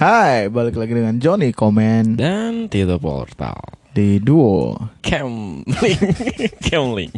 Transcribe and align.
Hai, 0.00 0.48
balik 0.48 0.80
lagi 0.80 0.96
dengan 0.96 1.20
Johnny 1.20 1.52
Komen 1.52 2.16
Dan 2.16 2.72
Tito 2.72 2.96
Portal 2.96 3.60
di 3.92 4.16
Duo. 4.16 4.72
Camlink 5.04 6.00
Camlink 6.72 7.12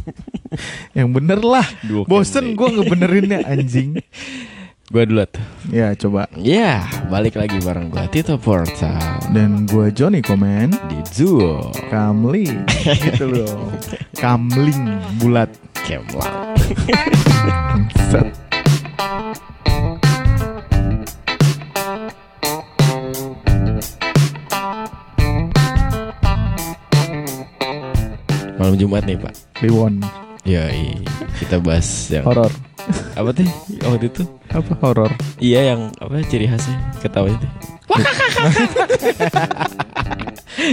Yang 0.90 1.08
bener 1.14 1.38
lah. 1.46 1.62
Duo 1.86 2.02
Bosen 2.02 2.58
gue 2.58 2.68
ngebenerinnya 2.74 3.46
anjing. 3.46 4.02
Gue 4.90 5.06
dulu 5.06 5.22
tuh 5.30 5.46
Ya 5.70 5.94
coba. 5.94 6.26
Ya 6.34 6.82
balik 7.06 7.38
lagi 7.38 7.62
bareng 7.62 7.86
gue 7.86 8.02
Tito 8.10 8.34
Portal 8.34 8.98
Dan 9.30 9.70
gue 9.70 9.94
Johnny 9.94 10.18
Komen. 10.18 10.74
Di 10.90 10.98
Zuo 11.06 11.70
Kamling 11.86 12.66
gitu 13.06 13.30
loh. 13.30 13.70
Kamling 14.18 14.98
bulat. 15.22 15.54
Camlang 15.86 16.58
Malam 28.62 28.78
Jumat 28.78 29.02
nih 29.02 29.18
pak 29.18 29.34
Liwon. 29.58 29.98
Ya 30.46 30.70
kita 31.42 31.58
bahas 31.58 32.06
yang 32.14 32.22
Horor. 32.22 32.46
Apa 33.18 33.34
tuh 33.34 33.46
waktu 33.82 34.06
itu 34.06 34.22
Apa 34.50 34.74
horor? 34.78 35.10
Iya 35.38 35.74
yang 35.74 35.90
apa 35.98 36.22
ciri 36.26 36.46
khasnya 36.46 36.78
ketawa 36.98 37.30
itu 37.30 37.46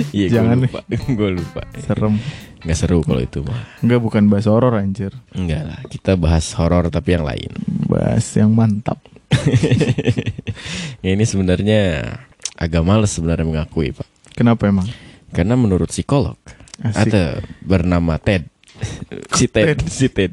Iya 0.09 0.41
Jangan 0.41 0.65
lupa 0.65 0.81
Gue 1.17 1.29
lupa 1.33 1.61
Serem. 1.81 2.17
Nggak 2.61 2.77
seru 2.77 3.01
kalau 3.01 3.21
itu 3.21 3.41
mah 3.41 3.57
Enggak 3.81 4.01
bukan 4.01 4.25
bahas 4.25 4.45
horor 4.45 4.77
anjir. 4.77 5.13
Enggak 5.33 5.65
lah 5.65 5.79
Kita 5.85 6.13
bahas 6.13 6.45
horor 6.57 6.89
tapi 6.89 7.17
yang 7.17 7.25
lain 7.25 7.49
Bahas 7.89 8.25
yang 8.37 8.53
mantap. 8.53 9.01
ya 11.01 11.09
ini 11.17 11.25
sebenarnya 11.25 12.05
agak 12.53 12.85
males 12.85 13.13
sebenarnya 13.13 13.45
mengakui 13.45 13.93
pak 13.93 14.05
Kenapa 14.37 14.65
emang? 14.65 14.85
karena 15.29 15.53
menurut 15.53 15.93
psikolog 15.93 16.37
Asik. 16.81 17.11
ada 17.11 17.23
bernama 17.59 18.15
Ted 18.17 18.47
si 19.33 19.45
Ted, 19.45 19.83
si 19.87 20.07
Ted 20.07 20.31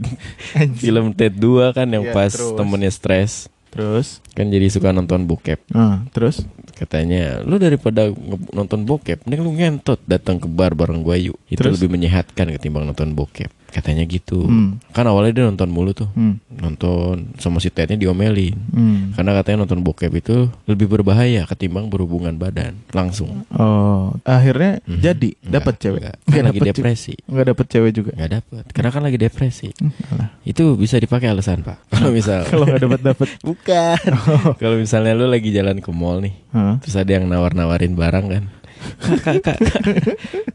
film 0.76 1.10
Ted 1.10 1.34
2 1.34 1.72
kan 1.72 1.86
yang 1.86 2.04
Iya, 2.04 2.14
pas 2.14 2.30
terus. 2.30 2.54
temennya 2.54 2.90
stres 2.90 3.32
Terus? 3.68 4.24
kan 4.32 4.46
jadi 4.46 4.66
suka 4.66 4.88
nonton 4.88 5.24
bokep 5.24 5.60
Ah, 5.70 6.06
terus? 6.10 6.46
katanya 6.72 7.40
lu 7.40 7.56
daripada 7.56 8.08
nonton 8.50 8.84
bokep 8.84 9.24
mending 9.24 9.40
lu 9.40 9.52
ngentot 9.52 9.98
datang 10.02 10.36
ke 10.36 10.46
bar 10.46 10.72
bareng 10.72 11.00
gua 11.00 11.16
yuk 11.16 11.36
itu 11.46 11.56
Terus? 11.56 11.76
lebih 11.76 11.88
menyehatkan 11.90 12.52
ketimbang 12.52 12.84
nonton 12.84 13.12
bokep 13.12 13.48
katanya 13.68 14.02
gitu 14.02 14.42
Hmm. 14.42 14.78
kan 14.88 15.04
awalnya 15.04 15.32
dia 15.32 15.44
nonton 15.44 15.68
mulu 15.68 15.90
tuh 15.90 16.08
Hmm. 16.10 16.38
nonton 16.50 17.34
sama 17.36 17.56
si 17.56 17.68
Tednya 17.68 17.94
diomelin 17.94 18.56
Hmm. 18.68 19.12
karena 19.12 19.32
katanya 19.34 19.62
nonton 19.62 19.80
bokep 19.80 20.12
itu 20.14 20.36
lebih 20.64 20.86
berbahaya 20.86 21.44
ketimbang 21.44 21.86
berhubungan 21.86 22.34
badan 22.34 22.78
langsung 22.90 23.44
Oh, 23.50 24.14
akhirnya 24.22 24.80
Mhm. 24.82 25.00
jadi 25.00 25.30
Enggak, 25.36 25.52
dapat 25.52 25.74
cewek. 25.78 26.00
enggak. 26.00 26.16
Kan 26.26 26.42
lagi 26.42 26.58
dapet 26.58 26.62
ju- 26.62 26.68
depresi 26.72 27.14
Enggak 27.24 27.46
dapat 27.46 27.66
cewek 27.66 27.92
juga. 27.92 28.10
nggak 28.12 28.30
dapet 28.32 28.64
karena 28.70 28.90
kan 28.90 29.02
lagi 29.02 29.18
depresi 29.18 29.68
Hmm, 29.76 29.92
itu 30.42 30.64
bisa 30.74 30.96
dipakai 30.96 31.28
alasan 31.28 31.60
pak 31.60 31.78
kalau 31.92 32.10
misal 32.10 32.42
Kalau 32.44 32.64
nggak 32.64 32.80
dapat 32.80 33.00
dapat. 33.04 33.28
bukan 33.48 33.98
kalau 34.56 34.76
misalnya 34.76 35.12
lu 35.12 35.26
lagi 35.26 35.50
jalan 35.50 35.78
ke 35.78 35.90
mall 35.90 36.18
nih 36.18 36.34
Hah? 36.50 36.78
terus 36.78 36.94
ada 36.94 37.10
yang 37.10 37.26
nawar-nawarin 37.26 37.92
barang 37.92 38.26
kan 38.26 38.42
kak, 38.96 39.18
kak, 39.20 39.36
kak, 39.40 39.58
kak. 39.58 39.80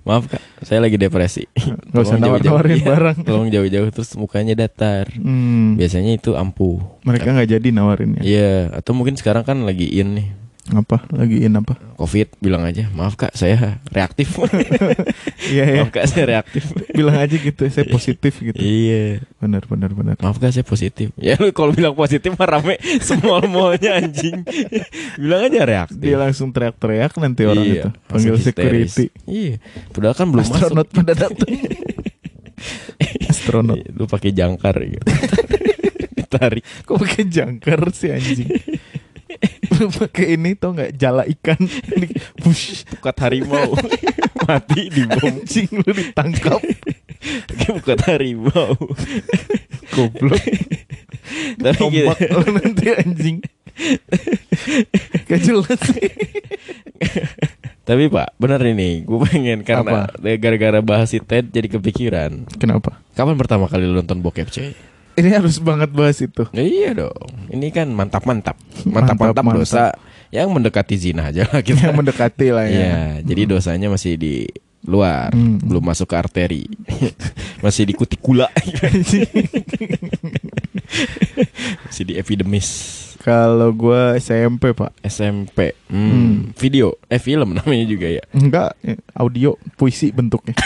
maaf 0.02 0.26
kak 0.26 0.42
saya 0.62 0.80
lagi 0.80 0.96
depresi 0.96 1.46
Nggak 1.90 2.04
usah 2.04 2.18
nawar-nawarin 2.18 2.76
Iya, 2.76 2.86
barang. 2.86 3.18
tolong 3.22 3.48
jauh-jauh 3.48 3.90
terus 3.90 4.12
mukanya 4.16 4.54
datar 4.56 5.08
Hmm. 5.12 5.76
biasanya 5.76 6.12
itu 6.14 6.34
ampuh 6.34 6.80
Mereka 7.02 7.28
nggak 7.30 7.50
jadi 7.52 7.68
nawarinnya. 7.70 8.22
iya 8.22 8.54
atau 8.72 8.92
mungkin 8.92 9.14
sekarang 9.14 9.42
kan 9.42 9.62
lagi 9.62 9.88
in 9.90 10.14
nih 10.14 10.28
Apa? 10.72 11.03
Lagiin 11.09 11.52
apa? 11.53 11.75
covid 11.94 12.33
bilang 12.38 12.64
aja 12.64 12.89
maaf 12.89 13.14
kak 13.14 13.30
saya 13.31 13.77
reaktif 13.86 14.33
Iya 15.53 15.64
ya. 15.64 15.77
maaf 15.77 15.91
kak 15.91 16.08
saya 16.08 16.25
reaktif 16.31 16.66
Bilang 16.89 17.14
aja 17.16 17.36
gitu, 17.36 17.61
saya 17.67 17.86
positif 17.86 18.39
gitu. 18.39 18.58
iya 18.58 19.21
Benar 19.37 19.64
benar 19.64 19.92
benar. 19.92 20.15
Maaf 20.17 20.36
gak 20.36 20.49
saya 20.52 20.64
positif 20.64 21.14
Ya 21.15 21.36
lu 21.36 21.52
kalau 21.52 21.70
bilang 21.70 21.93
positif 21.93 22.33
mah 22.33 22.49
rame 22.49 22.80
Semua 22.99 23.43
mallnya 23.43 23.98
anjing 23.98 24.42
Bilang 25.14 25.42
aja 25.45 25.61
reaktif 25.61 25.99
Dia 25.99 26.17
langsung 26.17 26.49
teriak-teriak 26.49 27.14
nanti 27.17 27.42
orang 27.43 27.61
Iya, 27.64 27.76
itu. 27.77 27.89
Panggil 28.08 28.33
histeris. 28.33 28.89
security. 28.89 29.05
Iya 29.26 29.54
Padahal 29.89 30.15
kan 30.15 30.27
belum 30.27 30.42
Astronot 30.43 30.87
masuk 30.87 30.98
pada 30.98 31.14
datang. 31.14 31.52
Astronot. 33.31 33.77
Lu 33.92 34.05
pakai 34.05 34.31
jangkar 34.31 34.76
gitu 34.80 35.05
Ditarik 36.17 36.64
Kok 36.81 36.98
pakai 36.98 37.23
jangkar 37.27 37.81
sih 37.92 38.10
anjing? 38.10 38.49
Pakai 39.99 40.36
ini 40.36 40.54
tau 40.58 40.76
nggak? 40.76 40.92
Jala 40.95 41.23
ikan. 41.27 41.59
Ini, 41.65 42.08
Bush 42.42 42.83
Pukat 42.87 43.17
harimau. 43.27 43.76
Mati 44.52 44.92
di 44.92 45.04
bom. 45.08 45.32
Anjing 45.32 45.70
lu 45.71 45.92
ditangkap. 45.95 46.59
Pukat 47.67 47.99
harimau. 48.10 48.76
Goblok. 49.95 50.43
Tapi 51.61 51.83
gitu. 51.87 52.11
lu 52.36 52.48
nanti 52.60 52.86
anjing. 52.92 53.37
Gak 55.31 55.39
jelas. 55.39 55.80
Sih 55.80 56.11
Tapi 57.87 58.11
pak 58.11 58.36
bener 58.36 58.60
ini. 58.67 59.08
Gue 59.08 59.23
pengen 59.23 59.64
karena 59.64 60.11
Gara-gara 60.36 60.83
bahas 60.83 61.15
si 61.15 61.23
Ted 61.23 61.48
jadi 61.55 61.71
kepikiran. 61.71 62.43
Kenapa? 62.60 62.99
Kapan 63.15 63.39
pertama 63.39 63.71
kali 63.71 63.87
lu 63.87 63.95
nonton 63.95 64.20
bokep 64.20 64.52
cuy? 64.52 64.76
Ini 65.21 65.30
harus 65.32 65.55
banget 65.58 65.89
bahas 65.89 66.17
itu 66.17 66.43
Ya, 66.49 66.61
iya 66.61 66.89
dong. 66.92 67.30
Ini 67.48 67.70
kan 67.70 67.87
mantap-mantap. 67.87 68.58
Mantap, 68.82 69.15
Mantap-mantap 69.15 69.43
mantap. 69.43 69.59
dosa 69.61 69.83
yang 70.30 70.49
mendekati 70.49 70.95
zina 70.95 71.30
aja 71.30 71.45
lah 71.45 71.61
kita. 71.61 71.77
Yang 71.86 71.95
mendekati 71.95 72.48
lah 72.49 72.65
ya 72.65 72.73
Iya, 72.73 72.98
jadi 73.21 73.42
dosanya 73.48 73.87
masih 73.87 74.15
di 74.15 74.49
luar, 74.81 75.30
Hmm. 75.30 75.61
belum 75.61 75.83
masuk 75.83 76.10
ke 76.10 76.15
arteri. 76.17 76.64
masih 77.64 77.86
di 77.86 77.93
kutikula. 77.93 78.49
masih 81.86 82.04
di 82.04 82.14
epidemis. 82.17 82.70
Kalau 83.21 83.70
gua 83.70 84.17
SMP 84.17 84.73
pak 84.73 84.98
SMP. 85.04 85.77
Hmm. 85.86 86.10
Hmm. 86.10 86.36
Video, 86.58 86.98
eh 87.05 87.21
film 87.21 87.54
namanya 87.54 87.86
juga 87.86 88.10
ya. 88.10 88.23
Enggak 88.33 88.73
Audio 89.14 89.54
Puisi 89.76 90.10
bentuknya 90.10 90.58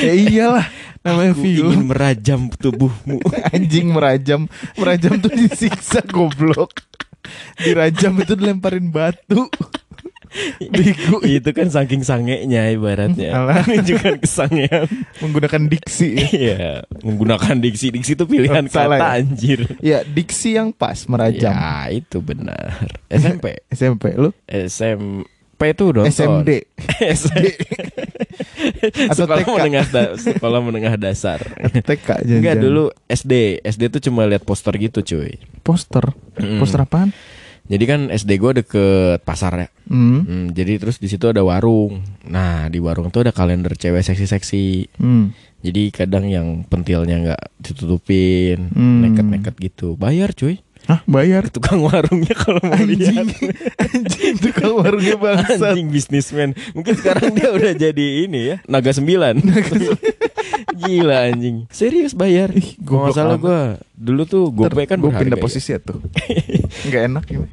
Ya 0.00 0.16
iyalah 0.24 0.64
Namanya 1.00 1.32
Aku 1.32 1.42
film 1.42 1.72
ingin 1.72 1.82
merajam 1.88 2.40
tubuhmu. 2.52 3.24
Anjing 3.56 3.88
merajam 3.88 4.40
Merajam 4.76 5.16
tuh 5.16 5.32
disiksa 5.32 6.04
goblok 6.04 6.84
Dirajam 7.56 8.20
itu 8.20 8.36
dilemparin 8.36 8.92
batu 8.92 9.48
Bego 10.70 11.18
Itu 11.26 11.50
kan 11.50 11.66
saking 11.66 12.06
sangenya 12.06 12.70
ibaratnya. 12.70 13.34
Alah. 13.34 13.64
Menunjukkan 13.66 14.22
kesangean. 14.22 14.86
Menggunakan 15.18 15.62
diksi 15.66 16.08
ya. 16.14 16.26
Iya, 16.30 16.70
menggunakan 17.02 17.58
diksi. 17.58 17.90
Diksi 17.90 18.14
itu 18.14 18.24
pilihan 18.30 18.62
Oh, 18.62 18.70
salah 18.70 18.98
kata 19.02 19.06
ya? 19.10 19.14
anjir. 19.18 19.60
Ya 19.82 19.98
diksi 20.06 20.54
yang 20.54 20.70
pas 20.70 21.02
merajam 21.10 21.50
Ya, 21.50 21.90
itu 21.90 22.22
benar. 22.22 22.78
SMP. 23.10 23.58
SMP 23.74 24.14
lu 24.14 24.30
SMP 25.60 25.76
itu 25.76 25.84
nonton. 25.92 26.08
SMD 26.08 26.50
SD. 27.04 27.36
Atau 29.12 29.28
sekolah 29.28 29.44
TK. 29.44 29.52
menengah 29.52 29.86
da- 29.86 30.14
sekolah 30.16 30.60
menengah 30.62 30.94
dasar. 30.96 31.40
TK 31.60 32.08
jangan 32.24 32.40
Enggak 32.40 32.56
dulu 32.58 32.84
SD. 33.04 33.60
SD 33.60 33.82
tuh 33.90 34.00
cuma 34.02 34.24
lihat 34.24 34.40
poster 34.40 34.72
gitu, 34.76 35.04
cuy. 35.04 35.36
Poster 35.60 36.16
Mm. 36.40 36.56
Poster 36.56 36.80
apaan? 36.80 37.12
Jadi 37.68 37.84
kan 37.84 38.00
SD 38.08 38.40
gua 38.40 38.56
deket 38.56 39.20
pasar 39.22 39.52
ya. 39.54 39.68
Hmm. 39.84 40.24
Hmm, 40.24 40.46
jadi 40.48 40.80
terus 40.80 40.96
di 40.96 41.06
situ 41.06 41.28
ada 41.28 41.44
warung. 41.44 42.00
Nah, 42.24 42.66
di 42.66 42.80
warung 42.80 43.12
tuh 43.12 43.20
ada 43.20 43.30
kalender 43.30 43.76
cewek 43.76 44.00
seksi-seksi. 44.00 44.96
Hmm. 44.96 45.36
Jadi 45.60 45.92
kadang 45.92 46.24
yang 46.24 46.64
pentilnya 46.64 47.20
nggak 47.20 47.42
ditutupin, 47.60 48.72
Hmm. 48.72 49.04
neket-neket 49.04 49.54
gitu. 49.60 49.94
Bayar, 49.94 50.32
cuy. 50.32 50.64
Hah? 50.90 50.98
Bayar? 51.06 51.46
Ke 51.46 51.54
tukang 51.54 51.86
warungnya 51.86 52.34
kalau 52.34 52.58
mau 52.60 52.74
Anjing. 52.74 52.98
lihat. 52.98 53.26
Anjing 53.78 54.34
tukang 54.42 54.74
warungnya 54.74 55.14
bangsat. 55.14 55.62
Anjing 55.70 55.86
bisnismen. 55.86 56.50
Mungkin 56.74 56.98
sekarang 56.98 57.30
dia 57.30 57.54
udah 57.54 57.70
jadi 57.72 58.06
ini 58.26 58.40
ya 58.42 58.56
Naga 58.66 58.90
sembilan. 58.90 59.38
Gila 60.80 61.28
anjing. 61.28 61.68
Serius 61.70 62.16
bayar. 62.16 62.50
Ih, 62.50 62.74
Gua 62.80 63.08
goblok 63.10 63.14
salah 63.14 63.36
gue 63.36 63.60
Dulu 63.94 64.22
tuh 64.24 64.48
GoPay 64.48 64.88
kan 64.88 64.96
gue 64.96 65.12
pindah 65.12 65.36
ya. 65.36 65.42
posisi 65.42 65.70
ya 65.70 65.78
tuh. 65.78 66.00
Nggak 66.88 67.02
enak 67.06 67.24
gitu 67.28 67.44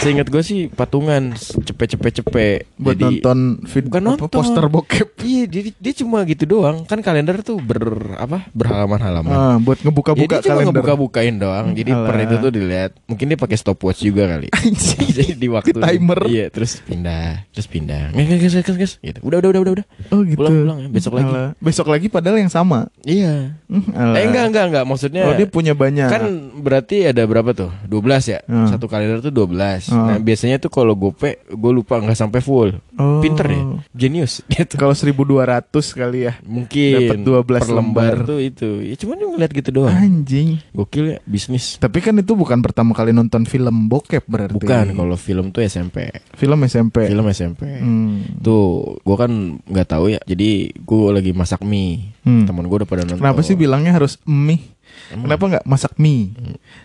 Seingat 0.00 0.26
gue 0.28 0.42
sih 0.42 0.60
patungan 0.68 1.36
Cepet 1.80 1.96
cepet-cepet-cepet. 1.96 2.60
Buat 2.76 2.92
Jadi, 2.92 3.04
nonton 3.16 3.38
vid 3.64 3.84
bukan 3.88 4.02
apa, 4.02 4.10
nonton. 4.12 4.28
poster 4.30 4.64
bokep. 4.68 5.08
Iya, 5.20 5.42
dia, 5.46 5.62
dia 5.72 5.92
cuma 5.96 6.20
gitu 6.22 6.44
doang. 6.44 6.84
Kan 6.84 7.00
kalender 7.00 7.40
tuh 7.40 7.56
ber 7.56 7.80
apa? 8.16 8.44
berhalaman-halaman. 8.52 9.32
Ah, 9.32 9.56
buat 9.56 9.80
Ya, 9.80 9.88
ngebuka-buka 9.88 10.34
dia 10.36 10.44
cuma 10.44 10.60
kalender. 10.60 10.76
ngebuka-bukain 10.76 11.34
doang. 11.36 11.66
Jadi 11.72 11.90
per 11.90 12.12
Alah. 12.12 12.24
itu 12.24 12.34
tuh 12.36 12.50
dilihat. 12.50 12.90
Mungkin 13.06 13.24
dia 13.26 13.38
pakai 13.38 13.56
stopwatch 13.56 14.04
juga 14.04 14.28
kali. 14.28 14.52
Jadi 15.16 15.32
di 15.34 15.48
waktu 15.48 15.72
Timer. 15.72 16.20
Iya, 16.28 16.46
terus 16.52 16.84
pindah, 16.84 17.48
terus 17.48 17.64
pindah. 17.64 18.12
Nges, 18.12 18.28
nges, 18.52 18.76
nges, 18.76 18.92
gitu. 19.00 19.18
Udah, 19.24 19.40
udah, 19.40 19.48
udah, 19.48 19.60
udah, 19.64 19.72
udah. 19.80 19.86
Oh 20.10 20.20
gitu. 20.20 20.36
Pulang, 20.36 20.52
pulang 20.60 20.78
ya, 20.84 20.88
besok 20.92 21.12
lagi. 21.16 21.32
Alah. 21.32 21.50
Besok 21.56 21.86
lagi 21.88 22.06
padahal 22.12 22.36
yang 22.36 22.52
sama. 22.52 22.92
Iya. 23.00 23.56
Hmm, 23.72 23.88
alah. 23.96 24.16
Eh 24.20 24.24
enggak, 24.28 24.44
enggak, 24.52 24.64
enggak. 24.68 24.84
Maksudnya 24.84 25.22
Oh 25.24 25.32
dia 25.32 25.48
punya 25.48 25.72
banyak. 25.72 26.08
kan 26.10 26.22
berarti 26.60 27.08
ada 27.08 27.22
berapa 27.24 27.56
tuh? 27.56 27.70
12 27.86 28.28
ya. 28.28 28.40
Hmm. 28.44 28.68
Satu 28.68 28.84
kalender 28.84 29.22
tuh 29.22 29.32
12. 29.32 29.88
Hmm. 29.88 30.06
Nah, 30.06 30.18
biasanya 30.20 30.58
tuh 30.58 30.68
kalau 30.68 30.92
gope 30.92 31.40
gue 31.40 31.69
lupa 31.70 31.98
nggak 31.98 32.14
sampai 32.14 32.40
full. 32.40 32.76
Oh. 32.94 33.18
Pinter 33.20 33.46
ya. 33.46 33.62
Genius 33.90 34.42
gitu. 34.52 34.76
Kalau 34.76 34.92
1200 34.92 35.70
kali 35.72 36.28
ya. 36.28 36.32
Mungkin 36.42 36.94
Dapat 37.08 37.18
12 37.22 37.46
per 37.46 37.68
lembar 37.68 38.14
lembar. 38.14 38.16
tuh 38.26 38.38
itu. 38.38 38.68
Ya 38.82 38.94
cuman 38.94 39.14
dia 39.16 39.28
ngeliat 39.28 39.50
gitu 39.50 39.70
doang. 39.70 39.94
Anjing. 39.94 40.48
Gokil 40.70 41.04
ya 41.14 41.18
bisnis. 41.24 41.76
Tapi 41.76 41.98
kan 41.98 42.14
itu 42.14 42.32
bukan 42.32 42.60
pertama 42.60 42.92
kali 42.92 43.10
nonton 43.10 43.44
film 43.44 43.88
bokep 43.88 44.24
berarti. 44.26 44.54
Bukan 44.54 44.86
kalau 44.92 45.16
film 45.16 45.50
tuh 45.50 45.62
SMP. 45.62 46.10
film 46.34 46.58
SMP. 46.64 47.06
Film 47.06 47.26
SMP. 47.28 47.62
Hmm. 47.80 48.40
Tuh, 48.40 48.96
gue 49.00 49.16
kan 49.16 49.30
nggak 49.60 49.88
tahu 49.88 50.12
ya. 50.12 50.20
Jadi 50.22 50.74
gue 50.74 51.02
lagi 51.10 51.32
masak 51.32 51.62
mie. 51.62 52.12
Hmm. 52.22 52.44
Temen 52.44 52.66
gue 52.66 52.76
udah 52.80 52.88
pada 52.88 53.02
nonton. 53.02 53.20
Kenapa 53.20 53.40
sih 53.40 53.56
bilangnya 53.56 53.92
harus 53.92 54.20
mie? 54.24 54.60
Emang 55.10 55.26
Kenapa 55.26 55.44
nggak 55.46 55.64
masak 55.66 55.92
mie? 55.96 56.34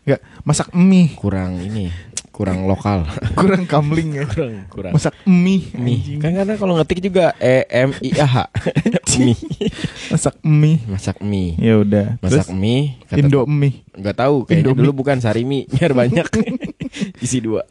Nggak 0.06 0.22
masak 0.42 0.70
mie. 0.74 1.14
kurang 1.18 1.62
ini, 1.62 1.90
kurang 2.36 2.68
lokal. 2.68 3.08
Kurang 3.40 3.64
kamling 3.64 4.20
ya. 4.20 4.28
kurang 4.28 4.68
kurang. 4.68 4.92
Masak 4.92 5.16
mie. 5.24 5.72
mie. 5.72 6.20
Kan 6.20 6.36
karena 6.36 6.60
kalau 6.60 6.76
ngetik 6.76 7.00
juga 7.00 7.32
E 7.40 7.64
M 7.72 7.96
I 8.04 8.12
A 8.20 8.28
H. 8.28 8.38
mie. 9.24 9.40
Masak 10.12 10.36
mie. 10.44 10.84
Masak 10.84 11.18
mie. 11.24 11.56
Ya 11.56 11.80
udah. 11.80 12.20
Masak 12.20 12.52
Terus 12.52 12.60
mie. 12.60 13.00
Kata 13.08 13.24
Indo 13.24 13.48
mie. 13.48 13.88
Nggak 13.96 14.16
tahu 14.20 14.36
kayaknya 14.44 14.68
Indomie. 14.68 14.80
dulu 14.84 14.92
bukan 14.92 15.18
sarimi 15.24 15.64
biar 15.72 15.96
banyak 15.96 16.28
isi 17.24 17.40
dua 17.40 17.64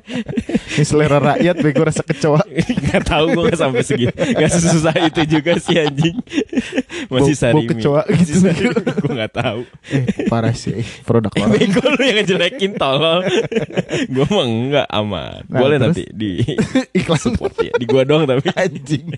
Ini 0.76 0.84
selera 0.84 1.18
rakyat 1.18 1.56
bego 1.58 1.82
rasa 1.82 2.00
kecoa. 2.00 2.42
nggak 2.84 3.02
tahu 3.04 3.24
gue 3.30 3.42
nggak 3.46 3.60
sampai 3.60 3.82
segitu 3.82 4.12
nggak 4.14 4.50
sesusah 4.50 4.94
itu 5.02 5.20
juga 5.28 5.52
sih 5.56 5.76
anjing 5.76 6.16
masih 7.06 7.08
Bau- 7.08 7.18
bau 7.22 7.34
sarimi 7.34 7.66
gitu. 7.68 7.90
sarimi. 7.96 8.70
gue 9.02 9.12
nggak 9.12 9.34
tahu 9.34 9.60
Eh, 9.88 10.02
parah 10.26 10.52
sih. 10.52 10.80
Produk 11.02 11.30
Eh, 11.32 11.40
orang. 11.40 11.52
bego 11.52 11.82
lu 11.82 12.00
yang 12.00 12.16
ngejelekin 12.18 12.72
tolol 12.74 13.20
gue 14.06 14.24
mah 14.26 14.44
enggak 14.44 14.86
aman 14.88 15.42
Nah, 15.42 15.58
boleh 15.58 15.76
terus? 15.76 15.86
nanti 15.90 16.04
di 16.10 16.30
Iklan 16.92 17.20
support 17.20 17.54
ya 17.56 17.72
di 17.72 17.84
gua 17.84 18.02
doang 18.02 18.24
tapi 18.24 18.50
anjing. 18.52 19.14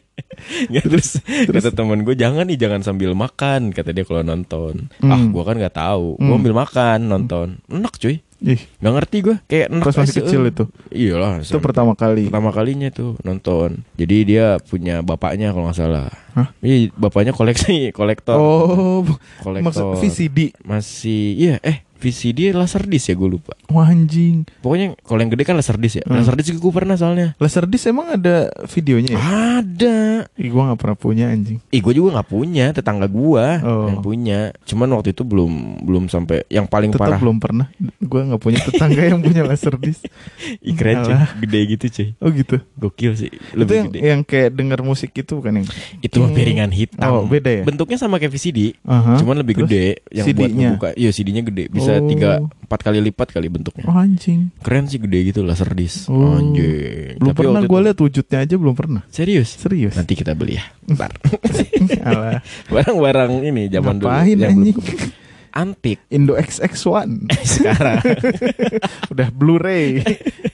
Nggak, 0.65 0.85
terus, 0.87 1.09
kata 1.23 1.71
temen 1.71 2.03
gue 2.03 2.15
jangan 2.15 2.43
nih 2.43 2.57
jangan 2.57 2.81
sambil 2.81 3.13
makan 3.13 3.71
kata 3.71 3.91
dia 3.91 4.03
kalau 4.03 4.23
nonton 4.23 4.91
ah 5.01 5.15
Hmm. 5.15 5.31
gue 5.31 5.43
kan 5.43 5.55
nggak 5.55 5.77
tahu 5.77 6.17
gue 6.17 6.25
Hmm. 6.25 6.39
ambil 6.39 6.55
makan 6.57 6.99
nonton 7.05 7.47
enak 7.67 7.95
cuy 7.95 8.19
Ih, 8.43 8.59
nggak 8.77 8.93
ngerti 8.93 9.17
gue 9.21 9.37
kayak 9.45 9.67
pas 9.79 9.95
masih 9.95 10.19
kecil 10.19 10.43
eh. 10.43 10.51
itu. 10.51 10.65
iyalah 10.91 11.39
Itu 11.39 11.59
pertama 11.59 11.95
kali. 11.95 12.27
pertama 12.27 12.51
kalinya 12.51 12.91
tuh 12.91 13.15
nonton 13.23 13.87
jadi 13.95 14.17
dia 14.23 14.47
punya 14.61 14.99
bapaknya 14.99 15.51
kalau 15.51 15.67
nggak 15.67 15.79
salah 15.79 16.11
Hah? 16.33 16.51
iya 16.59 16.91
bapaknya 16.93 17.31
koleksi 17.31 17.93
kolektor 17.93 18.35
Oh, 18.35 19.07
kolektor 19.39 19.95
maksud 19.95 20.03
VCD. 20.03 20.59
masih 20.61 21.23
iya 21.37 21.55
eh 21.63 21.87
VCD 22.03 22.51
laserdisc 22.51 23.07
ya 23.07 23.15
gue 23.15 23.31
lupa 23.31 23.55
Wah 23.69 23.87
anjing. 23.87 24.43
pokoknya 24.59 24.99
kalau 24.99 25.19
yang 25.19 25.31
gede 25.31 25.45
kan 25.45 25.55
laserdisc 25.55 25.97
ya 25.97 26.05
Hmm. 26.05 26.19
laserdisc 26.19 26.53
gue 26.53 26.73
pernah 26.73 26.95
soalnya 26.95 27.39
Laserdisc 27.39 27.87
emang 27.87 28.11
ada 28.11 28.51
videonya 28.67 29.13
ya? 29.13 29.21
ada 29.57 29.97
Ih, 30.35 30.49
gua 30.49 30.71
gak 30.71 30.81
pernah 30.81 30.97
punya 30.97 31.27
anjing. 31.29 31.59
Ih 31.65 31.79
gue 31.79 31.93
juga 31.93 32.15
nggak 32.15 32.29
punya 32.29 32.67
tetangga 32.71 33.07
gua 33.07 33.59
Oh. 33.61 33.87
yang 33.87 33.99
punya 33.99 34.39
cuman 34.63 34.89
waktu 34.93 35.13
itu 35.13 35.23
belum 35.23 35.53
belum 35.81 36.05
sampai 36.07 36.43
yang 36.49 36.67
paling 36.67 36.91
Tetap 36.91 37.07
parah 37.07 37.19
belum 37.19 37.39
pernah. 37.39 37.67
Gua 37.99 38.27
gak 38.27 38.41
punya 38.41 38.59
tetangga 38.61 39.03
yang 39.05 39.21
punya 39.21 39.43
Laserdisc. 39.43 40.03
Ih, 40.61 40.75
keren 40.75 41.03
cuy 41.03 41.15
gede 41.43 41.61
gitu 41.71 41.85
cuy 41.89 42.09
Oh 42.19 42.31
gitu. 42.31 42.57
gokil 42.75 43.13
sih 43.15 43.31
itu 43.31 43.55
lebih 43.55 43.75
yang 43.77 43.87
gede 43.89 43.99
yang 44.01 44.21
kayak 44.23 44.51
denger 44.53 44.81
musik 44.81 45.11
itu 45.13 45.33
bukan 45.35 45.53
yang 45.55 45.67
itu 46.01 46.17
mah 46.17 46.31
piringan 46.33 46.71
hitam 46.71 47.11
Oh, 47.13 47.25
beda 47.25 47.51
ya? 47.53 47.63
bentuknya 47.63 47.95
sama 47.97 48.17
kayak 48.17 48.33
VCD 48.33 48.75
Aha. 48.83 49.17
cuman 49.17 49.37
lebih 49.37 49.55
Terus 49.57 49.69
gede 49.69 49.85
yang 50.11 50.25
buat 50.25 50.39
CD-nya? 50.43 50.69
ngebuka 50.69 50.89
iya 50.95 51.11
CD-nya 51.11 51.43
gede 51.45 51.65
bisa 51.69 51.91
Oh. 51.91 51.92
Tiga 52.03 52.31
empat 52.41 52.81
kali 52.81 52.99
lipat 53.03 53.29
kali 53.31 53.47
bentuknya 53.47 53.85
Oh 53.85 53.95
anjing. 53.95 54.49
keren 54.59 54.85
sih 54.85 54.97
gede 54.97 55.19
gitu 55.27 55.41
laserdisc 55.41 56.07
Oh. 56.07 56.33
anjing 56.33 57.17
Belum 57.17 57.29
Tapi 57.29 57.41
pernah 57.43 57.61
gue 57.63 57.81
lihat 57.83 57.99
wujudnya 57.99 58.39
aja 58.41 58.55
belum 58.55 58.73
pernah. 58.73 59.03
serius 59.09 59.53
Serius. 59.55 59.93
nanti 59.93 60.13
kita 60.13 60.33
beli 60.33 60.57
ya 60.57 60.65
ntar 60.93 61.13
barang-barang 62.73 63.33
ini 63.43 63.69
zaman 63.69 63.95
dulu 63.97 64.09
Ngapain 64.09 64.37
belum 64.37 64.51
anjing? 64.55 64.79
antik 65.53 66.01
Indo 66.09 66.33
XX1 66.33 67.29
sekarang 67.53 68.01
udah 69.11 69.29
Blu-ray. 69.31 70.01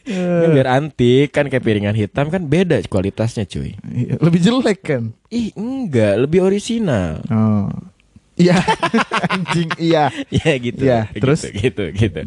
Kan 0.03 0.49
biar 0.51 0.69
antik 0.69 1.31
kan 1.31 1.47
kayak 1.47 1.63
piringan 1.63 1.95
hitam 1.95 2.27
kan 2.27 2.43
beda 2.43 2.83
kualitasnya 2.83 3.45
cuy. 3.45 3.79
Iya, 3.87 4.19
Lebih 4.19 4.41
jelek 4.41 4.79
kan? 4.83 5.15
Ih 5.29 5.55
enggak 5.55 6.19
lebih 6.19 6.43
orisinal. 6.43 7.23
Oh. 7.29 7.71
Iya, 8.39 8.57
anjing 9.35 9.69
iya. 9.77 10.09
Ya 10.31 10.53
gitu. 10.57 10.83
Iya, 10.87 11.11
Gitu, 11.11 11.21
terus? 11.27 11.41
gitu 11.51 11.85
gitu. 11.91 12.21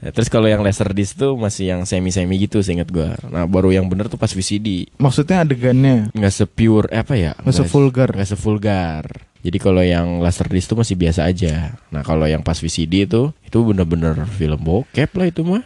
Nah, 0.00 0.10
terus 0.10 0.32
kalau 0.32 0.48
yang 0.48 0.64
laserdisc 0.64 1.20
tuh 1.20 1.36
masih 1.36 1.76
yang 1.76 1.84
semi-semi 1.84 2.40
gitu 2.40 2.64
seingat 2.64 2.88
gua. 2.88 3.14
Nah, 3.28 3.44
baru 3.44 3.70
yang 3.70 3.84
bener 3.86 4.08
tuh 4.08 4.16
pas 4.16 4.32
VCD. 4.32 4.88
Maksudnya 4.96 5.44
adegannya 5.44 6.08
Nggak 6.16 6.32
sepure 6.32 6.88
apa 6.90 7.14
ya? 7.14 7.36
nggak 7.36 7.54
sevulgar. 7.54 8.08
Nggak 8.16 8.30
sevulgar. 8.32 9.04
Jadi 9.38 9.58
kalau 9.62 9.84
yang 9.84 10.18
laserdisc 10.18 10.66
tuh 10.66 10.78
masih 10.80 10.98
biasa 10.98 11.28
aja. 11.28 11.78
Nah, 11.94 12.02
kalau 12.02 12.26
yang 12.26 12.42
pas 12.42 12.58
VCD 12.58 13.06
itu 13.06 13.30
itu 13.44 13.58
bener-bener 13.62 14.16
film 14.34 14.58
bokep 14.58 15.10
lah 15.14 15.26
itu 15.28 15.44
mah. 15.44 15.62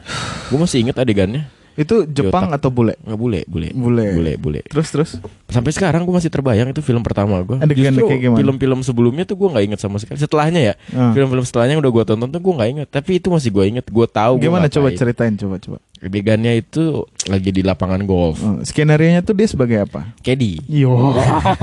Gua 0.50 0.66
masih 0.66 0.82
inget 0.84 0.98
adegannya. 0.98 1.46
Itu 1.72 2.04
Jepang 2.04 2.52
atau 2.52 2.68
bule? 2.68 3.00
Nggak 3.00 3.16
bule, 3.16 3.40
bule. 3.48 3.68
Bule. 3.72 4.04
Bule, 4.12 4.32
bule. 4.36 4.60
Terus 4.68 4.88
terus. 4.92 5.10
Sampai 5.52 5.70
sekarang 5.70 6.02
gue 6.02 6.14
masih 6.14 6.28
terbayang 6.28 6.66
itu 6.66 6.80
film 6.80 7.00
pertama 7.00 7.36
gue. 7.38 7.60
Justru 7.62 8.08
film-film 8.34 8.80
sebelumnya 8.80 9.22
tuh 9.22 9.36
gue 9.36 9.48
nggak 9.48 9.64
inget 9.66 9.78
sama 9.78 9.96
sekali. 9.96 10.16
Setelahnya 10.16 10.60
ya, 10.62 10.74
Ah. 10.90 11.12
film-film 11.12 11.42
setelahnya 11.42 11.76
yang 11.76 11.82
udah 11.82 11.92
gue 11.92 12.04
tonton 12.06 12.28
tuh 12.28 12.40
gue 12.40 12.52
nggak 12.52 12.70
inget. 12.72 12.88
Tapi 12.88 13.10
itu 13.16 13.28
masih 13.28 13.50
gue 13.50 13.64
inget. 13.68 13.86
Gue 13.86 14.06
tahu. 14.06 14.34
gua 14.34 14.42
Gimana 14.42 14.66
coba 14.66 14.88
ngapain. 14.88 14.98
ceritain 14.98 15.34
coba 15.36 15.56
coba. 15.58 15.78
Adegannya 16.02 16.58
itu 16.58 17.06
lagi 17.24 17.50
di 17.52 17.62
lapangan 17.62 18.02
golf. 18.02 18.42
Oh, 18.42 18.58
skenario 18.62 19.06
nya 19.08 19.22
tuh 19.22 19.32
dia 19.32 19.46
sebagai 19.46 19.86
apa? 19.86 20.10
Caddy. 20.18 20.58
Yo, 20.66 21.14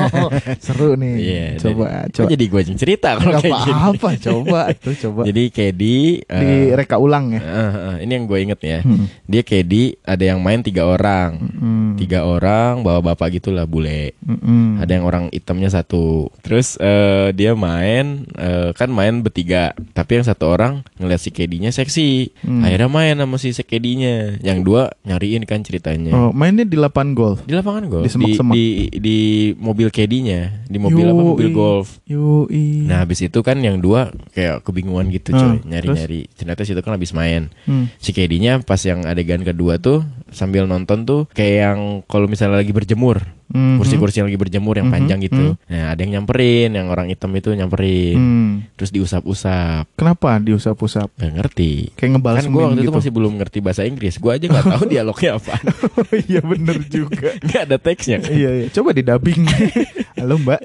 seru 0.63 0.95
nih. 0.95 1.15
Iya. 1.17 1.45
coba 1.59 1.85
jadi, 1.99 2.13
coba. 2.13 2.27
Jadi 2.29 2.45
gue 2.45 2.61
yang 2.63 2.79
cerita 2.79 3.09
kalau 3.17 3.35
gini. 3.37 3.51
apa-apa, 3.51 4.09
coba 4.17 4.61
tuh 4.73 4.95
coba. 4.97 5.21
Jadi 5.25 5.43
Caddy. 5.49 5.97
eh, 6.21 6.39
Di 6.39 6.51
reka 6.71 6.95
ulang 6.97 7.31
ya. 7.31 7.41
eh, 7.41 7.51
eh, 7.67 7.95
ini 8.05 8.11
yang 8.13 8.25
gue 8.25 8.39
inget 8.39 8.59
ya. 8.61 8.79
Hmm. 8.79 9.11
Dia 9.25 9.41
Caddy. 9.43 9.83
Ada 10.01 10.23
yang 10.25 10.39
main 10.39 10.61
tiga 10.61 10.87
orang. 10.87 11.29
Hmm. 11.51 11.91
Tiga 11.95 12.23
orang 12.23 12.79
bawa 12.79 13.03
bapak 13.03 13.35
gitulah 13.35 13.67
bule. 13.79 14.11
Mm-mm. 14.27 14.83
Ada 14.83 14.91
yang 14.99 15.05
orang 15.07 15.23
hitamnya 15.31 15.71
satu. 15.71 16.27
Terus 16.43 16.75
eh, 16.83 17.31
dia 17.31 17.55
main 17.55 18.27
eh, 18.35 18.75
kan 18.75 18.91
main 18.91 19.23
bertiga. 19.23 19.71
Tapi 19.95 20.19
yang 20.19 20.27
satu 20.27 20.51
orang 20.51 20.83
ngeliat 20.99 21.23
si 21.23 21.31
Kedinya 21.31 21.71
seksi. 21.71 22.35
Hmm. 22.43 22.67
Akhirnya 22.67 22.91
main 22.91 23.15
sama 23.15 23.39
si 23.39 23.55
Kedinya. 23.63 24.35
Yang 24.43 24.59
dua 24.67 24.81
nyariin 25.07 25.47
kan 25.47 25.63
ceritanya. 25.63 26.11
Oh, 26.11 26.35
mainnya 26.35 26.67
di 26.67 26.75
lapangan 26.75 27.15
golf. 27.15 27.39
Di 27.47 27.55
lapangan 27.55 27.87
golf. 27.87 28.03
Di 28.03 28.11
semak-semak. 28.11 28.53
di, 28.53 28.65
di 28.99 29.19
mobil 29.55 29.87
Kedinya. 29.87 30.67
Di 30.67 30.77
mobil 30.77 31.07
apa? 31.07 31.15
Yoi. 31.15 31.29
Mobil 31.31 31.49
golf. 31.55 31.87
Yoi. 32.03 32.83
Nah 32.83 33.07
habis 33.07 33.23
itu 33.23 33.39
kan 33.39 33.55
yang 33.63 33.79
dua 33.79 34.11
kayak 34.35 34.67
kebingungan 34.67 35.07
gitu 35.13 35.29
Hmm, 35.29 35.61
coy 35.61 35.69
Nyari-nyari 35.69 36.21
Ternyata 36.33 36.65
situ 36.65 36.81
kan 36.81 36.97
habis 36.97 37.13
main 37.13 37.53
Hmm. 37.69 37.91
Si 38.01 38.11
Kedinya 38.15 38.57
pas 38.65 38.81
yang 38.81 39.05
adegan 39.05 39.45
kedua 39.45 39.77
tuh 39.77 40.01
Sambil 40.33 40.65
nonton 40.65 41.05
tuh 41.05 41.29
Kayak 41.37 41.55
yang 41.69 41.79
kalau 42.09 42.25
misalnya 42.25 42.57
lagi 42.57 42.73
berjemur 42.73 43.21
Mhm. 43.49 43.77
kursi-kursi 43.77 44.21
yang 44.21 44.27
lagi 44.27 44.37
berjemur 44.37 44.75
yang 44.75 44.87
Mhm, 44.87 44.95
panjang 44.95 45.19
gitu. 45.21 45.45
Nah, 45.65 45.91
ada 45.91 45.99
yang 45.99 46.11
nyamperin, 46.15 46.69
yang 46.71 46.87
orang 46.87 47.07
hitam 47.07 47.33
itu 47.33 47.49
nyamperin. 47.49 48.15
Hmm. 48.15 48.49
Terus 48.73 48.91
diusap-usap. 48.91 49.89
Kenapa 49.93 50.37
diusap-usap? 50.37 51.09
Gak 51.11 51.33
ngerti. 51.33 51.89
Kayak 51.93 52.11
ngebalas 52.15 52.43
kan 52.43 52.49
gue 52.49 52.57
waktu 52.59 52.69
meme 52.71 52.79
itu 52.79 52.87
gitu. 52.87 52.97
masih 52.97 53.11
belum 53.11 53.33
ngerti 53.35 53.57
bahasa 53.59 53.81
Inggris. 53.83 54.15
Gue 54.15 54.31
aja 54.31 54.45
nggak 54.45 54.65
tahu 54.69 54.83
dialognya 54.93 55.31
apa. 55.35 55.53
Oh 55.95 56.13
iya 56.21 56.39
bener 56.39 56.77
juga. 56.85 57.33
Gak 57.49 57.61
ada 57.65 57.77
teksnya. 57.77 58.17
kan. 58.19 58.31
iya, 58.31 58.49
iya. 58.55 58.67
Coba 58.69 58.93
di 58.93 59.01
dubbing. 59.01 59.41
Halo 60.19 60.35
Mbak. 60.37 60.61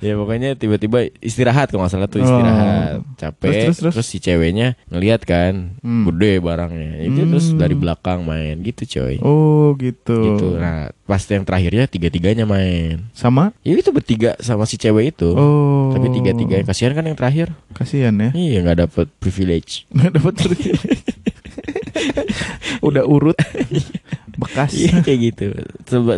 ya 0.00 0.12
pokoknya 0.14 0.50
tiba-tiba 0.54 0.98
istirahat 1.20 1.68
kalau 1.68 1.84
nggak 1.84 1.92
salah 1.92 2.08
tuh 2.08 2.18
Oh. 2.18 2.24
istirahat. 2.24 2.90
Capek. 3.16 3.52
Terus, 3.64 3.76
terus, 3.78 3.94
terus? 3.94 4.06
si 4.06 4.18
ceweknya 4.18 4.74
ngeliat 4.88 5.22
kan, 5.22 5.78
Hmm. 5.78 6.08
gede 6.08 6.40
barangnya. 6.40 6.90
Itu 7.04 7.20
Hmm. 7.20 7.30
terus 7.30 7.46
dari 7.54 7.74
belakang 7.74 8.24
main 8.24 8.58
gitu 8.60 8.82
coy. 8.88 9.16
Oh 9.20 9.76
gitu. 9.76 10.16
Gitu. 10.34 10.46
Nah, 10.56 10.90
pas 11.08 11.24
yang 11.24 11.40
terakhirnya 11.40 11.88
tiga-tiganya 11.88 12.44
main. 12.44 13.08
Sama? 13.16 13.56
Ya 13.64 13.72
itu 13.72 13.88
bertiga 13.88 14.36
sama 14.44 14.68
si 14.68 14.76
cewek 14.76 15.16
itu. 15.16 15.32
Oh. 15.32 15.88
Tapi 15.96 16.12
tiga-tiganya 16.12 16.68
kasihan 16.68 16.92
kan 16.92 17.08
yang 17.08 17.16
terakhir. 17.16 17.56
Kasihan 17.72 18.12
ya. 18.20 18.30
Iya 18.36 18.60
nggak 18.60 18.78
dapet 18.84 19.06
privilege. 19.16 19.82
Nggak 19.96 20.20
dapat 20.20 20.34
privilege. 20.36 21.08
Udah 22.84 23.08
urut 23.08 23.40
bekas. 24.38 24.70
Iya 24.76 25.02
kayak 25.02 25.18
gitu. 25.32 25.44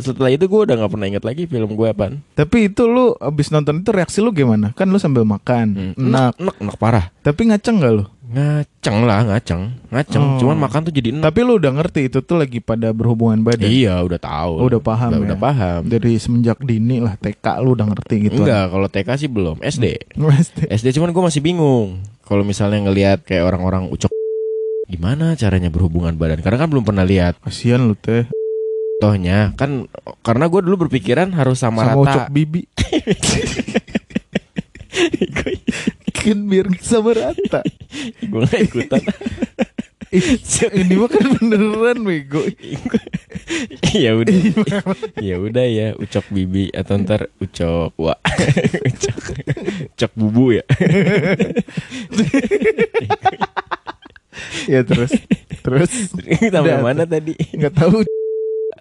Setelah 0.02 0.30
itu 0.34 0.44
gue 0.44 0.60
udah 0.66 0.74
nggak 0.76 0.92
pernah 0.92 1.06
inget 1.08 1.24
lagi 1.24 1.46
film 1.46 1.72
gue 1.72 1.88
apaan. 1.88 2.20
Tapi 2.36 2.68
itu 2.68 2.84
lu 2.84 3.16
abis 3.16 3.48
nonton 3.48 3.80
itu 3.80 3.90
reaksi 3.94 4.18
lu 4.20 4.34
gimana? 4.34 4.76
Kan 4.76 4.92
lu 4.92 5.00
sambil 5.00 5.24
makan. 5.24 5.94
Hmm. 5.94 5.94
Enak. 5.96 6.34
Enak, 6.36 6.56
enak 6.60 6.76
parah. 6.76 7.08
Tapi 7.24 7.48
ngaceng 7.48 7.80
gak 7.80 7.94
lu? 7.94 8.04
Ngaceng 8.30 9.10
lah, 9.10 9.26
ngaceng, 9.26 9.74
ngaceng. 9.90 10.22
Oh. 10.22 10.38
Cuman 10.38 10.62
makan 10.62 10.86
tuh 10.86 10.94
jadi 10.94 11.10
enak. 11.10 11.26
Tapi 11.26 11.38
lu 11.42 11.58
udah 11.58 11.72
ngerti 11.74 12.06
itu 12.06 12.22
tuh 12.22 12.38
lagi 12.38 12.62
pada 12.62 12.94
berhubungan 12.94 13.42
badan. 13.42 13.66
Iya, 13.66 13.98
udah 14.06 14.22
tahu. 14.22 14.52
Oh, 14.62 14.70
udah 14.70 14.78
paham 14.78 15.10
udah, 15.10 15.18
ya? 15.18 15.26
udah 15.26 15.38
paham. 15.42 15.80
Dari 15.90 16.14
semenjak 16.14 16.62
dini 16.62 17.02
lah 17.02 17.18
TK 17.18 17.42
lu 17.58 17.74
udah 17.74 17.90
ngerti 17.90 18.30
gitu. 18.30 18.46
Enggak, 18.46 18.70
kalau 18.70 18.86
TK 18.86 19.08
sih 19.18 19.26
belum. 19.26 19.58
SD. 19.58 20.14
Pasti. 20.14 20.62
SD 20.78 20.94
cuman 20.94 21.10
gue 21.10 21.22
masih 21.26 21.42
bingung. 21.42 22.06
Kalau 22.22 22.46
misalnya 22.46 22.86
ngelihat 22.86 23.26
kayak 23.26 23.50
orang-orang 23.50 23.90
ucok 23.90 24.14
gimana 24.86 25.34
caranya 25.34 25.66
berhubungan 25.66 26.14
badan? 26.14 26.38
Karena 26.38 26.62
kan 26.62 26.70
belum 26.70 26.86
pernah 26.86 27.02
lihat. 27.02 27.34
Kasihan 27.42 27.82
lu 27.82 27.98
teh. 27.98 28.30
Tohnya 29.02 29.58
kan 29.58 29.90
karena 30.22 30.46
gue 30.46 30.60
dulu 30.62 30.86
berpikiran 30.86 31.34
harus 31.34 31.58
sama, 31.58 31.82
Sama 31.82 31.98
ucok 31.98 32.30
rata. 32.30 32.30
bibi. 32.30 32.62
kan 36.20 36.38
biar 36.44 36.66
sama 36.84 37.16
rata. 37.16 37.64
gue 38.30 38.42
gak 38.44 38.62
ikutan. 38.68 39.02
Ini 40.74 40.98
mah 40.98 41.06
kan 41.06 41.26
beneran 41.38 42.02
bego. 42.02 42.42
ya 43.94 44.10
udah. 44.18 44.34
ya 45.22 45.38
udah 45.38 45.66
ya, 45.70 45.88
ucok 45.94 46.26
bibi 46.34 46.66
atau 46.74 46.98
ntar 46.98 47.30
ucok 47.38 47.94
wa. 47.94 48.18
ucok, 48.90 49.18
ucok 49.94 50.12
bubu 50.18 50.58
ya. 50.58 50.64
ya 54.66 54.80
terus 54.82 55.14
terus 55.62 55.90
Sampai 56.10 56.74
Udah. 56.74 56.82
mana 56.82 57.04
tadi? 57.06 57.34
nggak 57.54 57.74
tahu 57.74 58.02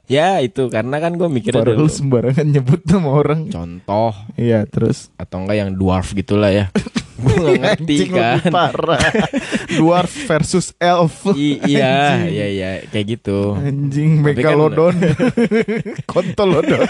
Ya 0.09 0.41
itu 0.41 0.73
karena 0.73 0.97
kan 0.97 1.13
gue 1.21 1.29
mikirnya 1.29 1.61
lu 1.61 1.85
dulu 1.85 1.89
sembarangan 1.93 2.49
nyebut 2.49 2.81
nama 2.89 3.09
orang. 3.13 3.45
contoh 3.53 4.17
Iya 4.33 4.65
terus. 4.65 5.13
atau 5.21 5.45
enggak 5.45 5.57
yang 5.61 5.71
dwarf 5.77 6.17
gitulah 6.17 6.49
ya. 6.49 6.73
Gue 7.19 7.35
gak 7.35 7.59
ngerti 7.59 7.93
Anjing 7.93 8.11
kan. 8.11 8.23
lebih 8.39 8.43
parah. 8.49 9.01
Dwarf 9.79 10.13
versus 10.25 10.67
elf. 10.75 11.15
I- 11.33 11.59
iya, 11.63 12.23
iya, 12.25 12.45
iya, 12.47 12.69
kayak 12.87 13.19
gitu. 13.19 13.53
Anjing 13.53 14.19
Tapi 14.19 14.39
kan- 14.39 14.55
megalodon. 14.55 14.95
Kontolodon. 16.11 16.87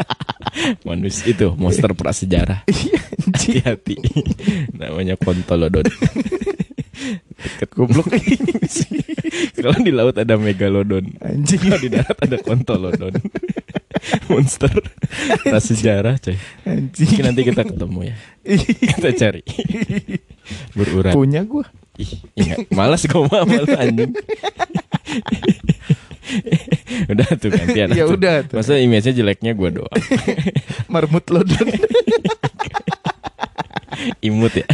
Manusia 0.88 1.30
itu 1.30 1.54
monster 1.54 1.92
prasejarah. 1.92 2.66
Iya. 2.66 3.00
Hati-hati. 3.30 3.96
Namanya 4.74 5.14
kontolodon. 5.14 5.86
Deket 7.40 7.70
Goblok. 7.72 8.10
Kalau 9.56 9.78
di 9.78 9.92
laut 9.94 10.16
ada 10.16 10.34
megalodon. 10.36 11.06
Anjing. 11.22 11.60
Kalau 11.60 11.78
di 11.78 11.88
darat 11.88 12.18
ada 12.18 12.36
kontolodon. 12.38 13.14
monster 14.30 14.72
prasejarah, 15.44 16.16
coy. 16.18 16.36
Anjing. 16.64 17.08
Mungkin 17.08 17.24
nanti 17.24 17.42
kita 17.44 17.62
ketemu 17.66 18.00
ya. 18.08 18.14
Kita 18.96 19.10
cari. 19.16 19.42
Berurat. 20.76 21.14
Punya 21.14 21.44
gua. 21.44 21.66
Ih, 22.00 22.12
ingat. 22.32 22.64
Malas 22.72 23.04
gue 23.04 23.20
mah 23.20 23.44
malu 23.44 23.68
anjing. 23.76 24.12
udah 27.12 27.28
tuh 27.36 27.50
gantian. 27.52 27.92
Ya 27.92 28.08
tuh. 28.08 28.16
udah 28.16 28.34
tuh. 28.48 28.56
Masa 28.56 28.80
image-nya 28.80 29.12
jeleknya 29.12 29.52
gue 29.52 29.68
doang. 29.82 30.00
Marmut 30.88 31.28
lodon. 31.28 31.68
Imut 34.24 34.56
ya. 34.56 34.64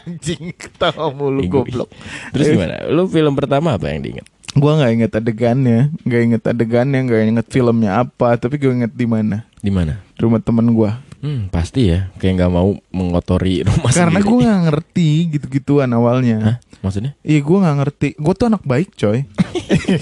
Anjing 0.00 0.56
ketawa 0.56 1.12
mulu 1.12 1.44
goblok. 1.44 1.92
Terus 2.32 2.56
gimana? 2.56 2.88
Lu 2.88 3.04
film 3.04 3.36
pertama 3.36 3.76
apa 3.76 3.92
yang 3.92 4.00
diinget? 4.00 4.24
Gua 4.56 4.80
nggak 4.80 4.92
inget 4.96 5.12
adegannya, 5.12 5.80
nggak 6.02 6.20
inget 6.24 6.42
adegannya, 6.48 7.00
nggak 7.04 7.20
inget 7.28 7.46
filmnya 7.52 7.90
apa, 8.00 8.40
tapi 8.40 8.56
gue 8.56 8.72
inget 8.72 8.92
di 8.96 9.04
mana. 9.04 9.44
Di 9.60 9.68
mana? 9.68 10.00
Rumah 10.16 10.40
temen 10.40 10.72
gua. 10.72 10.96
Hmm, 11.20 11.48
pasti 11.48 11.90
ya. 11.90 12.12
Kayak 12.20 12.44
nggak 12.44 12.52
mau 12.52 12.76
mengotori 12.92 13.64
rumah 13.64 13.90
Karena 13.90 14.20
gue 14.20 14.38
nggak 14.46 14.62
ngerti 14.68 15.10
gitu-gituan 15.34 15.90
awalnya. 15.96 16.38
Hah? 16.38 16.56
Maksudnya? 16.84 17.18
Iya 17.24 17.40
gue 17.40 17.58
nggak 17.58 17.76
ngerti. 17.82 18.08
Gue 18.20 18.34
tuh 18.36 18.46
anak 18.52 18.62
baik 18.62 18.94
coy. 18.94 19.24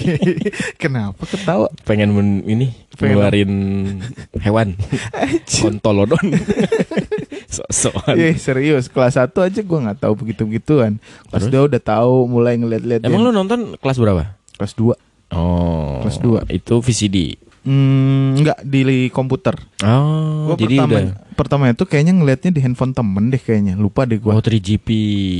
Kenapa 0.81 1.23
ketawa? 1.25 1.71
Pengen 1.87 2.13
men, 2.13 2.29
ini 2.45 2.75
Pengen 2.93 3.17
ngeluarin 3.17 3.53
hewan 4.43 4.77
kontolodon. 5.49 6.35
Sok-sokan. 7.55 8.15
Iya 8.19 8.35
serius 8.35 8.91
kelas 8.91 9.17
1 9.17 9.31
aja 9.33 9.61
gue 9.63 9.79
nggak 9.87 9.99
tahu 10.03 10.13
begitu-begituan. 10.19 11.01
Kelas 11.31 11.47
Terus? 11.47 11.57
2 11.57 11.69
udah 11.73 11.81
tahu 11.81 12.27
mulai 12.27 12.59
ngeliat-liat. 12.59 13.01
Emang 13.07 13.23
lu 13.23 13.31
nonton 13.31 13.79
kelas 13.79 13.97
berapa? 13.97 14.35
Kelas 14.55 14.73
2 14.75 14.95
Oh. 15.33 16.05
Kelas 16.05 16.17
dua. 16.21 16.39
Itu 16.47 16.79
VCD. 16.85 17.35
Hmm, 17.65 18.37
enggak 18.37 18.61
di 18.61 19.09
komputer. 19.09 19.57
Oh, 19.81 20.53
Gua 20.53 20.55
jadi 20.55 20.77
pertama, 20.77 20.93
udah 20.93 21.05
pertama 21.35 21.67
itu 21.67 21.83
kayaknya 21.83 22.13
ngelihatnya 22.13 22.49
di 22.49 22.59
handphone 22.59 22.91
temen 22.91 23.27
deh 23.27 23.37
kayaknya. 23.37 23.75
Lupa 23.75 24.03
deh 24.03 24.17
Oh, 24.17 24.31
gua. 24.31 24.39
3GP. 24.39 24.87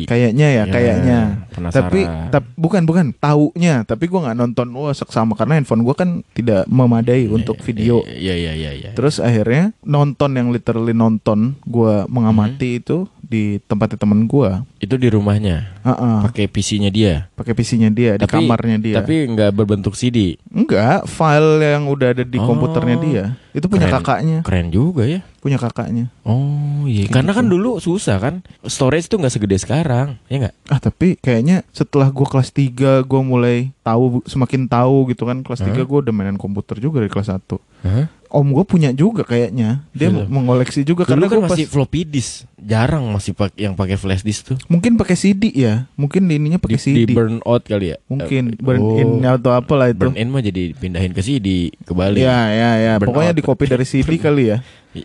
Kayaknya 0.06 0.48
ya, 0.52 0.58
Ya, 0.58 0.64
kayaknya. 0.68 1.20
penasaran. 1.50 1.80
Tapi 1.82 2.00
tap- 2.30 2.54
bukan 2.54 2.84
bukan 2.84 3.06
taunya, 3.12 3.82
tapi 3.82 4.06
gua 4.06 4.28
nggak 4.28 4.38
nonton 4.38 4.68
wah 4.72 4.92
seksama 4.92 5.34
karena 5.34 5.56
handphone 5.56 5.82
gua 5.82 5.96
kan 5.96 6.22
tidak 6.32 6.68
memadai 6.68 7.26
untuk 7.28 7.58
video. 7.60 8.04
Iya, 8.04 8.36
iya, 8.36 8.54
iya, 8.54 8.72
iya. 8.74 8.90
Terus 8.92 9.18
akhirnya 9.18 9.72
nonton 9.82 10.36
yang 10.36 10.52
literally 10.52 10.92
nonton, 10.92 11.56
gua 11.64 12.04
mengamati 12.06 12.78
itu 12.78 13.08
di 13.20 13.58
tempatnya 13.60 13.98
temen 13.98 14.26
gua. 14.26 14.62
Itu 14.78 14.96
di 14.96 15.08
rumahnya. 15.08 15.82
Heeh. 15.82 16.18
Pakai 16.24 16.46
PC-nya 16.46 16.90
dia. 16.90 17.26
Pakai 17.34 17.54
PC-nya 17.54 17.90
dia 17.90 18.12
di 18.16 18.22
Tapi- 18.22 18.36
kamarnya 18.38 18.78
dia. 18.78 18.96
Tapi 19.00 19.26
nggak 19.28 19.50
berbentuk 19.52 19.94
CD. 19.94 20.38
enggak, 20.48 21.06
file 21.06 21.58
yang 21.62 21.88
udah 21.88 22.12
ada 22.12 22.22
di 22.22 22.38
Oh. 22.38 22.46
komputernya 22.46 22.98
dia. 23.00 23.24
Itu 23.56 23.72
punya 23.72 23.88
Keren. 23.88 24.04
kakaknya, 24.04 24.38
Keren 24.44 24.68
juga 24.68 25.08
ya. 25.08 25.24
punya 25.40 25.56
kakaknya. 25.56 26.12
Oh 26.28 26.84
iya, 26.84 27.08
Kayak 27.08 27.14
karena 27.16 27.32
gitu. 27.32 27.40
kan 27.40 27.46
dulu 27.48 27.70
susah 27.80 28.18
kan, 28.20 28.36
storage 28.66 29.08
tuh 29.08 29.16
nggak 29.16 29.32
segede 29.32 29.56
sekarang, 29.56 30.20
ya 30.28 30.44
nggak? 30.44 30.56
Ah 30.68 30.78
tapi 30.78 31.16
kayaknya 31.16 31.64
setelah 31.72 32.12
gua 32.12 32.28
kelas 32.28 32.52
3 32.52 32.76
gua 33.02 33.22
mulai 33.24 33.72
tahu 33.80 34.26
semakin 34.26 34.68
tahu 34.68 35.08
gitu 35.10 35.24
kan 35.24 35.40
kelas 35.40 35.64
3 35.64 35.72
Hah? 35.72 35.86
gua 35.86 36.04
udah 36.04 36.12
mainan 36.12 36.36
komputer 36.36 36.78
juga 36.78 37.00
dari 37.00 37.08
kelas 37.08 37.32
1. 37.32 37.56
Hah? 37.88 38.06
Om 38.30 38.48
gua 38.54 38.66
punya 38.66 38.90
juga 38.92 39.24
kayaknya. 39.24 39.86
Dia 39.94 40.10
Film. 40.10 40.28
mengoleksi 40.28 40.82
juga 40.82 41.06
Dulu 41.06 41.12
karena 41.12 41.26
kan 41.28 41.38
gua 41.38 41.44
pas 41.48 41.52
masih 41.56 41.68
floppy 41.70 42.02
disk, 42.06 42.50
jarang 42.58 43.06
masih 43.10 43.32
pak 43.38 43.54
yang 43.56 43.74
pakai 43.78 43.96
flash 43.96 44.26
disk 44.26 44.54
tuh. 44.54 44.58
mungkin 44.68 44.98
pakai 44.98 45.16
CD 45.16 45.54
ya. 45.54 45.86
Mungkin 45.96 46.28
ininya 46.28 46.60
pakai 46.60 46.80
CD. 46.82 47.06
di 47.06 47.14
burn 47.16 47.40
out 47.46 47.64
kali 47.66 47.94
ya? 47.94 47.98
mungkin 48.10 48.54
Eh, 48.54 48.62
burn 48.62 48.82
oh, 48.82 49.00
in 49.00 49.10
atau 49.24 49.52
apalah 49.54 49.94
itu. 49.94 50.02
Burn 50.02 50.18
in 50.18 50.28
mah 50.30 50.42
jadi 50.44 50.76
pindahin 50.76 51.12
ke 51.14 51.22
CD 51.22 51.72
kebalik. 51.86 52.22
Ya 52.22 52.52
ya 52.52 52.72
ya. 52.82 52.94
Burn 53.00 53.14
Pokoknya 53.14 53.34
out. 53.34 53.40
di 53.40 53.44
copy 53.50 53.64
dari 53.70 53.86
CD 53.86 54.18
kali 54.20 54.44
ya. 54.52 54.60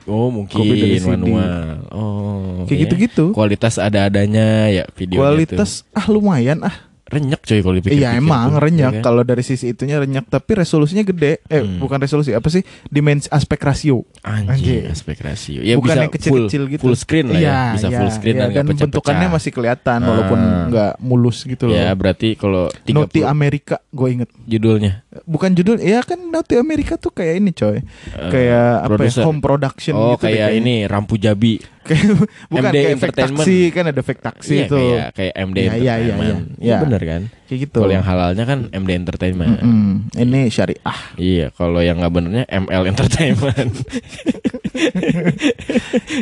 Oh 0.07 0.31
mungkin 0.31 0.55
Kopi 0.55 0.75
dari 0.79 0.99
CD. 1.03 1.11
manual. 1.11 1.83
Oh. 1.91 2.63
Kayak 2.71 2.79
ya. 2.79 2.83
gitu-gitu. 2.87 3.25
Kualitas 3.35 3.75
ada-adanya 3.81 4.71
ya 4.71 4.85
video. 4.95 5.19
Kualitas 5.19 5.83
ah 5.91 6.07
lumayan 6.07 6.63
ah. 6.63 6.90
Renyak 7.11 7.41
coy 7.41 7.59
kalau 7.59 7.75
dipikir-pikir. 7.75 8.01
Iya 8.01 8.17
emang 8.17 8.49
tuh, 8.49 8.63
renyak 8.63 8.79
ya 8.89 8.97
kan? 8.97 9.05
kalau 9.05 9.23
dari 9.23 9.43
sisi 9.43 9.67
itunya 9.69 9.99
renyak 9.99 10.27
tapi 10.27 10.55
resolusinya 10.55 11.03
gede. 11.03 11.43
Eh 11.45 11.59
Hmm. 11.61 11.77
bukan 11.79 11.99
resolusi 11.99 12.31
apa 12.31 12.47
sih? 12.47 12.63
Dimensi 12.87 13.27
aspek 13.29 13.59
rasio. 13.59 14.07
Anjing. 14.23 14.87
aspek 14.87 15.19
rasio. 15.19 15.61
Ya 15.61 15.75
bukan 15.75 15.91
bisa 15.91 16.01
yang 16.01 16.13
kecil-kecil 16.13 16.63
full, 16.63 16.71
gitu. 16.71 16.83
Full 16.83 16.97
screen 16.97 17.27
lah 17.29 17.37
ya, 17.37 17.43
Iya, 17.43 17.59
bisa 17.75 17.87
iya, 17.87 17.99
full 17.99 18.11
screen 18.11 18.35
iya, 18.35 18.41
dan 18.41 18.49
dan 18.49 18.55
pecah-pecah. 18.65 18.85
bentukannya 18.87 19.29
masih 19.29 19.51
kelihatan 19.51 19.99
walaupun 20.01 20.39
Ah. 20.39 20.65
nggak 20.67 20.93
mulus 21.01 21.39
gitu 21.43 21.65
loh. 21.67 21.75
Ya 21.75 21.91
berarti 21.93 22.29
kalau 22.35 22.71
30 22.81 22.95
Noti 22.95 23.21
Amerika 23.23 23.77
gue 23.91 24.09
inget 24.09 24.31
judulnya. 24.41 25.03
bukan 25.27 25.51
judul 25.53 25.77
ya 25.77 26.01
kan 26.01 26.23
Noti 26.23 26.55
Amerika 26.55 26.95
tuh 26.95 27.11
kayak 27.11 27.35
ini 27.37 27.51
coy 27.51 27.83
kayak 28.25 28.87
apa 28.87 29.03
ya, 29.03 29.23
home 29.23 29.41
production 29.41 29.95
Oh 29.95 30.15
gitu 30.15 30.25
kayak 30.25 30.55
ini 30.55 30.87
Rampu 30.87 31.17
Jabi. 31.17 31.59
Kayak- 31.93 32.17
bukan 32.47 32.63
MD 32.67 32.77
kayak 32.77 32.91
Entertainment. 32.95 33.39
taksi 33.41 33.59
kan 33.71 33.85
ada 33.85 33.99
efek 33.99 34.19
taksi 34.21 34.53
Iya 34.53 34.65
itu 34.65 34.77
kayak 34.77 35.07
kayak 35.13 35.35
MD 35.41 35.57
Iya, 35.57 35.65
iya, 35.65 35.75
iya, 35.75 35.93
Entertainment. 35.93 36.21
iya. 36.21 36.35
Iya 36.57 36.67
Iya. 36.67 36.77
bener 36.81 37.03
kan? 37.03 37.23
kayak 37.45 37.59
gitu 37.61 37.79
Kalau 37.79 37.93
yang 37.93 38.05
halalnya 38.05 38.45
kan 38.45 38.59
MD 38.71 38.91
Entertainment. 38.93 39.51
Mm-mm. 39.59 39.91
ini 40.15 40.41
syariah 40.47 40.99
Iya, 41.15 41.47
kalau 41.51 41.81
yang 41.81 41.99
nggak 41.99 42.13
benernya 42.13 42.45
ML 42.47 42.83
Entertainment. 42.87 43.73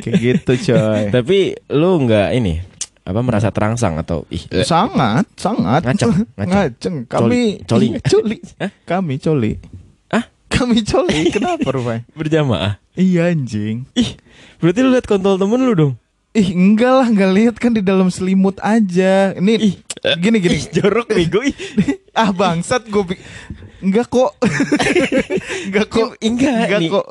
kayak 0.01 0.19
gitu 0.19 0.53
coy 0.67 1.03
Tapi 1.11 1.39
lu 1.71 1.91
nggak 2.01 2.29
ini 2.35 2.55
apa 3.03 3.21
merasa 3.21 3.49
terangsang 3.49 3.97
atau 3.97 4.29
ih 4.29 4.45
sangat 4.61 5.25
sangat 5.33 5.81
Ngaceng, 5.81 6.13
ngaceng. 6.35 6.45
ngaceng 6.45 6.97
kami 7.07 7.57
Coli, 7.65 7.97
coli. 7.97 7.97
Coli 8.11 8.37
kami 8.85 9.15
coli? 9.17 9.53
Kami 10.49 10.81
coli 10.81 11.29
kenapa 11.35 11.69
Rufai 11.69 12.03
berjamaah. 12.13 12.81
iya 12.93 13.29
anjing 13.29 13.85
Ih, 13.93 14.17
berarti 14.59 14.81
lu 14.81 14.91
lihat 14.91 15.05
kontol 15.05 15.37
temen 15.37 15.61
lu 15.61 15.73
dong. 15.73 15.95
ih 16.31 16.49
enggak 16.51 16.93
lah 16.95 17.07
nggak 17.07 17.33
lihat 17.33 17.57
kan 17.57 17.71
di 17.71 17.81
dalam 17.81 18.09
selimut 18.09 18.57
aja 18.59 19.33
ini 19.33 19.55
Ih, 19.59 19.75
gini 20.17 20.37
gini 20.39 20.57
Ih, 20.57 20.65
jorok 20.73 21.09
nih 21.09 21.27
gue. 21.27 21.47
ah 22.21 22.31
bangsat 22.31 22.85
gue 22.85 23.17
enggak 23.81 24.07
kok 24.07 24.35
enggak 25.67 25.87
kok 25.87 26.09
enggak, 26.19 26.55
enggak 26.61 26.81
kok 26.91 27.07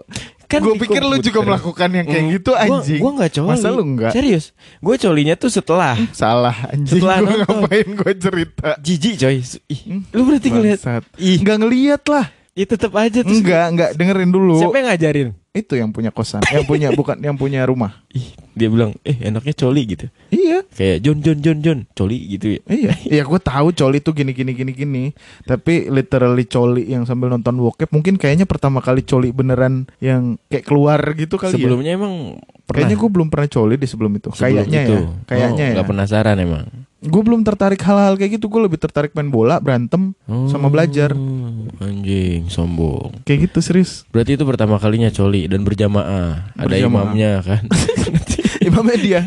Kan 0.48 0.64
gue 0.64 0.80
pikir 0.80 1.04
lu 1.04 1.20
juga 1.20 1.44
melakukan 1.44 1.90
yang 1.92 2.08
kayak 2.08 2.24
Hmm, 2.24 2.32
gitu 2.32 2.52
gua- 2.54 2.64
anjing. 2.80 3.00
Gua 3.04 3.12
nggak 3.14 3.32
coli. 3.36 3.48
Masa 3.52 3.68
lu 3.68 3.84
enggak? 3.84 4.12
Serius. 4.16 4.56
Gue 4.80 4.96
colinya 4.96 5.36
tuh 5.36 5.52
setelah 5.52 6.00
Salah 6.14 6.56
anjing. 6.72 6.88
Setelah 6.88 7.20
Gue 7.20 7.28
nonton. 7.36 7.44
ngapain 7.60 7.88
gue 7.92 8.12
cerita. 8.16 8.70
jijik 8.80 9.14
coy. 9.20 9.44
Ih, 9.44 9.80
Hmm, 9.84 10.08
lu 10.08 10.22
berarti 10.24 10.48
ngeliat. 10.48 10.80
Ih, 11.18 11.38
Enggak 11.38 11.58
ngeliat 11.60 12.04
lah. 12.08 12.26
Ya 12.58 12.66
tetap 12.66 12.92
aja 12.98 13.22
terus. 13.22 13.38
Enggak, 13.38 13.66
enggak 13.70 13.90
dengerin 13.94 14.32
dulu. 14.34 14.58
Siapa 14.58 14.82
yang 14.82 14.88
ngajarin? 14.90 15.30
Itu 15.54 15.74
yang 15.78 15.90
punya 15.90 16.10
kosan, 16.14 16.42
yang 16.54 16.66
punya 16.66 16.90
bukan 16.94 17.18
yang 17.22 17.38
punya 17.38 17.66
rumah. 17.66 18.06
Ih, 18.14 18.34
dia 18.54 18.70
bilang, 18.70 18.94
eh 19.02 19.18
enaknya 19.26 19.54
coli 19.58 19.82
gitu. 19.90 20.06
Iya. 20.30 20.66
Kayak 20.70 20.98
John 21.06 21.18
John 21.22 21.40
John 21.42 21.60
John 21.62 21.80
coli 21.94 22.18
gitu 22.38 22.58
ya. 22.58 22.62
Iya, 22.66 22.92
iya 23.18 23.24
gue 23.26 23.40
tahu 23.42 23.74
coli 23.74 23.98
tuh 24.02 24.14
gini 24.18 24.34
gini 24.34 24.54
gini 24.54 24.72
gini. 24.74 25.04
Tapi 25.46 25.90
literally 25.90 26.46
coli 26.50 26.90
yang 26.90 27.06
sambil 27.06 27.30
nonton 27.30 27.58
bokep 27.58 27.90
mungkin 27.94 28.18
kayaknya 28.18 28.50
pertama 28.50 28.82
kali 28.82 29.06
coli 29.06 29.30
beneran 29.34 29.90
yang 30.02 30.38
kayak 30.50 30.66
keluar 30.66 31.02
gitu 31.14 31.38
kali 31.38 31.58
ya. 31.58 31.62
Sebelumnya 31.62 31.94
emang 31.94 32.42
pernah. 32.66 32.86
Kayaknya 32.86 32.98
gue 32.98 33.10
belum 33.14 33.28
pernah 33.30 33.50
coli 33.50 33.76
di 33.82 33.88
sebelum 33.90 34.12
itu. 34.18 34.30
Sebelum 34.34 34.42
kayaknya 34.42 34.82
itu. 34.86 34.94
ya. 34.94 35.02
Kayaknya 35.26 35.66
oh, 35.66 35.70
ya. 35.74 35.78
Gak 35.82 35.90
penasaran 35.90 36.38
emang. 36.38 36.66
Gue 36.98 37.22
belum 37.22 37.46
tertarik 37.46 37.78
hal-hal 37.86 38.18
kayak 38.18 38.42
gitu. 38.42 38.50
Gue 38.50 38.66
lebih 38.66 38.82
tertarik 38.82 39.14
main 39.14 39.30
bola, 39.30 39.62
berantem, 39.62 40.18
sama 40.50 40.66
belajar. 40.68 41.14
Oh, 41.14 41.70
Anjing, 41.78 42.50
sombong. 42.50 43.22
Kayak 43.22 43.54
gitu 43.54 43.60
serius. 43.62 44.02
Berarti 44.10 44.34
itu 44.34 44.44
pertama 44.44 44.82
kalinya 44.82 45.14
coli 45.14 45.46
dan 45.46 45.62
berjamaah. 45.62 46.58
Ada 46.58 46.66
Berjamaah. 46.74 47.14
imamnya 47.14 47.32
kan. 47.46 47.64
Imamnya 48.68 48.98
dia 49.00 49.22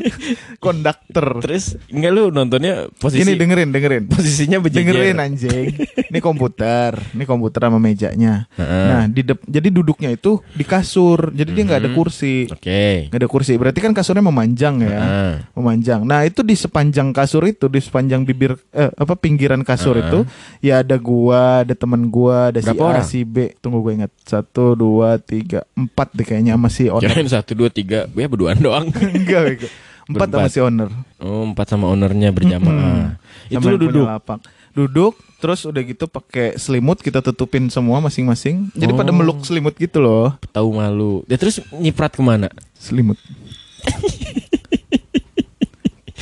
konduktor. 0.58 1.40
Terus 1.40 1.76
enggak 1.88 2.10
lu 2.12 2.22
nontonnya 2.28 2.88
posisi 2.92 3.24
Ini 3.24 3.32
dengerin, 3.36 3.70
dengerin. 3.70 4.04
posisinya 4.06 4.58
berjejer. 4.60 4.84
Dengerin 4.86 5.16
anjing. 5.18 5.66
Ini 6.10 6.18
komputer, 6.18 6.92
ini 7.14 7.24
komputer 7.24 7.60
sama 7.64 7.78
mejanya. 7.78 8.44
Heeh. 8.54 8.86
Nah, 8.86 9.04
di 9.06 9.22
dep- 9.22 9.46
jadi 9.46 9.68
duduknya 9.70 10.10
itu 10.10 10.42
di 10.52 10.62
kasur. 10.62 11.30
Jadi 11.30 11.50
dia 11.50 11.64
nggak 11.64 11.80
ada 11.80 11.90
Mhm. 11.90 11.96
kursi. 11.96 12.46
Oke. 12.50 13.08
Nggak 13.08 13.20
ada 13.20 13.28
kursi. 13.28 13.52
Berarti 13.56 13.78
kan 13.80 13.92
kasurnya 13.92 14.22
memanjang 14.22 14.76
ya. 14.80 14.90
Heeh. 14.92 15.32
Memanjang. 15.56 16.00
Nah, 16.04 16.22
itu 16.22 16.42
di 16.42 16.54
sepanjang 16.54 17.10
kasur 17.10 17.46
itu, 17.46 17.66
di 17.66 17.80
sepanjang 17.80 18.22
bibir 18.22 18.54
eh, 18.70 18.90
apa 18.90 19.16
pinggiran 19.16 19.62
kasur 19.62 19.96
Heeh. 19.96 20.06
itu 20.06 20.18
ya 20.60 20.82
ada 20.82 20.96
gua, 20.96 21.62
ada 21.62 21.72
temen 21.72 22.08
gua, 22.08 22.52
ada 22.52 22.60
si 22.60 22.68
Berapa 22.68 22.82
A, 22.82 22.90
orang? 22.98 23.06
si 23.06 23.24
B. 23.24 23.56
Tunggu 23.58 23.80
gue 23.80 23.92
ingat. 23.96 24.12
Satu, 24.22 24.74
dua, 24.74 25.16
tiga, 25.18 25.64
empat 25.74 26.12
deh 26.12 26.22
kayaknya 26.22 26.54
si 26.68 26.86
owner. 26.86 27.08
Kirain 27.10 27.26
satu 27.26 27.52
dua 27.54 27.66
tiga, 27.66 28.06
ya 28.06 28.26
berduaan 28.28 28.58
doang. 28.60 28.86
Enggak, 29.30 29.42
bego. 29.46 29.68
Empat 30.10 30.26
sama 30.28 30.48
si 30.48 30.58
owner. 30.58 30.90
Oh, 31.18 31.46
empat 31.46 31.66
sama 31.68 31.86
ownernya 31.86 32.28
berjamaah. 32.30 33.14
Itu 33.46 33.54
lu 33.54 33.54
yang 33.54 33.62
punya 33.62 33.78
duduk. 33.78 34.04
lapak. 34.04 34.38
Duduk, 34.70 35.14
terus 35.38 35.62
udah 35.62 35.82
gitu 35.82 36.06
pakai 36.06 36.54
selimut 36.54 36.98
kita 36.98 37.18
tutupin 37.20 37.66
semua 37.68 37.98
masing-masing. 37.98 38.70
Jadi 38.72 38.90
pada 38.92 39.10
Oh. 39.10 39.16
meluk 39.16 39.42
selimut 39.42 39.74
gitu 39.74 39.98
loh. 39.98 40.34
Tahu 40.50 40.68
malu. 40.72 41.22
Ya 41.26 41.34
terus 41.34 41.62
nyiprat 41.72 42.10
ke 42.10 42.20
mana? 42.20 42.50
Selimut. 42.74 43.18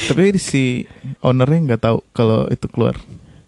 Tapi 0.09 0.37
si 0.39 0.85
ownernya 1.21 1.59
nggak 1.67 1.83
tahu 1.83 1.99
kalau 2.13 2.49
itu 2.49 2.67
keluar. 2.69 2.97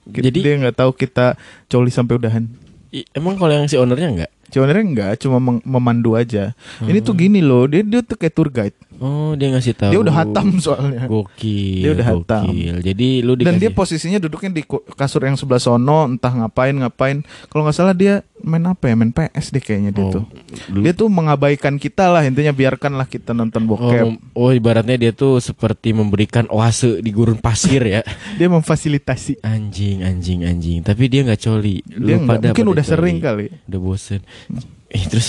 Jadi- 0.04 0.42
dia 0.42 0.58
nggak 0.58 0.76
tahu 0.76 0.90
kita 0.92 1.38
coli 1.66 1.88
sampai 1.88 2.18
udahan. 2.18 2.44
I- 2.90 3.06
emang 3.14 3.38
kalau 3.38 3.54
yang 3.54 3.64
si 3.64 3.78
ownernya 3.78 4.08
enggak? 4.10 4.32
Si 4.50 4.56
ownernya 4.56 4.84
nggak, 4.84 5.12
cuma 5.20 5.38
memandu 5.60 6.12
aja. 6.12 6.52
Ini 6.78 6.98
tuh 7.00 7.10
Hmm. 7.10 7.20
gini 7.20 7.40
loh, 7.40 7.64
dia 7.64 7.80
dia 7.80 8.00
tuh 8.00 8.14
kayak 8.14 8.32
tour 8.32 8.48
guide. 8.48 8.74
Oh, 8.96 9.32
dia 9.32 9.48
ngasih 9.48 9.72
tahu. 9.72 9.90
Dia 9.90 10.00
udah 10.00 10.12
hatam 10.14 10.60
soalnya. 10.60 11.06
Gokil. 11.06 11.80
Dia 11.80 11.90
udah 11.94 12.06
hatam. 12.06 12.44
gokil. 12.46 12.76
Jadi 12.82 13.08
lu 13.20 13.32
dikasih 13.32 13.46
Dan 13.46 13.54
dia 13.56 13.70
posisinya 13.70 14.18
duduknya 14.18 14.50
di 14.52 14.62
kasur 14.92 15.22
yang 15.22 15.34
sebelah 15.34 15.56
sono, 15.58 16.04
entah 16.04 16.28
ngapain 16.30 16.74
ngapain. 16.74 17.18
Kalau 17.46 17.64
nggak 17.64 17.72
salah 17.74 17.94
dia 17.94 18.20
main 18.38 18.60
apa 18.62 18.86
ya? 18.86 18.94
Main 18.94 19.08
PS 19.10 19.50
deh 19.50 19.58
kayaknya 19.58 19.90
dia 19.90 20.04
Oh, 20.04 20.12
tuh. 20.12 20.24
lu- 20.68 20.82
Dia 20.82 20.92
tuh 20.92 21.08
mengabaikan 21.08 21.76
kita 21.76 22.08
lah 22.08 22.20
intinya 22.22 22.50
biarkanlah 22.50 23.06
kita 23.06 23.32
nonton 23.32 23.64
bokep. 23.64 24.04
Oh, 24.04 24.12
oh, 24.38 24.50
ibaratnya 24.50 24.98
dia 24.98 25.12
tuh 25.12 25.38
seperti 25.38 25.90
memberikan 25.90 26.44
oase 26.48 26.98
di 26.98 27.08
gurun 27.08 27.38
pasir 27.38 27.80
ya. 27.82 28.00
Dia 28.36 28.48
memfasilitasi. 28.48 29.40
Anjing, 29.40 30.02
anjing, 30.02 30.40
anjing. 30.42 30.80
Tapi 30.80 31.04
dia 31.06 31.20
nggak 31.22 31.40
coli. 31.40 31.80
Dia 31.82 32.16
Lu 32.16 32.24
pada 32.26 32.48
mungkin 32.48 32.64
pada 32.64 32.72
udah 32.74 32.84
coli. 32.84 32.92
sering 32.92 33.16
kali. 33.18 33.46
Udah 33.64 33.80
bosen. 33.80 34.20
Eh 34.90 35.06
terus 35.06 35.28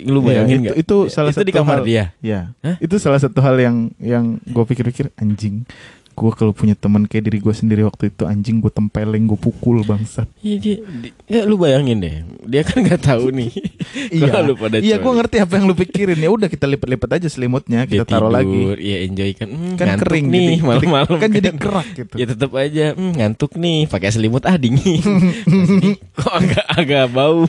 lu 0.00 0.24
Iya, 0.24 0.26
bayangin 0.40 0.56
itu, 0.56 0.64
nggak? 0.64 0.76
itu 0.80 0.96
salah 1.12 1.28
itu 1.28 1.36
satu 1.36 1.48
di 1.48 1.52
kamar 1.52 1.78
hal, 1.80 1.84
dia. 1.84 2.04
Ya, 2.24 2.40
Hah? 2.64 2.76
itu 2.80 2.96
salah 2.96 3.20
satu 3.20 3.38
hal 3.44 3.56
yang 3.60 3.76
yang 4.00 4.40
gue 4.40 4.64
pikir-pikir 4.64 5.12
anjing. 5.20 5.68
Gue 6.14 6.30
kalau 6.30 6.50
punya 6.50 6.72
teman 6.72 7.04
kayak 7.04 7.26
diri 7.26 7.38
gue 7.38 7.50
sendiri 7.50 7.82
waktu 7.82 8.08
itu 8.08 8.22
anjing 8.22 8.58
gue 8.58 8.70
tempeleng 8.70 9.26
gue 9.26 9.34
pukul 9.34 9.82
bangsat. 9.82 10.30
Iya 10.38 10.56
dia, 10.56 10.76
di- 10.80 11.14
ya, 11.26 11.42
lu 11.42 11.56
bayangin 11.56 11.98
deh, 11.98 12.16
dia 12.44 12.62
kan 12.62 12.80
nggak 12.80 13.02
tahu 13.02 13.28
nih. 13.30 13.50
Kalau 14.24 14.42
lu 14.44 14.54
pada 14.54 14.78
iya 14.78 14.96
gue 14.96 15.12
ngerti 15.12 15.36
apa 15.38 15.52
yang 15.54 15.66
lu 15.66 15.74
pikirin 15.74 16.16
ya 16.16 16.28
udah 16.28 16.46
kita 16.46 16.66
lipat-lipat 16.66 17.10
aja 17.14 17.28
selimutnya 17.28 17.82
Dia 17.84 18.00
kita 18.00 18.06
taruh 18.08 18.28
lagi. 18.28 18.46
tidur, 18.48 18.76
Iya 18.76 18.96
enjoy 19.04 19.30
kan. 19.34 19.48
Hmm, 19.48 19.74
Kan 19.74 19.88
kering 19.98 20.26
nih 20.28 20.58
malam-malam 20.60 21.14
kan 21.16 21.28
jadi 21.28 21.50
kerak 21.52 21.86
gitu. 21.92 22.14
Ya 22.14 22.26
tetap 22.26 22.50
aja 22.54 22.84
hmm, 22.92 23.12
ngantuk 23.14 23.52
nih, 23.54 23.86
pakai 23.86 24.08
selimut 24.10 24.42
ah 24.44 24.54
dingin. 24.54 25.02
Jadi, 25.64 25.90
kok 26.12 26.32
agak 26.32 26.66
agak 26.68 27.04
bau. 27.10 27.42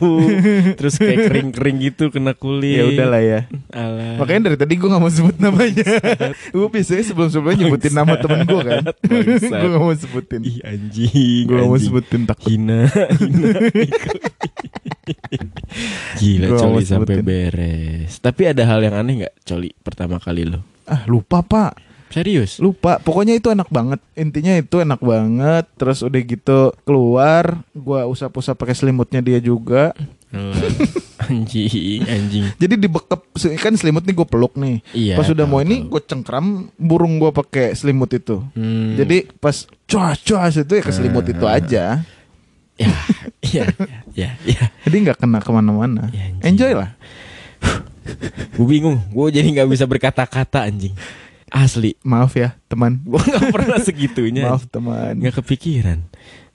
Terus 0.75 0.95
kayak 0.95 1.17
kering-kering 1.25 1.77
gitu 1.83 2.09
kena 2.09 2.33
kulit. 2.33 2.77
Ya 2.77 2.85
udahlah 2.85 3.21
ya. 3.21 3.39
Alah. 3.69 4.17
Makanya 4.17 4.41
dari 4.47 4.57
tadi 4.57 4.73
gue 4.75 4.87
gak 4.87 4.97
mau 4.97 5.07
sebut 5.07 5.35
namanya 5.37 5.83
Gue 6.49 6.67
biasanya 6.67 7.03
sebelum-sebelumnya 7.03 7.57
nyebutin 7.61 7.93
nama 7.93 8.15
temen 8.15 8.41
gue 8.43 8.54
kan 8.61 8.83
Bangsat. 9.09 9.59
Gue 9.59 9.69
gak 9.73 9.81
mau 9.81 9.95
sebutin 9.95 10.41
Ih 10.45 10.57
anjing. 10.63 11.43
Gue 11.49 11.55
gak 11.59 11.67
mau 11.67 11.79
sebutin 11.79 12.21
takut 12.23 12.49
Hina, 12.51 12.87
hina. 13.17 13.49
Gila 16.17 16.47
Gua 16.49 16.59
coli 16.59 16.83
sampai 16.85 17.15
sebutin. 17.21 17.25
beres. 17.25 18.11
Tapi 18.19 18.41
ada 18.49 18.63
hal 18.65 18.79
yang 18.81 18.95
aneh 18.95 19.13
nggak 19.25 19.35
coli 19.45 19.69
pertama 19.81 20.17
kali 20.17 20.47
lo? 20.47 20.61
Ah 20.85 21.05
lupa 21.09 21.41
pak 21.41 21.73
Serius? 22.13 22.61
Lupa 22.61 23.01
Pokoknya 23.01 23.33
itu 23.35 23.49
enak 23.49 23.67
banget 23.73 23.97
Intinya 24.13 24.53
itu 24.55 24.77
enak 24.77 25.01
banget 25.01 25.65
Terus 25.75 26.05
udah 26.05 26.21
gitu 26.21 26.59
keluar 26.85 27.65
Gue 27.73 28.01
usap-usap 28.05 28.55
pakai 28.55 28.77
selimutnya 28.77 29.19
dia 29.19 29.41
juga 29.41 29.91
anjing, 31.25 32.01
anjing. 32.03 32.45
Jadi 32.55 32.75
dibekep 32.77 33.21
Kan 33.57 33.73
selimut 33.73 34.01
nih 34.01 34.13
gue 34.13 34.23
peluk 34.23 34.53
nih 34.55 34.83
Iya. 34.91 35.15
Pas 35.15 35.25
udah 35.25 35.43
mau 35.43 35.57
tahu, 35.57 35.65
ini 35.65 35.75
gue 35.83 36.01
cengkram 36.01 36.45
Burung 36.75 37.17
gue 37.17 37.31
pakai 37.31 37.73
selimut 37.73 38.09
itu 38.09 38.43
Hmm, 38.51 38.93
Jadi 38.95 39.25
pas 39.33 39.55
cuas 39.83 40.17
cuas 40.19 40.53
itu 40.55 40.71
ya 40.71 40.81
ke 40.81 40.91
selimut 40.91 41.25
itu 41.25 41.43
Ah. 41.43 41.55
aja 41.55 41.83
ya, 42.75 42.91
ya, 43.41 43.63
ya, 44.11 44.29
ya. 44.37 44.63
Jadi 44.81 44.95
nggak 45.01 45.17
kena 45.17 45.39
ke 45.39 45.49
mana-mana 45.49 46.11
Ya, 46.11 46.27
anjing. 46.27 46.43
Enjoy 46.45 46.71
lah 46.73 46.91
Gue 48.53 48.67
bingung. 48.69 49.01
Gue 49.09 49.27
jadi 49.29 49.47
nggak 49.49 49.65
bisa 49.67 49.83
berkata-kata 49.83 50.61
anjing. 50.61 50.93
Asli. 51.47 51.97
Maaf 52.01 52.35
ya 52.35 52.53
teman 52.65 53.01
Gue 53.01 53.17
nggak 53.17 53.49
pernah 53.49 53.79
segitunya. 53.79 54.45
Maaf 54.45 54.67
teman 54.67 55.17
nggak 55.17 55.41
kepikiran. 55.41 56.05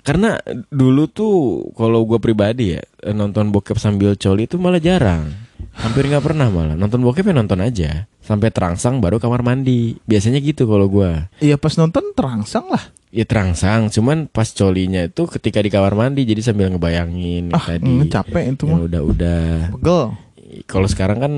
Karena 0.01 0.41
dulu 0.73 1.07
tuh 1.07 1.37
kalau 1.77 2.05
gue 2.09 2.19
pribadi 2.19 2.77
ya 2.77 2.83
nonton 3.13 3.53
bokep 3.53 3.77
sambil 3.77 4.17
coli 4.17 4.49
itu 4.49 4.57
malah 4.57 4.81
jarang. 4.81 5.29
Hampir 5.77 6.09
nggak 6.11 6.25
pernah 6.25 6.49
malah 6.51 6.75
nonton 6.75 7.05
bokep 7.05 7.31
ya 7.31 7.35
nonton 7.37 7.61
aja 7.63 7.91
sampai 8.21 8.49
terangsang 8.51 8.99
baru 8.99 9.21
kamar 9.21 9.45
mandi. 9.45 9.97
Biasanya 10.09 10.41
gitu 10.41 10.65
kalau 10.65 10.89
gue. 10.89 11.11
Iya 11.41 11.61
pas 11.61 11.77
nonton 11.77 12.13
terangsang 12.17 12.67
lah 12.69 12.85
Ya 13.11 13.27
terangsang, 13.27 13.91
cuman 13.91 14.31
pas 14.31 14.47
colinya 14.55 15.03
itu 15.03 15.27
ketika 15.27 15.59
di 15.59 15.67
kamar 15.67 15.99
mandi 15.99 16.23
jadi 16.23 16.47
sambil 16.47 16.71
ngebayangin 16.71 17.51
Ah 17.51 17.75
tadi. 17.75 17.91
mm, 17.91 18.07
capek 18.07 18.55
itu 18.55 18.65
Ya 18.67 18.71
mah 18.71 18.81
udah-udah. 18.87 19.47
Pegel 19.75 20.03
Kalau 20.71 20.87
sekarang 20.87 21.19
kan 21.19 21.33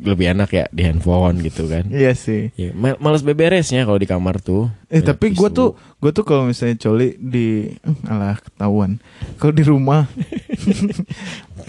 lebih 0.00 0.30
enak 0.30 0.48
ya 0.48 0.64
di 0.68 0.82
handphone 0.82 1.40
gitu 1.40 1.66
kan. 1.66 1.86
Iya 1.86 2.12
sih. 2.12 2.50
Ya, 2.54 2.70
mal- 2.72 2.98
males 2.98 3.20
beberesnya 3.20 3.82
kalau 3.82 3.96
di 3.96 4.04
kamar 4.04 4.38
tuh. 4.38 4.66
Eh 4.86 5.00
tapi 5.00 5.30
gue 5.30 5.48
tuh 5.48 5.72
gue 5.98 6.10
tuh 6.10 6.22
kalau 6.22 6.44
misalnya 6.44 6.76
coli 6.76 7.14
di 7.14 7.70
eh, 7.70 7.96
alah 8.06 8.36
ketahuan. 8.36 8.96
Kalau 9.36 9.50
di 9.50 9.62
rumah. 9.62 10.06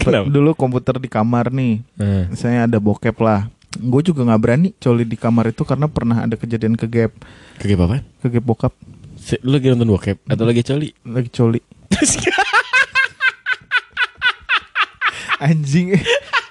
Dulu 0.26 0.54
komputer 0.54 0.96
di 0.96 1.06
kamar 1.06 1.50
nih. 1.50 1.84
Nah, 1.94 2.28
misalnya 2.28 2.64
ada 2.64 2.78
bokep 2.78 3.16
lah. 3.16 3.46
Gue 3.72 4.00
juga 4.00 4.24
nggak 4.24 4.40
berani 4.40 4.68
coli 4.74 5.04
di 5.04 5.14
kamar 5.14 5.50
itu 5.50 5.62
karena 5.62 5.86
pernah 5.86 6.24
ada 6.24 6.34
kejadian 6.34 6.74
kegap 6.74 7.14
kegep 7.56 7.78
apa? 7.78 8.02
kegap 8.18 8.42
bokap. 8.42 8.72
Se- 9.14 9.38
Lu 9.40 9.52
lagi 9.52 9.68
nonton 9.68 9.90
bokep 9.90 10.16
atau 10.26 10.42
lagi 10.42 10.62
coli? 10.62 10.88
lagi 11.04 11.30
coli. 11.30 11.60
Anjing 15.40 15.96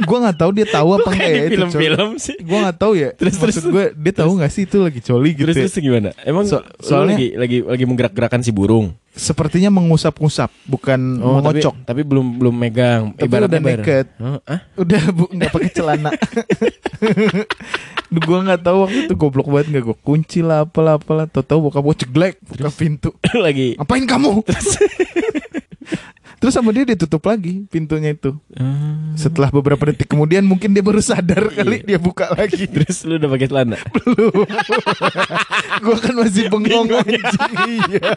gue 0.00 0.18
nggak 0.18 0.36
tahu 0.36 0.50
dia 0.50 0.66
tahu 0.66 0.88
apa 0.92 1.08
enggak 1.08 1.28
ya 1.28 1.36
coli 1.36 1.50
film-film 1.52 2.08
sih. 2.16 2.36
gue 2.36 2.58
nggak 2.58 2.76
tahu 2.76 2.92
ya 2.94 3.08
Terus, 3.12 3.34
maksud 3.36 3.52
terus. 3.60 3.70
gue 3.70 3.84
dia 3.94 4.14
tahu 4.14 4.30
nggak 4.34 4.50
sih 4.50 4.62
itu 4.62 4.76
lagi 4.78 5.00
coli 5.00 5.30
gitu 5.32 5.44
Terus 5.44 5.56
ya? 5.56 5.62
terus 5.62 5.76
gimana? 5.78 6.08
Emang 6.20 6.44
So- 6.44 6.64
soalnya- 6.78 7.14
lagi 7.14 7.28
lagi 7.34 7.56
lagi 7.62 7.84
menggerak-gerakan 7.84 8.40
si 8.40 8.50
burung. 8.50 8.96
sepertinya 9.10 9.68
mengusap-ngusap 9.70 10.48
bukan 10.64 11.00
Oh, 11.18 11.42
tapi, 11.42 11.58
mengocok 11.58 11.74
tapi 11.82 12.00
belum 12.02 12.26
belum 12.36 12.54
megang. 12.54 13.02
Tapi 13.12 13.26
Ibaratnya 13.26 13.50
udah 13.52 13.60
bareng. 13.60 13.82
naked. 13.82 14.06
Oh, 14.16 14.38
ah? 14.44 14.60
udah 14.76 15.02
bu 15.10 15.24
nggak 15.28 15.50
pakai 15.50 15.70
celana 15.70 16.10
gua 18.24 18.38
nggak 18.44 18.60
tahu 18.60 18.76
waktu 18.80 18.98
itu 19.04 19.14
goblok 19.14 19.46
banget 19.46 19.66
nggak 19.70 19.84
gue 19.84 19.96
kunci 20.00 20.40
lah 20.40 20.62
apalah 20.62 20.94
apalah 20.94 21.24
tau 21.24 21.42
tahu 21.42 21.58
bokap 21.64 21.82
gue 21.84 21.96
ceglek 22.00 22.34
buka 22.40 22.68
pintu 22.68 23.10
lagi 23.36 23.74
ngapain 23.76 24.04
kamu 24.04 24.30
Terus 26.40 26.56
sama 26.56 26.72
dia 26.72 26.88
ditutup 26.88 27.20
lagi 27.22 27.68
pintunya 27.68 28.16
itu. 28.16 28.32
Ah. 28.56 29.12
Setelah 29.12 29.52
beberapa 29.52 29.92
detik 29.92 30.08
kemudian 30.08 30.40
mungkin 30.40 30.72
dia 30.72 30.80
baru 30.80 31.04
sadar 31.04 31.52
kali 31.52 31.84
dia 31.84 32.00
buka 32.00 32.32
lagi. 32.32 32.64
Terus 32.64 33.04
lu 33.04 33.20
udah 33.20 33.28
pakai 33.28 33.46
celana? 33.46 33.76
Belum. 33.92 34.48
gue 35.84 35.96
kan 36.00 36.14
masih 36.16 36.48
bengong 36.48 36.88
anjing. 36.96 37.52
Iya. 37.68 38.10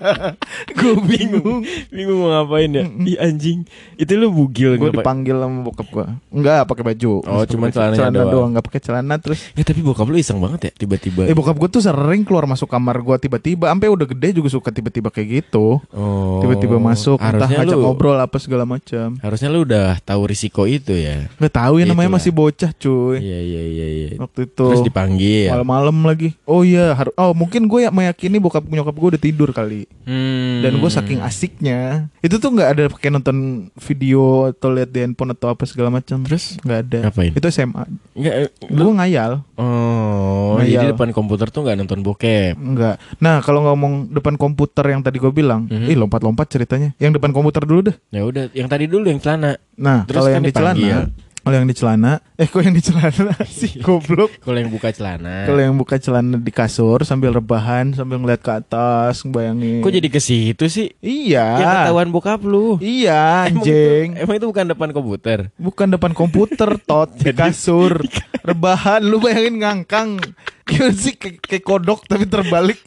Gue 0.71 0.95
bingung. 1.03 1.67
Bingung 1.91 2.19
mau 2.23 2.29
ngapain 2.31 2.71
ya? 2.71 2.83
Ih 2.87 3.17
anjing. 3.19 3.67
Itu 3.99 4.15
lu 4.15 4.31
bugil 4.31 4.79
ngapa- 4.79 5.03
dipanggil 5.03 5.35
sama 5.43 5.59
bokap 5.67 5.87
gue. 5.91 6.05
Enggak 6.31 6.63
pakai 6.63 6.83
baju. 6.95 7.11
Oh, 7.27 7.43
celananya 7.43 7.75
celana 7.99 8.15
doang. 8.15 8.31
doang. 8.31 8.49
Enggak 8.55 8.65
pakai 8.71 8.81
celana 8.81 9.15
terus. 9.19 9.39
Ya 9.51 9.67
tapi 9.67 9.83
bokap 9.83 10.07
lu 10.07 10.15
iseng 10.15 10.39
banget 10.39 10.71
ya 10.71 10.71
tiba-tiba. 10.71 11.27
Eh 11.27 11.35
bokap 11.35 11.59
gue 11.59 11.67
tuh 11.67 11.83
sering 11.83 12.23
keluar 12.23 12.47
masuk 12.47 12.71
kamar 12.71 13.03
gue 13.03 13.15
tiba-tiba. 13.19 13.67
Sampai 13.67 13.91
udah 13.91 14.07
gede 14.07 14.39
juga 14.39 14.47
suka 14.47 14.71
tiba-tiba 14.71 15.11
kayak 15.11 15.43
gitu. 15.43 15.83
oh. 15.91 16.39
Tiba-tiba 16.39 16.79
masuk, 16.79 17.19
entah 17.19 17.51
ngajak 17.51 17.75
lu, 17.75 17.83
ngobrol 18.13 18.21
apa 18.21 18.37
segala 18.37 18.63
macam. 18.63 19.17
Harusnya 19.19 19.49
lu 19.49 19.65
udah 19.65 19.97
tahu 19.99 20.29
risiko 20.29 20.69
itu 20.69 20.93
ya. 20.93 21.25
Nggak 21.41 21.53
tahu 21.53 21.73
ya 21.81 21.85
namanya 21.89 22.13
masih 22.13 22.29
bocah 22.29 22.69
cuy. 22.71 23.17
Iya 23.17 23.39
iya 23.41 23.61
iya 23.63 23.87
iya. 23.89 24.07
Waktu 24.21 24.45
itu. 24.45 24.65
Terus 24.69 24.85
dipanggil. 24.85 25.49
Malam-malam 25.49 25.97
lagi. 26.05 26.37
Oh 26.45 26.61
iya, 26.61 26.93
haru- 26.93 27.15
oh 27.15 27.33
mungkin 27.33 27.65
gue 27.65 27.79
ya 27.79 27.89
meyakini 27.89 28.37
bokap 28.37 28.63
nyokap 28.63 28.93
gue 28.93 29.09
udah 29.17 29.21
tidur 29.21 29.49
kali. 29.49 29.89
Hmm. 30.05 30.61
Dan 30.61 30.77
gue 30.77 30.89
saking 30.89 31.19
asiknya, 31.19 32.07
itu 32.19 32.35
tuh 32.37 32.51
nggak 32.51 32.69
ada 32.69 32.83
pakai 32.87 33.09
nonton 33.09 33.37
video 33.79 34.51
atau 34.51 34.69
lihat 34.69 34.91
di 34.91 34.99
handphone 35.01 35.33
atau 35.33 35.49
apa 35.49 35.63
segala 35.65 35.89
macam. 35.89 36.21
Terus? 36.21 36.59
nggak 36.61 36.79
ada. 36.83 36.97
Ngapain? 37.09 37.31
Itu 37.33 37.47
SMA. 37.49 37.83
Enggak, 38.13 38.33
eh, 38.37 38.49
Gue 38.63 38.93
ngayal. 38.93 39.31
Oh, 39.57 40.59
Ngayal. 40.59 40.69
jadi 40.69 40.85
depan 40.93 41.09
komputer 41.09 41.47
tuh 41.49 41.63
nggak 41.63 41.77
nonton 41.79 41.99
bokep. 42.01 42.55
Enggak. 42.55 42.95
Nah 43.17 43.39
kalau 43.39 43.63
ngomong 43.63 44.11
depan 44.11 44.35
komputer 44.35 44.85
yang 44.85 45.01
tadi 45.01 45.17
gue 45.17 45.31
bilang, 45.31 45.65
Mhm. 45.65 45.87
ih 45.87 45.97
lompat-lompat 45.97 46.45
ceritanya. 46.49 46.91
Yang 46.97 47.17
depan 47.17 47.31
komputer 47.31 47.63
dulu 47.63 47.79
deh. 47.85 47.95
Ya 48.09 48.21
udah, 48.23 48.49
yang 48.51 48.67
tadi 48.67 48.85
dulu 48.85 49.07
yang 49.07 49.21
celana. 49.21 49.55
Nah 49.75 50.03
Terus 50.05 50.19
kalau 50.19 50.29
kan 50.29 50.35
yang 50.35 50.45
di 50.45 50.53
celana, 50.53 50.97
kalau 51.43 51.55
yang 51.59 51.67
di 51.67 51.75
celana, 51.75 52.11
eh 52.39 52.47
kok 52.47 52.63
yang 52.63 52.71
di 52.71 52.79
celana 52.79 53.35
sih 53.59 53.75
goblok. 53.83 54.31
Kalau 54.39 54.55
yang 54.55 54.71
buka 54.71 54.95
celana. 54.95 55.43
Kalau 55.43 55.59
yang 55.59 55.75
buka 55.75 55.99
celana 55.99 56.39
di 56.39 56.51
kasur 56.53 57.03
sambil 57.03 57.35
rebahan 57.35 57.91
sambil 57.91 58.15
ngeliat 58.15 58.39
ke 58.39 58.51
atas, 58.53 59.27
ngebayangin. 59.27 59.83
Kok 59.83 59.91
jadi 59.91 60.07
ke 60.07 60.21
situ 60.23 60.71
sih? 60.71 60.95
Iya. 61.03 61.43
Ya 61.59 61.67
ketahuan 61.83 62.15
bokap 62.15 62.39
lu. 62.47 62.79
Iya, 62.79 63.51
Emang 63.51 63.59
anjing. 63.59 64.07
itu, 64.15 64.21
emang 64.23 64.35
itu 64.39 64.47
bukan 64.47 64.65
depan 64.71 64.89
komputer. 64.95 65.39
Bukan 65.59 65.87
depan 65.91 66.11
komputer, 66.15 66.69
tot 66.79 67.11
di 67.17 67.35
kasur. 67.43 67.99
Rebahan, 68.39 69.03
lu 69.03 69.19
bayangin 69.19 69.59
ngangkang. 69.59 70.21
Gimana 70.63 70.95
sih 70.95 71.19
kayak 71.19 71.59
kodok 71.59 72.07
tapi 72.07 72.23
terbalik. 72.23 72.79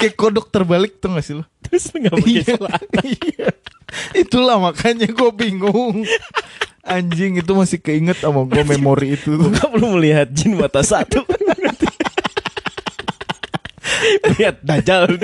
Kayak 0.00 0.14
kodok 0.16 0.48
terbalik 0.48 0.98
tuh 0.98 1.12
gak 1.14 1.24
sih 1.24 1.34
lu? 1.36 1.44
Terus 1.64 1.92
nggak 1.92 2.14
pakai 2.16 2.32
Iya, 2.32 2.44
celana. 2.56 3.00
iya. 3.28 3.48
Itulah 4.16 4.56
makanya 4.60 5.08
gue 5.08 5.30
bingung. 5.36 6.04
Anjing 6.88 7.36
itu 7.36 7.52
masih 7.52 7.78
keinget 7.84 8.16
sama 8.20 8.48
gue 8.48 8.64
memori 8.64 9.20
itu. 9.20 9.36
Bokap 9.36 9.76
lu 9.76 10.00
melihat 10.00 10.28
jin 10.32 10.56
mata 10.56 10.80
satu. 10.80 11.20
Lihat 14.38 14.62
dajal 14.62 15.20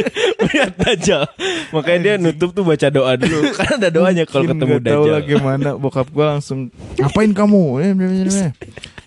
Lihat 0.50 0.72
dajal 0.76 1.30
Makanya 1.70 2.00
dia 2.02 2.14
nutup 2.18 2.50
tuh 2.52 2.66
baca 2.66 2.90
doa 2.90 3.14
dulu 3.14 3.54
Karena 3.54 3.74
ada 3.80 3.88
doanya 3.88 4.24
kalau 4.26 4.50
ketemu 4.50 4.76
nggak 4.76 4.84
tahu 4.90 5.04
dajal 5.06 5.14
lah 5.14 5.22
gimana 5.22 5.68
bokap 5.78 6.08
gue 6.10 6.26
langsung 6.26 6.58
ngapain 6.98 7.30
kamu 7.32 7.62
eh. 7.80 7.92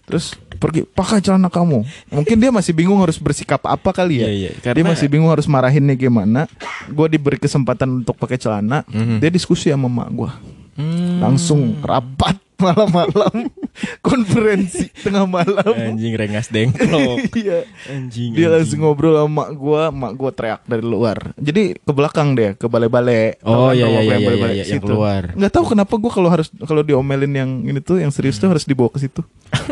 terus 0.08 0.40
pergi 0.58 0.82
pakai 0.84 1.20
celana 1.20 1.48
kamu 1.48 1.80
mungkin 2.10 2.36
dia 2.36 2.50
masih 2.50 2.74
bingung 2.74 2.98
harus 2.98 3.16
bersikap 3.16 3.62
apa 3.62 3.90
kali 3.92 4.20
ya 4.20 4.28
Iya, 4.28 4.34
iya. 4.34 4.52
dia 4.54 4.62
Karena- 4.74 4.92
masih 4.92 5.08
bingung 5.08 5.30
harus 5.30 5.46
marahinnya 5.46 5.94
gimana 5.94 6.50
gue 6.86 7.08
diberi 7.08 7.38
kesempatan 7.38 8.02
untuk 8.02 8.14
pakai 8.14 8.36
celana 8.36 8.82
Mhm. 8.86 9.18
dia 9.18 9.30
diskusi 9.30 9.70
sama 9.70 9.88
mak 9.88 10.10
gue 10.12 10.32
Hmm. 10.76 11.18
langsung 11.20 11.78
rapat 11.80 12.38
malam-malam 12.62 13.50
konferensi 14.08 14.90
tengah 15.06 15.26
malam. 15.30 15.74
Anjing 15.74 16.14
rengas 16.18 16.50
dengklok. 16.50 17.20
Iya. 17.38 17.70
Anjing 17.94 18.34
dia 18.34 18.50
anjing. 18.50 18.54
langsung 18.58 18.80
ngobrol 18.82 19.14
sama 19.14 19.30
mak 19.30 19.50
gue 19.54 19.82
mak 19.94 20.12
gue 20.18 20.30
teriak 20.34 20.62
dari 20.66 20.84
luar. 20.84 21.18
Jadi 21.38 21.78
ke 21.78 21.92
belakang 21.94 22.34
deh 22.34 22.58
ke 22.58 22.66
balai-balai 22.66 23.40
Oh, 23.46 23.70
kan 23.70 23.78
iya, 23.78 23.86
rumah 23.86 24.02
iya, 24.02 24.10
gua 24.10 24.18
iya, 24.18 24.26
balai-balai 24.26 24.56
iya, 24.58 24.66
ke 24.66 24.70
yang 24.74 24.82
situ. 24.82 24.88
keluar. 24.90 25.24
nggak 25.38 25.52
tahu 25.54 25.66
kenapa 25.78 25.94
gue 25.98 26.12
kalau 26.12 26.30
harus 26.34 26.48
kalau 26.66 26.82
diomelin 26.82 27.34
yang 27.34 27.52
ini 27.68 27.80
tuh 27.84 28.02
yang 28.02 28.10
serius 28.10 28.42
tuh 28.42 28.50
harus 28.50 28.66
dibawa 28.66 28.90
ke 28.90 29.00
situ. 29.00 29.22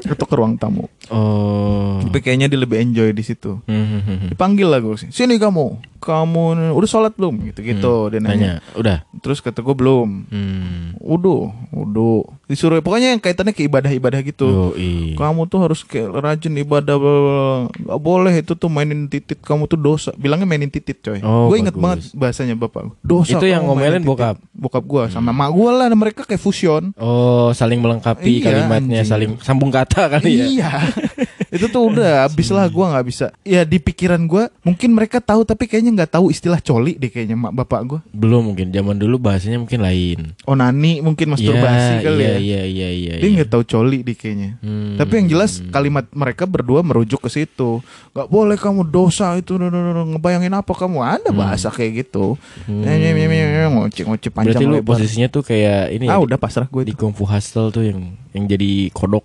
Atau 0.06 0.26
ke 0.30 0.36
ruang 0.38 0.56
tamu. 0.62 0.86
Oh. 1.10 2.00
Tapi 2.06 2.22
kayaknya 2.22 2.48
dia 2.48 2.60
lebih 2.62 2.78
enjoy 2.80 3.10
di 3.12 3.24
situ. 3.26 3.60
Hmm, 3.66 3.74
hmm, 3.74 4.02
hmm, 4.06 4.18
hmm. 4.22 4.30
dipanggil 4.36 4.68
lah 4.70 4.80
gue 4.80 4.96
sini 5.10 5.42
kamu 5.42 5.95
kamu 6.06 6.72
udah 6.78 6.90
sholat 6.90 7.18
belum? 7.18 7.50
Gitu 7.50 7.66
gitu 7.66 8.14
dia 8.14 8.22
nanya. 8.22 8.62
Tanya 8.62 8.78
Udah? 8.78 8.98
Terus 9.26 9.42
kata 9.42 9.66
gue 9.66 9.74
belum. 9.74 10.30
Hmm. 10.30 10.94
Udah 11.02 11.50
udah 11.74 12.30
disuruh 12.46 12.78
pokoknya 12.86 13.18
yang 13.18 13.22
kaitannya 13.22 13.58
ke 13.58 13.66
ibadah-ibadah 13.66 14.22
gitu. 14.22 14.74
Yoi. 14.78 15.18
kamu 15.18 15.50
tuh 15.50 15.60
harus 15.66 15.82
kayak 15.82 16.14
rajin 16.14 16.54
ibadah 16.62 16.96
bla, 17.02 17.10
bla, 17.10 17.22
bla. 17.26 17.58
Gak 17.74 18.00
boleh 18.06 18.34
itu 18.38 18.54
tuh 18.54 18.70
mainin 18.70 19.10
titit 19.10 19.42
kamu 19.42 19.66
tuh 19.66 19.82
dosa. 19.82 20.14
Bilangnya 20.14 20.46
mainin 20.46 20.70
titit 20.70 21.02
coy. 21.02 21.20
Oh, 21.26 21.50
gue 21.50 21.58
inget 21.66 21.74
bagus. 21.74 21.82
banget 21.82 22.00
bahasanya 22.14 22.56
bapak 22.56 22.94
dosa 23.02 23.42
Itu 23.42 23.50
yang 23.50 23.66
ngomelin 23.66 24.06
bokap? 24.06 24.38
bokap 24.54 24.84
gue 24.86 25.04
sama 25.10 25.34
mak 25.34 25.50
gue 25.50 25.70
lah 25.74 25.90
mereka 25.98 26.22
kayak 26.22 26.38
fusion. 26.38 26.94
Oh 27.02 27.50
saling 27.56 27.82
melengkapi 27.82 28.40
Iya, 28.40 28.46
kalimatnya 28.46 29.02
anjing. 29.02 29.10
Saling 29.10 29.32
sambung 29.42 29.74
kata 29.74 30.06
kali 30.14 30.30
ya. 30.38 30.46
Iya. 30.46 30.72
Itu 31.56 31.72
tuh 31.72 31.88
udah 31.88 32.28
habis 32.28 32.52
lah 32.52 32.68
gue 32.68 32.86
nggak 32.86 33.06
bisa. 33.08 33.32
Ya 33.48 33.64
di 33.64 33.80
pikiran 33.80 34.20
gue 34.28 34.52
mungkin 34.62 34.92
mereka 34.92 35.24
tahu 35.24 35.48
tapi 35.48 35.72
kayaknya 35.72 35.95
nggak 35.96 36.12
tahu 36.12 36.30
istilah 36.30 36.60
coli 36.60 36.96
deh 36.96 37.08
kayaknya 37.08 37.34
mak 37.34 37.56
bapak 37.56 37.82
gue 37.86 38.00
Belum 38.12 38.52
mungkin 38.52 38.70
Zaman 38.70 38.96
dulu 38.96 39.16
bahasanya 39.18 39.58
mungkin 39.58 39.80
lain 39.80 40.36
onani 40.44 41.00
mungkin 41.00 41.32
masturbasi 41.32 41.92
Iya, 41.96 42.04
kali 42.04 42.20
iya, 42.20 42.28
ya 42.28 42.36
Iya 42.36 42.62
iya 42.66 42.90
iya 42.92 43.14
dia 43.16 43.26
iya. 43.26 43.36
nggak 43.40 43.50
tahu 43.50 43.64
coli 43.64 44.00
deh 44.02 44.14
kayaknya 44.14 44.50
Hmm. 44.60 44.96
Tapi 44.96 45.14
yang 45.16 45.28
jelas 45.30 45.62
kalimat 45.68 46.06
mereka 46.12 46.44
berdua 46.44 46.82
merujuk 46.82 47.22
ke 47.22 47.30
situ. 47.30 47.84
Gak 48.12 48.28
boleh 48.28 48.56
kamu 48.56 48.84
dosa 48.84 49.36
itu 49.36 49.56
ngebayangin 49.56 50.50
apa 50.52 50.74
kamu 50.74 51.00
ada 51.02 51.30
bahasa 51.30 51.70
kayak 51.70 52.04
gitu. 52.04 52.34
Ngoceh-ngoceh 52.66 54.32
panjang 54.32 54.58
Hmm. 54.58 54.62
Berarti 54.62 54.66
lu 54.66 54.76
lebar. 54.80 54.90
posisinya 54.96 55.28
tuh 55.30 55.44
kayak 55.44 55.94
ini 55.94 56.06
Ah 56.08 56.18
ya, 56.18 56.24
udah 56.24 56.38
pasrah 56.38 56.66
gue 56.66 56.84
di 56.84 56.92
itu 56.92 57.00
Kung 57.00 57.14
Fu 57.14 57.26
Hustle 57.26 57.70
tuh 57.70 57.84
yang 57.84 58.00
yang 58.36 58.52
jadi 58.52 58.92
kodok 58.92 59.24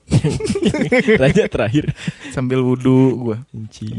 raja 1.23 1.51
terakhir. 1.51 1.91
sambil 2.31 2.63
wudhu 2.63 3.27
gue. 3.27 3.37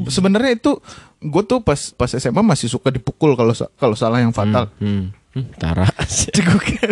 Sebenarnya 0.08 0.56
itu 0.56 0.80
gue 1.20 1.44
tuh 1.44 1.60
pas 1.60 1.78
pas 1.94 2.08
SMA 2.08 2.40
masih 2.40 2.72
suka 2.72 2.88
dipukul 2.96 3.36
kalau 3.36 3.52
kalau 3.76 3.96
salah 4.00 4.24
yang 4.24 4.32
fatal. 4.32 4.72
Hmm. 4.80 5.12
Hmm, 5.12 5.21
Tara, 5.32 5.88
Gue 6.36 6.60
kan, 6.76 6.92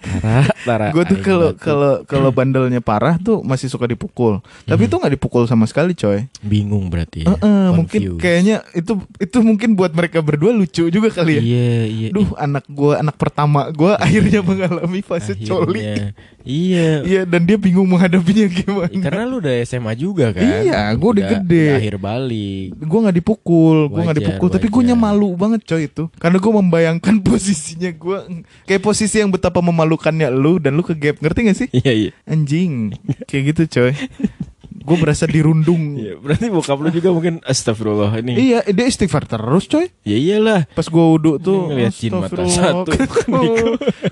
Tara, 0.00 0.48
Tara. 0.64 0.86
gue 0.92 1.04
tuh 1.04 1.18
kalau 1.20 1.52
kalau 1.52 1.92
kalau 2.04 2.30
bandelnya 2.30 2.80
parah 2.80 3.16
tuh 3.16 3.40
masih 3.40 3.68
suka 3.68 3.84
dipukul. 3.84 4.40
Tapi 4.64 4.84
itu 4.84 4.96
nggak 4.96 5.12
dipukul 5.12 5.44
sama 5.44 5.64
sekali, 5.64 5.92
coy. 5.92 6.24
bingung 6.40 6.88
berarti. 6.88 7.24
Ya. 7.24 7.36
Heeh, 7.36 7.66
mungkin 7.70 8.00
Confused. 8.00 8.20
kayaknya 8.20 8.56
itu 8.72 8.92
itu 9.18 9.38
mungkin 9.40 9.72
buat 9.74 9.92
mereka 9.92 10.20
berdua 10.20 10.52
lucu 10.52 10.88
juga 10.88 11.08
kali 11.08 11.36
ya. 11.36 11.42
Iya, 11.44 11.76
iya. 11.84 12.08
Duh, 12.10 12.32
anak 12.34 12.64
gua, 12.66 13.00
anak 13.00 13.16
pertama 13.16 13.68
gua 13.70 14.00
akhirnya 14.00 14.40
mengalami 14.40 15.00
fase 15.00 15.32
Akhirnya. 15.32 15.44
coli. 15.46 15.82
Iya. 16.44 17.00
Iya, 17.00 17.22
dan 17.24 17.44
dia 17.44 17.56
bingung 17.56 17.88
menghadapinya 17.88 18.44
gimana. 18.46 18.92
Karena 18.92 19.24
lu 19.24 19.40
udah 19.40 19.64
SMA 19.64 19.92
juga 19.94 20.32
kan? 20.32 20.44
Iya, 20.44 20.92
gua 20.94 21.10
udah 21.12 21.24
gede. 21.30 21.68
Akhir 21.76 21.96
balik. 21.96 22.76
Gua 22.78 22.98
nggak 23.04 23.16
dipukul, 23.16 23.88
gua 23.88 24.00
nggak 24.02 24.16
Wajar, 24.16 24.24
dipukul, 24.32 24.48
tapi 24.48 24.66
gua 24.68 24.80
wajar. 24.80 24.96
malu 24.98 25.28
banget 25.34 25.60
coy 25.64 25.88
itu. 25.88 26.04
Karena 26.16 26.36
gua 26.36 26.52
membayangkan 26.60 27.14
posisinya 27.34 27.90
gua 27.94 28.18
kayak 28.64 28.82
posisi 28.82 29.18
yang 29.18 29.30
betapa 29.34 29.58
memalukannya 29.58 30.30
lu 30.30 30.62
dan 30.62 30.78
lu 30.78 30.86
ke 30.86 30.94
gap, 30.94 31.18
ngerti 31.18 31.40
gak 31.50 31.58
sih? 31.58 31.68
Iya, 31.74 31.92
iya. 31.92 32.10
Anjing, 32.30 32.94
kayak 33.28 33.42
gitu 33.54 33.62
coy. 33.80 33.92
Gue 34.84 34.96
berasa 34.96 35.24
dirundung. 35.24 35.96
Iya, 35.96 36.14
berarti 36.14 36.46
bokap 36.46 36.76
lu 36.76 36.88
juga 36.88 37.08
mungkin 37.08 37.40
astagfirullah 37.40 38.12
ini. 38.20 38.36
Iya, 38.36 38.68
dia 38.68 38.84
istighfar 38.84 39.24
terus 39.24 39.64
coy. 39.64 39.88
Ya 40.04 40.14
iyalah. 40.14 40.68
Pas 40.70 40.84
gue 40.84 41.00
wudhu 41.02 41.40
tuh 41.40 41.72
Ngeliat 41.72 41.92
jin 41.92 42.12
mata 42.12 42.44
satu. 42.44 42.92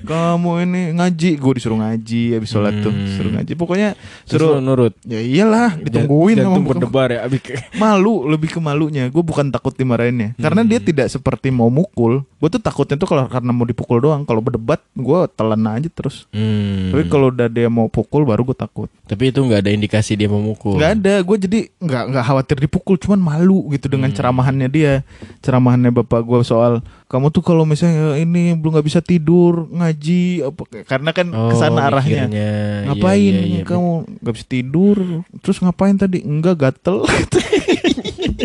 kamu, 0.03 0.51
ini 0.63 0.83
ngaji 0.93 1.31
Gue 1.37 1.53
disuruh 1.57 1.79
ngaji 1.79 2.23
Habis 2.35 2.51
sholat 2.51 2.75
tuh 2.79 2.91
Hmm. 2.93 3.09
Suruh 3.09 3.33
ngaji 3.33 3.53
Pokoknya 3.55 3.89
Terus 4.25 4.41
suruh 4.43 4.61
nurut. 4.61 4.93
Ya 5.03 5.19
iyalah 5.19 5.77
Ditungguin 5.77 6.37
sama 6.37 6.45
Jantung 6.47 6.65
bokap. 6.65 6.73
berdebar 6.77 7.09
ya 7.11 7.21
abis 7.25 7.41
Malu 7.83 8.25
Lebih 8.27 8.49
ke 8.51 8.61
malunya 8.61 9.09
Gue 9.09 9.21
bukan 9.21 9.49
takut 9.49 9.73
dimarahinnya 9.73 10.37
Karena 10.37 10.63
dia 10.63 10.79
tidak 10.79 11.09
seperti 11.09 11.49
mau 11.49 11.69
mukul 11.69 12.25
Gue 12.37 12.49
tuh 12.49 12.59
takutnya 12.59 12.97
tuh 12.97 13.07
kalau 13.07 13.25
karena 13.27 13.51
mau 13.51 13.65
dipukul 13.65 13.99
doang 13.99 14.23
Kalau 14.23 14.41
berdebat 14.41 14.81
Gue 14.93 15.25
telan 15.31 15.63
aja 15.67 15.89
terus 15.89 16.25
Hmm. 16.33 16.89
Tapi 16.89 17.09
kalau 17.09 17.29
udah 17.29 17.47
dia 17.47 17.67
mau 17.67 17.87
pukul 17.87 18.23
Baru 18.23 18.45
gue 18.45 18.55
takut 18.55 18.89
Tapi 19.05 19.29
itu 19.29 19.41
nggak 19.41 19.61
ada 19.61 19.71
indikasi 19.71 20.15
dia 20.15 20.27
mau 20.27 20.39
mukul. 20.39 20.62
Nggak 20.65 20.93
ada 20.97 21.15
Gue 21.21 21.37
jadi 21.37 21.61
nggak 21.75 22.05
nggak 22.09 22.25
khawatir 22.25 22.57
dipukul 22.59 22.95
Cuman 22.97 23.19
malu 23.19 23.67
gitu 23.69 23.87
Dengan 23.87 24.09
Hmm. 24.09 24.17
ceramahannya 24.17 24.69
dia. 24.69 25.03
Ceramahannya 25.39 25.91
bapak 25.93 26.21
gue 26.21 26.41
soal 26.43 26.79
Kamu 27.05 27.29
tuh 27.29 27.41
kalau 27.41 27.63
misalnya 27.63 28.15
ini 28.15 28.55
Belum 28.55 28.73
nggak 28.73 28.87
bisa 28.87 29.01
tidur 29.01 29.67
Ngaji 29.69 30.23
apa 30.45 30.63
Karena 30.85 31.11
kan 31.11 31.27
Oh, 31.29 31.49
ke 31.49 31.57
sana 31.57 31.87
arahnya. 31.87 32.27
mikirnya. 32.27 32.31
Iya, 32.33 32.87
Ngapain? 32.87 33.33
iya, 33.35 33.43
iya. 33.43 33.63
kamu 33.63 33.91
nggak 34.19 34.35
bisa 34.35 34.47
tidur 34.47 34.97
Terus 35.39 35.57
ngapain 35.59 35.97
tadi? 35.97 36.19
Enggak 36.21 36.57
gatel. 36.61 37.03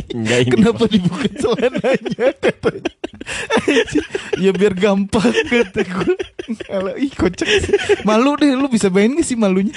Enggak 0.10 0.38
ini. 0.40 0.52
Kenapa 0.52 0.84
dibuka 0.86 1.28
celananya? 1.32 2.26
Katanya 2.36 2.92
ya 4.44 4.52
biar 4.52 4.72
gampang 4.72 5.20
kata 5.44 5.84
gue 5.84 6.16
kalau 6.64 6.96
ih 6.96 7.12
kocak 7.12 7.44
malu 8.02 8.40
deh 8.40 8.56
lu 8.56 8.72
bisa 8.72 8.88
bayangin 8.88 9.20
gak 9.20 9.28
sih 9.28 9.36
malunya 9.36 9.76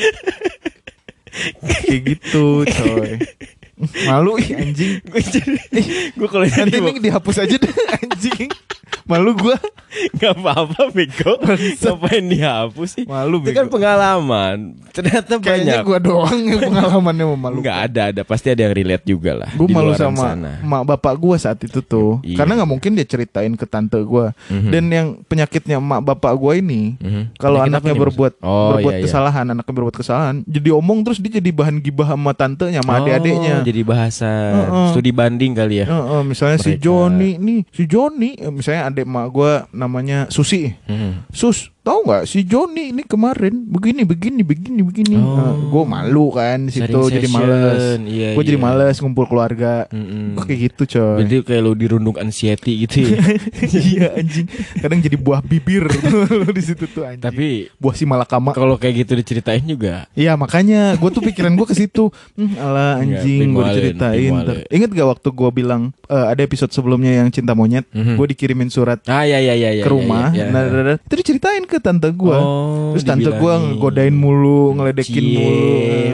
kayak 1.63 2.01
gitu 2.05 2.65
coy. 2.67 3.19
Malu 4.07 4.37
ih 4.37 4.53
anjing 4.61 5.01
gue 5.01 5.23
gue 6.13 6.29
kalau 6.29 6.45
nanti 6.45 6.77
ini 6.77 7.01
dihapus 7.01 7.37
aja 7.41 7.57
deh 7.57 7.73
anjing 7.97 8.53
malu 9.05 9.35
gue 9.35 9.57
nggak 10.13 10.35
apa-apa 10.37 10.81
bego 10.91 11.35
ngapain 11.41 12.25
dihapus 12.25 12.89
sih 12.93 13.05
Malu, 13.05 13.43
itu 13.43 13.51
kan 13.51 13.67
pengalaman 13.67 14.79
ternyata 14.91 15.37
kayaknya 15.37 15.83
banyak 15.83 15.85
gue 15.85 15.99
doang 16.01 16.39
yang 16.41 16.61
pengalamannya 16.65 17.27
memalukan 17.29 17.63
nggak 17.63 17.79
ada 17.85 18.03
ada 18.09 18.23
pasti 18.23 18.49
ada 18.49 18.63
yang 18.63 18.73
relate 18.73 19.05
juga 19.05 19.33
lah 19.37 19.51
gue 19.51 19.67
di 19.67 19.75
malu 19.75 19.93
sama 19.93 20.35
sana. 20.35 20.53
mak 20.61 20.83
bapak 20.87 21.15
gue 21.17 21.37
saat 21.37 21.59
itu 21.59 21.81
tuh 21.81 22.23
Iya. 22.23 22.37
karena 22.39 22.53
nggak 22.57 22.71
mungkin 22.71 22.91
dia 22.93 23.05
ceritain 23.05 23.53
ke 23.53 23.65
tante 23.65 23.99
gue 23.99 24.27
Mhm. 24.47 24.71
dan 24.71 24.85
yang 24.87 25.07
penyakitnya 25.23 25.77
mak 25.77 26.01
bapak 26.05 26.33
gue 26.33 26.53
ini 26.57 26.83
Mhm. 26.97 27.23
kalau 27.37 27.59
anaknya 27.59 27.93
berbuat 27.93 28.39
Oh, 28.41 28.75
berbuat 28.75 28.95
iya, 28.95 29.01
iya. 29.01 29.07
kesalahan 29.07 29.45
anaknya 29.49 29.75
berbuat 29.75 29.97
kesalahan 29.97 30.37
jadi 30.45 30.71
omong 30.73 31.03
terus 31.03 31.19
dia 31.19 31.35
jadi 31.35 31.51
bahan 31.51 31.79
gibah 31.79 32.09
sama 32.09 32.31
tantenya 32.33 32.79
sama 32.79 32.93
Oh, 32.93 32.99
adik-adiknya 33.01 33.63
jadi 33.63 33.83
bahasa 33.83 34.31
Heeh. 34.31 34.87
studi 34.91 35.11
banding 35.11 35.53
kali 35.53 35.83
ya 35.83 35.87
Heeh, 35.87 36.21
misalnya 36.23 36.59
si 36.59 36.75
Mereka. 36.75 36.83
Joni 36.83 37.31
nih 37.37 37.59
si 37.69 37.83
Joni 37.85 38.31
eh, 38.37 38.53
adik 38.83 39.05
mak 39.05 39.29
gue 39.29 39.53
namanya 39.71 40.27
Susi 40.29 40.73
Mhm. 40.87 41.29
Sus 41.31 41.75
tahu 41.91 42.01
nggak 42.05 42.23
si 42.25 42.39
Joni 42.43 42.85
ini 42.89 43.03
kemarin 43.03 43.67
begini 43.67 44.03
begini 44.05 44.41
begini 44.41 44.81
begini 44.81 45.17
Oh. 45.21 45.59
gue 45.69 45.85
malu 45.85 46.31
kan 46.31 46.59
di 46.63 46.73
situ 46.73 46.87
Sharing 46.89 47.11
jadi 47.13 47.27
session. 47.27 47.43
males 47.43 47.83
Iya, 48.01 48.29
gue 48.33 48.43
jadi 48.45 48.57
iya. 48.57 48.65
males 48.65 48.97
ngumpul 48.97 49.27
keluarga 49.27 49.73
Mm-mm. 49.89 50.33
Gue 50.33 50.45
kayak 50.45 50.61
gitu 50.71 50.83
coy 50.89 51.15
Berarti 51.19 51.37
kayak 51.43 51.61
lo 51.61 51.73
dirundung 51.73 52.15
anxiety 52.15 52.73
gitu 52.81 52.97
ya. 53.05 53.19
iya 53.91 54.07
anjing 54.15 54.47
kadang 54.77 55.01
jadi 55.01 55.17
buah 55.17 55.41
bibir 55.41 55.91
di 56.57 56.63
situ 56.63 56.87
tuh 56.87 57.03
anjing 57.05 57.21
Tapi 57.21 57.47
buah 57.75 57.93
si 57.93 58.05
malakama 58.05 58.53
kalau 58.53 58.77
kayak 58.77 59.03
gitu 59.03 59.13
diceritain 59.17 59.61
juga 59.61 60.07
Iya 60.13 60.37
makanya 60.37 60.95
gue 60.95 61.11
tuh 61.11 61.23
pikiran 61.23 61.53
gue 61.53 61.67
ke 61.67 61.75
situ 61.75 62.15
hmm, 62.35 62.55
alah 62.57 63.01
Iya, 63.01 63.19
anjing 63.19 63.49
gue 63.51 63.65
diceritain. 63.65 64.33
Ingat 64.69 64.91
gak 64.93 65.09
waktu 65.11 65.29
gue 65.29 65.51
bilang 65.53 65.83
eh, 66.07 66.27
ada 66.29 66.41
episode 66.41 66.71
sebelumnya 66.71 67.13
yang 67.17 67.29
cinta 67.29 67.53
monyet 67.53 67.83
Mhm. 67.91 68.15
gue 68.15 68.27
dikirimin 68.29 68.69
surat 68.69 69.03
Ah 69.05 69.25
ya 69.25 69.39
ya 69.39 69.53
ya 69.53 69.73
ya. 69.73 69.83
ke 69.83 69.89
rumah 69.89 70.31
ya, 70.31 70.47
ya. 70.47 70.47
nah, 70.47 70.63
nah, 70.63 70.83
nah, 70.85 70.97
itu 70.97 71.15
diceritain 71.17 71.65
ke 71.65 71.80
tante 71.81 72.09
gue 72.11 72.33
Oh, 72.33 72.93
terus 72.93 73.03
tante 73.03 73.27
gue 73.27 73.53
ngegodain 73.57 74.13
mulu 74.13 74.73
ngeledekin 74.73 75.19
Cie, 75.19 75.35
mulu 75.35 75.67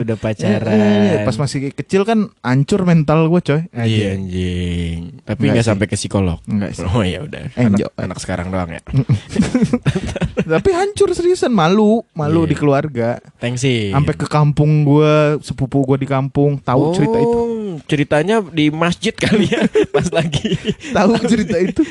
udah 0.02 0.12
Eh, 0.12 0.20
pacaran. 0.20 0.72
eh, 0.72 1.18
pas 1.22 1.36
masih 1.36 1.70
kecil 1.70 2.02
kan 2.02 2.30
ancur 2.40 2.82
mental 2.82 3.26
gue 3.26 3.40
coy 3.40 3.60
Iya 3.68 4.14
anjing. 4.14 5.20
Tapi 5.22 5.42
nggak 5.46 5.66
sampai 5.66 5.84
ke 5.84 5.94
psikolog. 5.94 6.38
Enggak 6.44 6.72
sih. 6.72 6.86
Oh 6.86 7.00
ya 7.00 7.20
udah. 7.20 7.50
Enjoy. 7.54 7.86
Anak, 7.86 7.98
anak 7.98 8.18
sekarang 8.18 8.48
doang 8.48 8.70
ya. 8.70 8.82
tapi 10.46 10.70
hancur 10.70 11.10
seriusan 11.10 11.50
malu 11.50 12.06
malu 12.12 12.44
Iya. 12.44 12.48
di 12.48 12.56
keluarga 12.56 13.08
Thanks 13.36 13.60
sih. 13.60 13.90
sampai 13.90 14.14
ke 14.14 14.26
kampung 14.26 14.84
gue 14.84 15.12
sepupu 15.40 15.82
gue 15.84 15.98
di 15.98 16.08
kampung 16.08 16.56
tahu 16.56 16.92
cerita 16.92 17.18
itu 17.18 17.40
Ceritanya 17.82 18.40
di 18.40 18.68
masjid 18.68 19.12
kali 19.18 19.46
ya 19.46 19.62
pas 19.88 20.08
lagi. 20.08 20.56
tahu 20.88 21.12
cerita 21.22 21.56
itu 21.56 21.82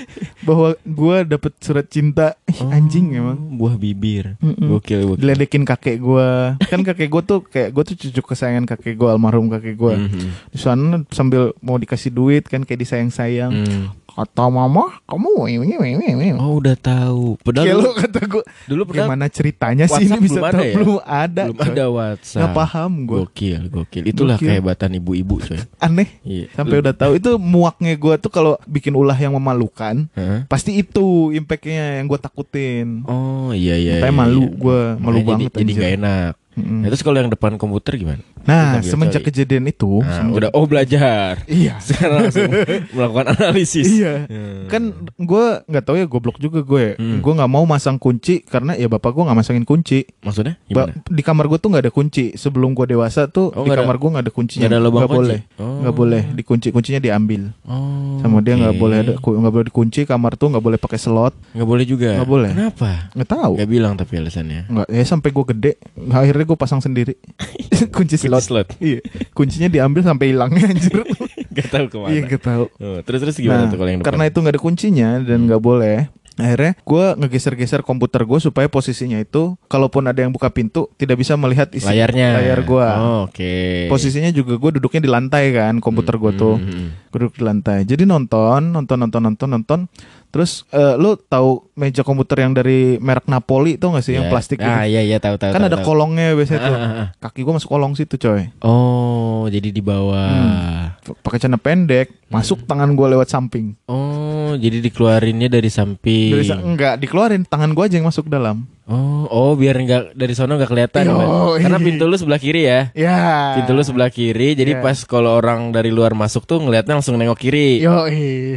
bahwa 0.41 0.73
gue 0.75 1.17
dapet 1.27 1.53
surat 1.59 1.85
cinta 1.85 2.33
Oh, 2.55 2.69
anjing 2.69 3.11
emang 3.11 3.35
buah 3.53 3.75
bibir. 3.75 4.39
Mm-mm. 4.39 4.71
Gokil 4.71 5.01
gokil. 5.05 5.19
diledekin 5.19 5.63
kakek 5.63 5.97
gue 5.97 6.27
kan 6.61 6.81
kakek 6.81 7.07
gue 7.07 7.21
tuh 7.21 7.39
kayak 7.43 7.69
gue 7.69 7.83
tuh 7.83 7.95
cucu 7.97 8.21
kesayangan 8.25 8.65
kakek 8.65 8.95
gue 8.95 9.07
almarhum 9.07 9.47
kakek 9.47 9.75
gue 9.75 9.93
Mhm. 9.97 10.27
di 10.49 10.57
sana 10.57 10.83
sambil 11.09 11.51
mau 11.59 11.75
dikasih 11.75 12.09
duit 12.09 12.43
kan 12.43 12.61
kayak 12.61 12.79
disayang-sayang 12.79 13.51
Hmm. 13.51 13.85
Kata 14.15 14.47
mama 14.47 14.95
kamu 15.03 15.27
ini 15.51 15.75
ini 15.75 16.05
ini 16.09 16.27
Oh 16.35 16.57
udah 16.57 16.73
tahu. 16.73 17.35
Padahal 17.43 17.67
dulu, 17.69 17.83
lo 17.83 17.91
kata 17.93 18.19
gue 18.23 18.43
dulu 18.65 18.81
pernah 18.87 19.05
gimana 19.05 19.25
ceritanya 19.27 19.85
sih 19.85 20.07
ini 20.07 20.15
WhatsApp 20.15 20.23
bisa 20.23 20.39
belum 20.39 20.47
ada 20.47 20.63
ya? 20.63 20.73
belum 20.73 20.97
ada 21.03 21.43
belum 21.43 21.57
coy. 21.57 21.67
ada 21.67 21.85
WhatsApp. 21.91 22.39
nggak 22.39 22.51
paham 22.53 22.91
gue 23.03 23.17
Gokil, 23.21 23.61
gokil. 23.67 24.03
Itulah 24.07 24.35
Gokil. 24.35 24.47
kehebatan 24.49 24.89
ibu-ibu, 24.95 25.35
coy. 25.37 25.59
aneh 25.85 26.09
Iya. 26.23 26.45
sampai 26.51 26.75
udah 26.79 26.93
tahu 26.93 27.11
itu 27.13 27.31
muaknya 27.35 27.93
gue 27.93 28.15
tuh 28.17 28.31
kalau 28.31 28.55
bikin 28.63 28.95
ulah 28.95 29.15
yang 29.15 29.35
memalukan 29.35 30.07
Hah? 30.15 30.47
pasti 30.47 30.75
itu 30.75 31.29
impactnya 31.29 31.99
yang 31.99 32.07
gue 32.07 32.17
takutin 32.17 33.03
Oh 33.05 33.51
iya 33.51 33.75
iya. 33.75 33.99
Sampai 33.99 34.09
iya, 34.09 34.15
malu 34.15 34.41
iya. 34.41 34.55
gua, 34.55 34.81
malu 34.95 35.19
Makanya 35.19 35.27
banget, 35.27 35.51
Jadi, 35.51 35.61
jadi 35.61 35.71
gak 35.75 35.91
enak. 35.99 36.33
Mm-mm. 36.55 36.79
Nah, 36.81 36.87
terus 36.87 37.03
kalau 37.03 37.17
yang 37.19 37.27
depan 37.27 37.59
komputer 37.59 37.99
gimana? 37.99 38.23
Nah, 38.45 38.77
semenjak 38.79 39.19
cari. 39.19 39.27
kejadian 39.27 39.65
itu, 39.65 39.99
Nah, 39.99 40.09
semenjak- 40.15 40.37
udah 40.37 40.49
oh 40.53 40.65
belajar. 40.65 41.41
iya, 41.45 41.75
Sekarang 41.85 42.23
langsung 42.23 42.45
melakukan 42.91 43.25
analisis. 43.31 43.85
iya. 43.85 44.25
Hmm. 44.25 44.65
Kan 44.67 44.81
gue 45.15 45.45
nggak 45.65 45.83
tahu 45.83 45.95
ya 45.95 46.05
goblok 46.05 46.37
juga 46.37 46.61
gue. 46.61 46.93
Hmm. 46.95 47.19
Gue 47.19 47.33
nggak 47.33 47.47
mau 47.47 47.65
masang 47.65 47.95
kunci 47.95 48.41
karena 48.41 48.73
ya 48.73 48.85
bapak 48.85 49.11
gue 49.11 49.23
nggak 49.23 49.37
masangin 49.37 49.63
kunci. 49.63 50.05
maksudnya 50.21 50.61
Ba- 50.67 50.89
di 50.91 51.21
kamar 51.21 51.45
gue 51.45 51.57
tuh 51.57 51.69
nggak 51.69 51.83
ada 51.83 51.91
kunci. 51.91 52.33
Sebelum 52.35 52.71
gue 52.71 52.85
dewasa 52.87 53.25
tuh 53.25 53.49
Oh, 53.49 53.61
di 53.61 53.71
kamar 53.71 53.95
gue 53.95 54.09
nggak 54.11 54.23
ada 54.23 54.31
kuncinya. 54.31 54.61
nggak 54.61 54.71
ada 54.71 54.79
lubang 54.79 55.01
kunci? 55.03 55.15
boleh, 55.17 55.39
Oh. 55.57 55.81
nggak 55.81 55.95
boleh 55.95 56.21
dikunci. 56.33 56.67
Kuncinya 56.69 56.99
diambil. 56.99 57.41
Oh. 57.63 58.21
Sama 58.21 58.39
dia 58.39 58.53
nggak 58.55 58.75
boleh 58.75 58.97
ada, 58.99 59.13
nggak 59.15 59.51
boleh 59.51 59.65
dikunci. 59.65 60.05
Kamar 60.05 60.35
tuh 60.35 60.53
nggak 60.53 60.61
boleh 60.61 60.77
pakai 60.77 60.97
slot. 60.97 61.33
Nggak 61.51 61.65
boleh 61.65 61.85
juga. 61.85 62.09
Nggak 62.15 62.29
boleh. 62.29 62.51
Kenapa? 62.51 63.09
Nggak 63.11 63.29
tahu. 63.31 63.53
Nggak 63.57 63.69
bilang 63.71 63.93
tapi 63.95 64.13
alasannya. 64.15 64.61
Nggak, 64.67 64.87
ya 64.87 65.03
sampai 65.03 65.29
gue 65.31 65.45
gede. 65.47 65.71
Akhirnya 66.07 66.45
gue 66.45 66.57
pasang 66.57 66.79
sendiri. 66.79 67.17
kunci 67.95 68.15
slot. 68.15 68.34
Slot. 68.39 68.67
Iya, 68.81 68.99
kuncinya 69.31 69.67
diambil 69.67 70.01
sampai 70.01 70.25
hilangnya 70.29 70.65
anjir. 70.71 71.03
Gak 71.49 71.67
tahu 71.69 71.85
ke 71.87 71.97
mana. 71.97 72.09
Iya, 72.09 72.19
nggak 72.25 72.41
tahu. 72.41 72.65
Oh, 72.73 72.99
terus 73.01 73.19
terus 73.21 73.35
gimana 73.35 73.63
Nah, 73.63 73.69
tuh 73.69 73.77
kalau 73.77 73.89
yang 73.89 73.99
depan? 73.99 74.09
karena 74.11 74.23
itu 74.25 74.37
nggak 74.37 74.53
ada 74.53 74.61
kuncinya 74.61 75.09
dan 75.19 75.39
nggak 75.45 75.59
boleh 75.59 75.97
akhirnya 76.35 76.75
gue 76.75 77.05
ngegeser-geser 77.15 77.79
komputer 77.79 78.27
gue 78.27 78.35
supaya 78.37 78.67
posisinya 78.67 79.15
itu 79.15 79.55
kalaupun 79.65 80.03
ada 80.03 80.19
yang 80.19 80.35
buka 80.35 80.51
pintu 80.51 80.91
tidak 80.93 81.15
bisa 81.15 81.39
melihat 81.39 81.71
isi 81.71 81.87
layarnya. 81.87 82.35
layar 82.35 82.59
gue 82.59 82.87
Oh, 82.91 83.23
Oke. 83.23 83.87
posisinya 83.87 84.27
juga 84.29 84.59
gue 84.59 84.75
duduknya 84.75 84.99
di 84.99 85.07
lantai 85.07 85.55
kan 85.55 85.79
komputer 85.79 86.19
gue 86.19 86.35
tuh 86.35 86.59
Hmm, 86.59 86.67
hmm, 86.67 86.75
hmm. 86.91 87.07
Duduk 87.07 87.31
di 87.31 87.41
lantai 87.41 87.87
jadi 87.87 88.03
nonton 88.03 88.67
nonton 88.67 88.97
nonton 88.99 89.21
nonton 89.23 89.47
nonton 89.49 89.79
terus 90.27 90.67
eh, 90.69 90.95
lu 90.95 91.15
tahu 91.15 91.49
meja 91.73 92.01
komputer 92.01 92.41
yang 92.41 92.51
dari 92.51 92.79
merek 92.97 93.25
Napoli 93.25 93.75
tuh 93.75 93.91
gak 93.91 94.01
sih 94.01 94.13
yang 94.13 94.27
Ya. 94.27 94.31
plastik 94.31 94.59
Ah 94.59 94.83
gitu? 94.83 94.91
iya 94.91 95.01
iya 95.03 95.17
tahu 95.17 95.35
tahu. 95.35 95.49
kan 95.49 95.59
tahu, 95.59 95.69
ada 95.69 95.77
tahu. 95.77 95.87
kolongnya 95.87 96.31
biasanya 96.31 96.61
tuh 96.61 96.71
Ah, 96.71 96.81
ah, 96.81 96.93
ah. 96.97 97.07
kaki 97.19 97.39
gue 97.41 97.53
masuk 97.53 97.69
kolong 97.69 97.93
situ 97.93 98.15
coy 98.15 98.51
Oh, 98.59 99.45
jadi 99.47 99.69
di 99.69 99.79
bawah. 99.79 100.91
pakai 101.21 101.37
celana 101.37 101.55
pendek 101.55 102.24
masuk 102.27 102.65
tangan 102.65 102.93
gue 102.93 103.07
lewat 103.11 103.29
samping 103.29 103.77
Oh, 103.85 104.53
jadi 104.55 104.79
dikeluarinnya 104.79 105.49
dari 105.49 105.69
samping. 105.69 106.31
dari 106.33 106.45
enggak 106.47 106.97
dikeluarin 106.97 107.43
tangan 107.43 107.73
gue 107.73 107.83
aja 107.85 107.95
yang 107.97 108.07
masuk 108.07 108.25
dalam 108.25 108.65
Oh, 108.85 109.25
oh 109.25 109.51
biar 109.57 109.81
nggak 109.81 110.13
dari 110.13 110.37
sono 110.37 110.61
nggak 110.61 110.69
kelihatan. 110.69 111.09
Yo. 111.09 111.57
Karena 111.57 111.81
iya. 111.81 111.85
pintu 111.89 112.05
lu 112.05 112.21
sebelah 112.21 112.37
kiri 112.37 112.69
ya. 112.69 112.93
ya 112.93 113.17
Pintu 113.57 113.73
lu 113.73 113.81
sebelah 113.81 114.13
kiri, 114.13 114.53
jadi 114.53 114.77
Iya. 114.77 114.85
pas 114.85 115.01
kalau 115.09 115.33
orang 115.33 115.73
dari 115.73 115.89
luar 115.89 116.13
masuk 116.13 116.45
tuh 116.45 116.61
ngelihatnya 116.61 117.01
langsung 117.01 117.17
nengok 117.17 117.41
kiri. 117.41 117.81
yo 117.81 118.05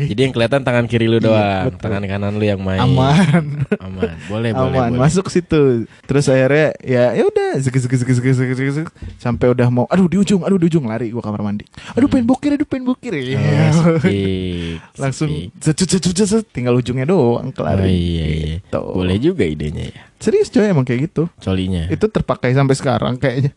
Jadi 0.05 0.21
yang 0.21 0.37
kelihatan 0.37 0.69
tangan 0.69 0.85
kiri 0.85 1.09
lu 1.09 1.17
Iya, 1.17 1.25
doang, 1.25 1.65
betul. 1.73 1.81
tangan 1.81 2.03
kanan 2.05 2.33
lu 2.37 2.45
yang 2.45 2.61
main. 2.61 2.77
aman 2.77 3.65
Aman. 3.81 4.13
Boleh, 4.29 4.53
boleh, 4.53 4.53
aman 4.53 4.93
boleh. 4.93 5.01
masuk 5.01 5.33
situ 5.33 5.89
terus 6.05 6.29
akhirnya 6.29 6.77
ya 6.79 7.17
ya 7.17 7.25
udah 7.25 7.57
zek 7.59 7.73
zek 7.73 7.97
zek 7.97 8.89
sampai 9.17 9.49
udah 9.49 9.69
mau 9.69 9.89
aduh 9.89 10.05
di 10.07 10.21
ujung 10.21 10.45
aduh 10.45 10.61
di 10.61 10.69
ujung 10.69 10.85
lari 10.85 11.09
gua 11.09 11.25
kamar 11.25 11.41
mandi 11.41 11.65
aduh 11.93 12.05
pengen 12.05 12.29
bokir 12.29 12.53
aduh 12.53 12.69
pengen 12.69 12.85
bokir 12.85 13.17
Oh, 13.17 13.21
Iya. 13.25 13.68
Langsung 14.95 15.29
asik. 15.29 15.51
zet, 15.59 15.77
zet, 15.79 15.91
zet, 15.91 16.05
zet, 16.11 16.29
zet, 16.29 16.47
tinggal 16.49 16.75
ujungnya 16.75 17.05
doang 17.05 17.51
kelar 17.51 17.79
Oh, 17.79 17.85
iya, 17.85 18.25
iya. 18.27 18.47
Gitu. 18.59 18.81
Boleh 18.91 19.17
juga 19.17 19.43
idenya 19.43 19.89
ya. 19.89 20.03
serius 20.19 20.49
coy 20.49 20.65
emang 20.65 20.83
kayak 20.83 21.09
gitu 21.09 21.31
Colinya. 21.37 21.87
itu 21.87 22.05
terpakai 22.05 22.51
sampai 22.51 22.75
sekarang 22.75 23.15
kayaknya 23.17 23.55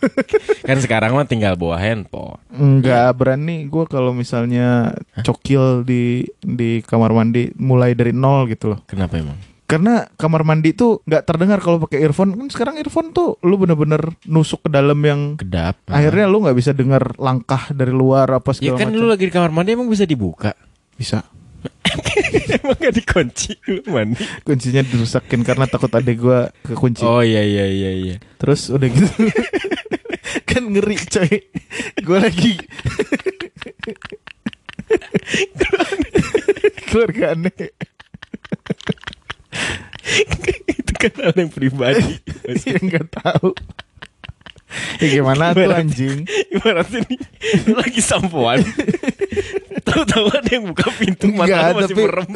Kan 0.68 0.78
sekarang 0.78 1.12
mah 1.12 1.24
tinggal 1.24 1.54
bawa 1.54 1.76
handphone. 1.76 2.36
nggak 2.50 3.08
berani 3.14 3.64
gua 3.64 3.84
kalau 3.84 4.10
misalnya 4.10 4.92
cokil 5.18 5.80
di 5.80 6.24
di 6.38 6.80
kamar 6.80 7.10
mandi 7.10 7.48
mulai 7.54 7.92
dari 7.92 8.10
nol 8.10 8.44
gitu 8.46 8.68
loh 8.68 8.80
Kenapa 8.84 9.16
emang? 9.16 9.36
Karena 9.64 10.04
kamar 10.14 10.42
mandi 10.42 10.70
tuh 10.70 11.00
nggak 11.02 11.24
terdengar 11.24 11.56
kalau 11.58 11.80
pakai 11.80 12.00
earphone 12.00 12.36
kan 12.36 12.46
sekarang 12.46 12.74
earphone 12.76 13.10
tuh 13.10 13.40
lu 13.40 13.56
bener-bener 13.56 13.98
nusuk 14.24 14.60
ke 14.60 14.70
dalam 14.70 14.98
yang 14.98 15.20
Kedap. 15.34 15.80
akhirnya 15.86 16.26
lu 16.26 16.44
nggak 16.44 16.52
bisa 16.54 16.70
dengar 16.70 17.16
langkah 17.16 17.70
dari 17.70 17.88
luar 17.88 18.28
apa 18.30 18.52
Ya 18.52 18.56
segala 18.70 18.78
kan 18.78 18.88
macam 18.88 19.00
lu 19.00 19.06
lagi 19.08 19.24
di 19.24 19.32
kamar 19.32 19.50
mandi 19.50 19.72
emang 19.72 19.88
bisa 19.88 20.04
dibuka. 20.04 20.52
bisa 20.94 21.24
emang 22.54 22.76
gak 22.76 22.92
dikunci 22.94 23.56
lu 23.66 23.80
mandi. 23.88 24.20
kuncinya 24.42 24.80
dirusakin 24.80 25.40
karena 25.40 25.64
takut 25.64 25.88
adek 25.90 26.16
gua 26.18 26.52
kekunci 26.60 27.00
Oh 27.00 27.18
iya 27.18 27.40
iya 27.40 27.64
iya 27.64 27.90
iya. 27.94 28.16
terus 28.36 28.68
udah 28.68 28.84
gitu 28.84 29.08
kan 30.48 30.60
ngeri 30.62 30.96
coy 31.00 31.32
gua 32.00 32.20
lagi 32.22 32.60
keluarga 36.86 37.32
aneh 37.32 37.72
Itu 40.68 40.92
kan 40.96 41.12
hal 41.20 41.34
yang 41.36 41.50
pribadi. 41.52 42.20
ya 42.68 42.76
nggak 42.80 43.06
tahu 43.12 43.56
ya 44.98 45.06
gimana 45.10 45.52
tuh 45.52 45.68
anjing 45.68 46.24
Ibarat 46.50 46.88
ini 46.94 47.16
lagi 47.70 48.00
sampoan. 48.00 48.62
Tahu-tahu 49.84 50.26
ada 50.32 50.48
yang 50.48 50.64
buka 50.70 50.88
pintu 50.96 51.28
mata 51.30 51.76
masih 51.76 51.92
tapi- 51.92 52.06
merem. 52.08 52.28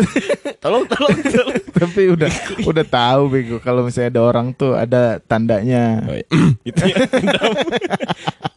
tolong, 0.59 0.85
tolong, 0.85 1.16
tolong. 1.22 1.59
Tapi 1.70 2.03
udah 2.12 2.31
udah 2.66 2.85
tahu 2.85 3.22
bego 3.31 3.57
kalau 3.59 3.87
misalnya 3.87 4.18
ada 4.18 4.22
orang 4.22 4.46
tuh 4.53 4.74
ada 4.74 5.22
tandanya. 5.22 6.03
Oh, 6.05 6.14
iya. 6.14 6.27
itu 6.68 6.83
ya. 6.83 6.96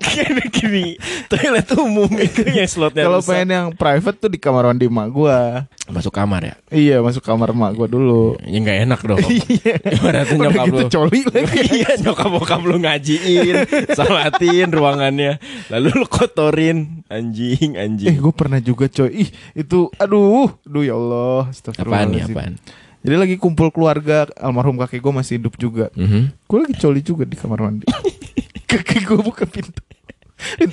Kayak 0.02 0.50
gini. 0.52 0.98
Toilet 1.30 1.70
umum 1.78 2.10
itu 2.20 2.42
yang 2.44 2.68
slotnya 2.68 3.08
Kalau 3.08 3.22
pengen 3.24 3.50
yang 3.50 3.68
private 3.72 4.18
tuh 4.18 4.30
di 4.30 4.42
kamar 4.42 4.68
mandi 4.68 4.90
mak 4.90 5.08
gua. 5.08 5.70
masuk 5.88 6.12
kamar 6.12 6.40
ya. 6.42 6.56
Iya, 6.72 6.98
masuk 7.00 7.20
kamar 7.22 7.52
mak 7.52 7.76
gua 7.76 7.88
dulu. 7.88 8.36
Ya 8.44 8.58
nggak 8.60 8.78
enak 8.90 9.00
dong. 9.06 9.20
Iya. 9.32 9.76
Ibaratnya 9.78 10.36
nyokap 10.42 10.66
gitu 10.68 10.78
lu. 10.78 10.90
coli 10.90 11.20
lagi. 11.28 11.60
iya 11.80 11.92
nyokap 12.02 12.30
bokap 12.30 12.62
lu 12.64 12.76
ngajiin 12.80 13.56
Salatin 13.98 14.70
ruangannya 14.70 15.40
Lalu 15.68 15.90
lu 15.96 16.06
kotorin 16.06 17.04
Anjing 17.08 17.76
Eh, 17.76 17.84
anjing 17.84 18.16
gue 18.16 18.34
pernah 18.34 18.58
juga 18.58 18.88
coy. 18.88 19.28
Ih, 19.28 19.30
itu 19.54 19.92
aduh, 19.96 20.48
aduh 20.62 20.84
ya 20.84 20.96
Allah. 20.96 21.52
Apaan 21.76 22.08
nih 22.10 22.24
apaan 22.24 22.56
Jadi 23.02 23.16
lagi 23.18 23.36
kumpul 23.36 23.68
keluarga 23.70 24.30
almarhum 24.38 24.78
kakek 24.78 25.02
gue 25.02 25.14
masih 25.14 25.34
hidup 25.36 25.58
juga. 25.58 25.90
Mhm. 25.94 26.32
Gue 26.46 26.58
lagi 26.62 26.76
coli 26.78 27.02
juga 27.02 27.24
di 27.26 27.34
kamar 27.34 27.60
mandi. 27.60 27.86
kakek 28.72 29.04
gue 29.04 29.20
buka 29.20 29.44
pintu. 29.44 29.82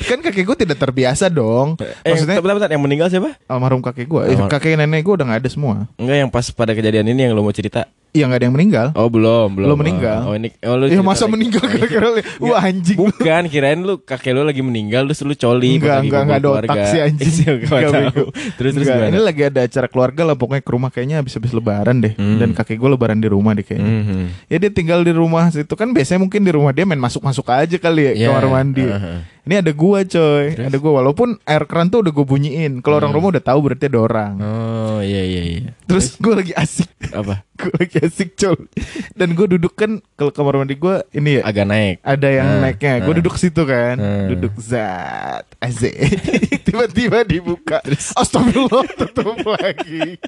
Kan 0.04 0.20
kakek 0.20 0.44
gue 0.44 0.56
tidak 0.58 0.78
terbiasa 0.78 1.28
dong. 1.28 1.76
Eh 2.04 2.12
Maksudnya 2.12 2.40
bentar, 2.40 2.56
bentar, 2.56 2.70
yang 2.70 2.80
meninggal 2.80 3.08
siapa? 3.08 3.36
almarhum 3.44 3.80
kakek 3.80 4.06
gue, 4.06 4.22
eh, 4.24 4.36
Almar- 4.36 4.48
kakek 4.48 4.76
nenek 4.76 5.02
gue 5.02 5.14
udah 5.16 5.26
nggak 5.26 5.40
ada 5.44 5.50
semua. 5.50 5.74
Enggak 5.96 6.16
yang 6.18 6.30
pas 6.30 6.46
pada 6.52 6.72
kejadian 6.72 7.08
ini 7.08 7.28
yang 7.28 7.32
lo 7.32 7.42
mau 7.42 7.52
cerita 7.52 7.84
Iya 8.10 8.24
nggak 8.24 8.38
ada 8.38 8.46
yang 8.46 8.56
meninggal. 8.56 8.86
Oh 8.94 9.06
belum 9.06 9.52
belum 9.52 9.66
Belum 9.66 9.78
meninggal. 9.78 10.18
Oh 10.22 10.32
ini 10.32 10.48
oh, 10.60 10.74
lu 10.74 10.84
Iya 10.84 10.96
cerita 10.96 11.04
masa 11.04 11.20
lagi. 11.20 11.32
meninggal 11.34 11.62
gara-gara 11.62 12.08
li- 12.10 12.24
Nggak, 12.24 12.40
Wah 12.42 12.62
anjing 12.62 12.96
Bukan 12.98 13.42
kirain 13.46 13.80
lu 13.80 13.94
kakek 14.00 14.32
lu 14.32 14.42
lagi 14.42 14.60
meninggal 14.60 15.02
Terus 15.06 15.20
lu 15.22 15.34
coli 15.34 15.76
Enggak, 15.76 15.98
enggak, 16.02 16.20
enggak 16.22 16.38
ada 16.38 16.48
otak 16.50 16.76
sih 16.86 17.00
anjing 17.00 17.28
Iya, 17.38 17.52
Enggak, 17.54 17.68
tahu. 17.84 17.92
bego. 17.94 18.24
Terus 18.56 18.72
terus 18.74 18.86
gimana? 18.86 19.06
Ini 19.06 19.20
lagi 19.20 19.42
ada 19.44 19.60
acara 19.62 19.86
keluarga 19.86 20.22
lah 20.24 20.34
Pokoknya 20.34 20.60
ke 20.60 20.70
rumah 20.70 20.88
kayaknya 20.88 21.16
habis-habis 21.18 21.52
lebaran 21.52 21.96
deh 21.98 22.12
Hmm. 22.14 22.38
Dan 22.38 22.50
kakek 22.50 22.76
gue 22.76 22.90
lebaran 22.90 23.18
di 23.18 23.28
rumah 23.28 23.52
deh 23.52 23.62
kayaknya 23.62 23.92
Mhm. 24.00 24.22
Ya 24.48 24.56
dia 24.58 24.70
tinggal 24.70 25.00
di 25.00 25.12
rumah 25.12 25.48
situ 25.48 25.70
Kan 25.70 25.92
biasanya 25.92 26.18
mungkin 26.18 26.40
di 26.40 26.50
rumah 26.50 26.72
dia 26.72 26.82
main 26.82 26.98
masuk-masuk 26.98 27.44
aja 27.46 27.76
kali 27.76 28.02
ya 28.04 28.12
Iya, 28.14 28.28
Kamar 28.30 28.46
mandi 28.50 28.82
uh-huh. 28.82 29.18
Ini 29.48 29.64
ada 29.64 29.72
gua 29.72 30.04
coy. 30.04 30.44
Terus? 30.52 30.68
Ada 30.68 30.76
gua. 30.76 30.92
Walaupun 31.00 31.40
air 31.40 31.64
keran 31.64 31.88
tuh 31.88 32.04
udah 32.04 32.12
gue 32.12 32.20
bunyiin. 32.20 32.84
Kalau 32.84 33.00
orang 33.00 33.16
rumah 33.16 33.32
udah 33.32 33.40
tahu 33.40 33.64
berarti 33.64 33.88
ada 33.88 33.96
orang. 33.96 34.32
Oh 34.36 35.00
iya 35.00 35.24
iya 35.24 35.42
iya. 35.56 35.70
Terus 35.88 36.20
gue 36.20 36.34
lagi 36.36 36.52
asik. 36.52 36.92
Apa? 37.16 37.40
Gue 37.58 37.72
lagi 37.74 37.98
asik 38.04 38.36
coy. 38.36 38.68
Dan 39.16 39.32
gue 39.32 39.48
duduk 39.48 39.74
kan 39.74 39.98
Kalau 40.14 40.30
kamar 40.30 40.60
mandi 40.60 40.76
gue 40.76 41.00
Ini 41.10 41.40
ya. 41.40 41.42
Agak 41.42 41.66
naik. 41.66 41.96
Ada 42.04 42.28
yang 42.28 42.46
Ah, 42.46 42.60
naiknya. 42.60 42.92
Gue 43.00 43.10
ah. 43.10 43.18
duduk 43.18 43.34
situ 43.34 43.62
kan. 43.64 43.96
Hmm. 43.96 44.28
duduk 44.30 44.52
zat 44.60 45.48
aze 45.58 45.90
tiba-tiba 46.68 47.24
dibuka. 47.24 47.80
Astagfirullah 48.12 48.84
tutup 49.00 49.40
lagi. 49.48 50.20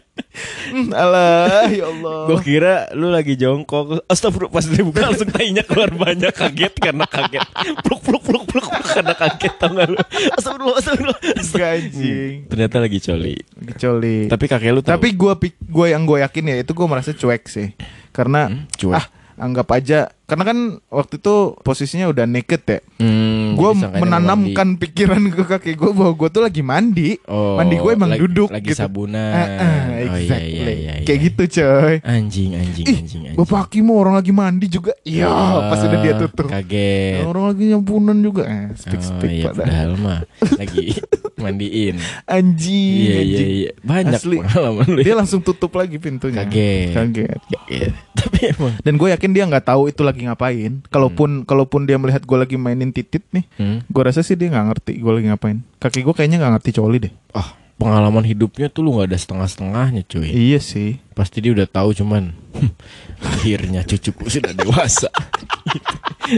Hmm, 0.71 0.89
alah 0.91 1.69
ya 1.69 1.85
Allah. 1.87 2.25
Gue 2.27 2.39
kira 2.41 2.89
lu 2.93 3.09
lagi 3.09 3.37
jongkok. 3.37 4.09
Astagfirullah 4.09 4.49
pas 4.51 4.65
dibuka 4.65 5.05
langsung 5.05 5.29
tainya 5.29 5.61
keluar 5.61 5.93
banyak 5.93 6.33
Kaget 6.33 6.75
karena 6.75 7.05
kaget. 7.05 7.45
Pluk 7.85 8.01
pluk 8.01 8.23
pluk 8.23 8.45
pluk 8.49 8.67
pluk 8.67 8.85
Karena 8.89 9.13
kaget 9.13 9.55
tau 9.57 9.69
gak 9.71 9.87
lu? 9.87 9.99
Astagfirullah 10.33 10.77
Astagfirullah. 10.79 11.19
Enggak, 11.21 11.71
anjing. 11.77 12.35
Ternyata 12.49 12.77
lagi 12.79 12.99
coli. 12.99 13.37
Dicoli 13.53 14.19
Tapi 14.27 14.45
kakek 14.47 14.71
lu 14.71 14.81
tahu. 14.81 14.93
Tapi 14.97 15.09
gue 15.13 15.33
gue 15.61 15.87
yang 15.87 16.03
gue 16.03 16.19
yakin 16.21 16.45
ya 16.47 16.57
itu 16.59 16.73
gue 16.73 16.87
merasa 16.87 17.13
cuek 17.13 17.45
sih. 17.47 17.69
Karena 18.11 18.49
Hmm, 18.49 18.65
cuek. 18.73 18.97
ah 18.97 19.07
anggap 19.41 19.73
aja 19.73 20.13
karena 20.29 20.45
kan 20.45 20.59
waktu 20.93 21.17
itu 21.17 21.35
posisinya 21.59 22.07
udah 22.07 22.29
naked 22.29 22.61
ya. 22.63 22.79
Hmm, 23.01 23.40
gue 23.61 23.71
menanamkan 23.95 24.69
pikiran 24.77 25.23
ke 25.29 25.43
kakek 25.47 25.77
gue 25.77 25.91
bahwa 25.91 26.13
gue 26.15 26.29
tuh 26.29 26.41
lagi 26.41 26.61
mandi 26.61 27.21
Oh, 27.25 27.55
mandi 27.55 27.77
gue 27.77 27.91
emang 27.91 28.09
lagi- 28.09 28.23
duduk 28.23 28.49
lagi 28.49 28.65
gitu. 28.67 28.81
sabunan. 28.81 29.21
Ah, 29.31 29.47
ah, 29.61 29.79
Oh, 30.01 30.17
iya, 30.17 30.17
exactly. 30.17 30.51
iya, 30.51 30.65
iya, 30.67 30.93
iya. 30.93 31.05
kayak 31.05 31.21
gitu 31.23 31.43
coy 31.53 31.95
mandi. 32.01 32.09
Anjing 32.11 32.51
anjing 32.53 32.85
Ih, 32.85 32.97
anjing 32.97 33.23
anjing 33.27 33.37
Bapak 33.37 33.59
Hakim 33.63 33.87
orang 33.91 34.15
lagi 34.15 34.33
mandi 34.33 34.67
juga. 34.67 34.93
Iya, 35.03 35.29
pas 35.67 35.79
udah 35.79 35.99
dia 35.99 36.15
tutup. 36.17 36.47
Kaget 36.47 37.23
Orang 37.23 37.45
lagi 37.47 37.63
nyampunan 37.67 38.17
juga. 38.19 38.43
Eh, 38.45 38.67
speak 38.75 38.99
Oh 38.99 39.07
speak 39.07 39.31
iya 39.31 39.45
padahal. 39.47 39.91
mah 39.95 40.21
Lagi 40.61 40.97
mandiin 41.37 41.97
Anjing, 42.25 42.97
Iya 42.97 43.11
iya 43.11 43.21
anjing. 43.21 43.51
iya 43.51 43.71
Banyak 43.81 44.13
Asli. 44.15 44.37
pengalaman 44.39 44.87
Dia 44.99 45.15
langsung 45.15 45.41
tutup 45.41 45.73
lagi 45.73 45.97
pintunya. 45.97 46.43
Kaget. 46.43 46.93
Kaget. 46.93 47.41
Iya. 47.67 47.91
Tapi 48.13 48.39
emang 48.51 48.73
Dan 48.81 48.95
gue 48.95 49.09
yakin 49.11 49.31
dia 49.31 49.45
nggak 49.45 49.67
tahu 49.67 49.83
itu 49.87 50.01
lagi 50.01 50.23
ngapain. 50.23 50.81
Kalaupun 50.87 51.43
kalaupun 51.43 51.85
dia 51.85 51.97
melihat 51.97 52.23
gue 52.23 52.37
lagi 52.37 52.57
mainin 52.57 52.91
titit 52.91 53.25
nih, 53.31 53.45
hmm. 53.59 53.89
gue 53.91 54.03
rasa 54.05 54.21
sih 54.23 54.39
dia 54.39 54.53
nggak 54.53 54.67
ngerti 54.71 54.93
gue 55.01 55.13
lagi 55.17 55.27
ngapain. 55.33 55.59
Kaki 55.81 56.05
gue 56.07 56.15
kayaknya 56.15 56.39
nggak 56.39 56.53
ngerti 56.61 56.71
coli 56.77 56.99
deh. 57.03 57.13
Ah 57.35 57.59
pengalaman 57.81 58.21
hidupnya 58.29 58.69
tuh 58.69 58.85
lu 58.85 59.01
gak 59.01 59.09
ada 59.09 59.17
setengah-setengahnya 59.17 60.05
cuy 60.05 60.29
Iya 60.29 60.61
sih. 60.61 61.01
Pasti 61.17 61.41
dia 61.41 61.57
udah 61.57 61.65
tahu 61.65 61.97
cuman 61.97 62.37
akhirnya 63.21 63.83
cucuku 63.83 64.29
sudah 64.29 64.53
dewasa. 64.53 65.09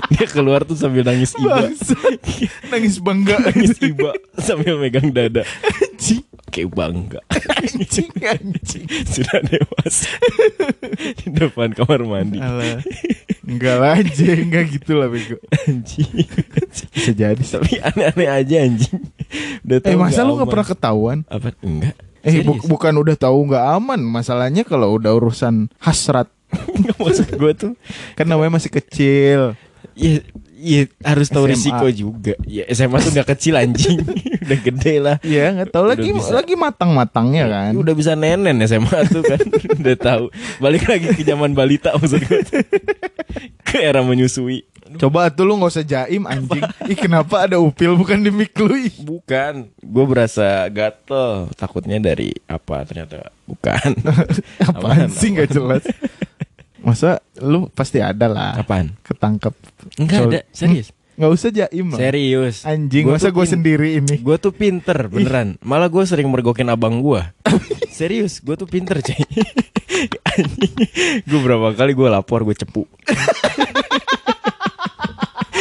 dia 0.09 0.27
keluar 0.27 0.63
tuh 0.63 0.75
sambil 0.75 1.03
nangis 1.03 1.35
iba. 1.35 1.63
Bangsa. 1.63 1.97
Nangis 2.69 2.97
bangga. 2.99 3.37
nangis 3.43 3.77
iba 3.79 4.13
sambil 4.37 4.77
megang 4.77 5.11
dada. 5.11 5.45
anjing, 5.69 6.25
Kayak 6.49 6.71
bangga. 6.73 7.21
anjing, 7.61 8.11
anjing. 8.19 8.85
sudah 9.05 9.39
dewasa. 9.43 10.11
Di 11.19 11.27
depan 11.29 11.73
kamar 11.73 12.01
mandi. 12.03 12.39
Alah. 12.39 12.81
Enggak 13.43 13.77
lah 13.77 13.99
anjing, 13.99 14.49
enggak 14.49 14.65
gitu 14.73 14.97
lah 14.97 15.09
bego. 15.09 15.37
Anjing. 15.67 16.09
Bisa 16.95 17.13
jadi. 17.13 17.43
Tapi 17.43 17.79
aneh-aneh 17.79 18.29
aja 18.29 18.57
anjing. 18.63 19.01
Udah 19.63 19.79
Eh 19.79 19.85
tahu 19.85 19.99
masa 19.99 20.23
lu 20.23 20.37
nggak 20.37 20.51
pernah 20.51 20.69
ketahuan? 20.69 21.19
Apa? 21.27 21.53
Enggak. 21.61 21.97
Eh 22.23 22.41
bu- 22.41 22.63
bukan 22.65 22.95
udah 22.97 23.19
tahu 23.19 23.51
nggak 23.51 23.67
aman, 23.73 23.99
masalahnya 23.99 24.63
kalau 24.63 24.95
udah 24.95 25.11
urusan 25.11 25.67
hasrat 25.83 26.31
Enggak 26.53 26.99
maksud 26.99 27.29
gue 27.33 27.53
tuh 27.55 27.73
kan 28.15 28.27
namanya 28.27 28.57
masih 28.57 28.71
kecil. 28.71 29.41
Ya, 29.93 30.25
ya 30.57 30.83
harus 31.05 31.29
tahu 31.29 31.45
SMA. 31.45 31.53
risiko 31.53 31.87
juga. 31.91 32.35
Ya 32.47 32.65
SMA 32.71 32.97
tuh 32.97 33.13
nggak 33.13 33.29
kecil 33.37 33.59
anjing, 33.59 33.99
udah 34.47 34.59
gede 34.63 34.95
lah. 35.03 35.17
Iya 35.21 35.53
nggak 35.53 35.69
tahu 35.69 35.85
Udah 35.85 35.93
lagi 35.99 36.09
bisa. 36.15 36.33
lagi 36.33 36.55
matang-matangnya 36.57 37.45
kan. 37.51 37.73
Udah 37.77 37.93
bisa 37.93 38.13
nenen 38.15 38.63
SMA 38.65 38.99
tuh 39.11 39.21
kan, 39.21 39.43
udah 39.83 39.97
tahu. 39.99 40.25
Balik 40.63 40.89
lagi 40.89 41.13
ke 41.13 41.23
zaman 41.27 41.53
balita 41.53 41.93
maksud 41.99 42.23
gue. 42.23 42.41
ke 43.69 43.77
era 43.83 44.01
menyusui. 44.01 44.65
Coba 44.93 45.33
tuh 45.33 45.49
lu 45.49 45.57
nggak 45.57 45.73
usah 45.73 45.87
jaim 45.87 46.29
anjing. 46.29 46.61
Ih 46.85 46.99
kenapa 46.99 47.49
ada 47.49 47.57
upil 47.57 47.97
bukan 47.97 48.21
di 48.21 48.29
mic 48.29 48.53
lu? 48.61 48.77
Ih. 48.77 48.93
Bukan, 49.01 49.73
gue 49.73 50.05
berasa 50.05 50.69
gatel. 50.69 51.49
Takutnya 51.57 51.97
dari 51.97 52.29
apa? 52.45 52.85
Ternyata 52.85 53.33
bukan. 53.49 53.89
Apaan 54.61 55.09
Aman, 55.09 55.17
sih 55.17 55.33
nggak 55.33 55.49
jelas. 55.49 55.85
Masa 56.83 57.23
lu 57.39 57.69
pasti 57.69 57.99
ada 57.99 58.27
lah 58.27 58.53
Apaan? 58.57 58.93
ketangkep. 59.01 59.53
Enggak 59.97 60.19
ada, 60.21 60.41
serius. 60.51 60.91
Hmm, 60.91 61.01
Nggak 61.13 61.31
usah 61.31 61.49
jaim 61.53 61.87
lah. 61.89 61.99
Serius. 62.01 62.57
Anjing, 62.65 63.05
Gua 63.05 63.13
masa 63.15 63.29
gue 63.29 63.45
sendiri 63.45 63.89
ini. 63.97 64.15
Gue 64.19 64.37
tuh 64.37 64.51
pinter 64.51 65.07
beneran 65.07 65.55
Malah 65.61 65.87
gue 65.87 66.03
sering 66.03 66.27
mergokin 66.27 66.67
abang 66.67 66.99
gue 66.99 67.21
Serius 67.93 68.41
Gue 68.41 68.57
tuh 68.57 68.65
pinter 68.65 68.97
cuy 68.99 69.21
Gue 71.29 71.39
berapa 71.39 71.73
kali 71.73 71.93
gue 71.93 72.09
lapor 72.09 72.43
Gue 72.43 72.55
cepu 72.55 72.83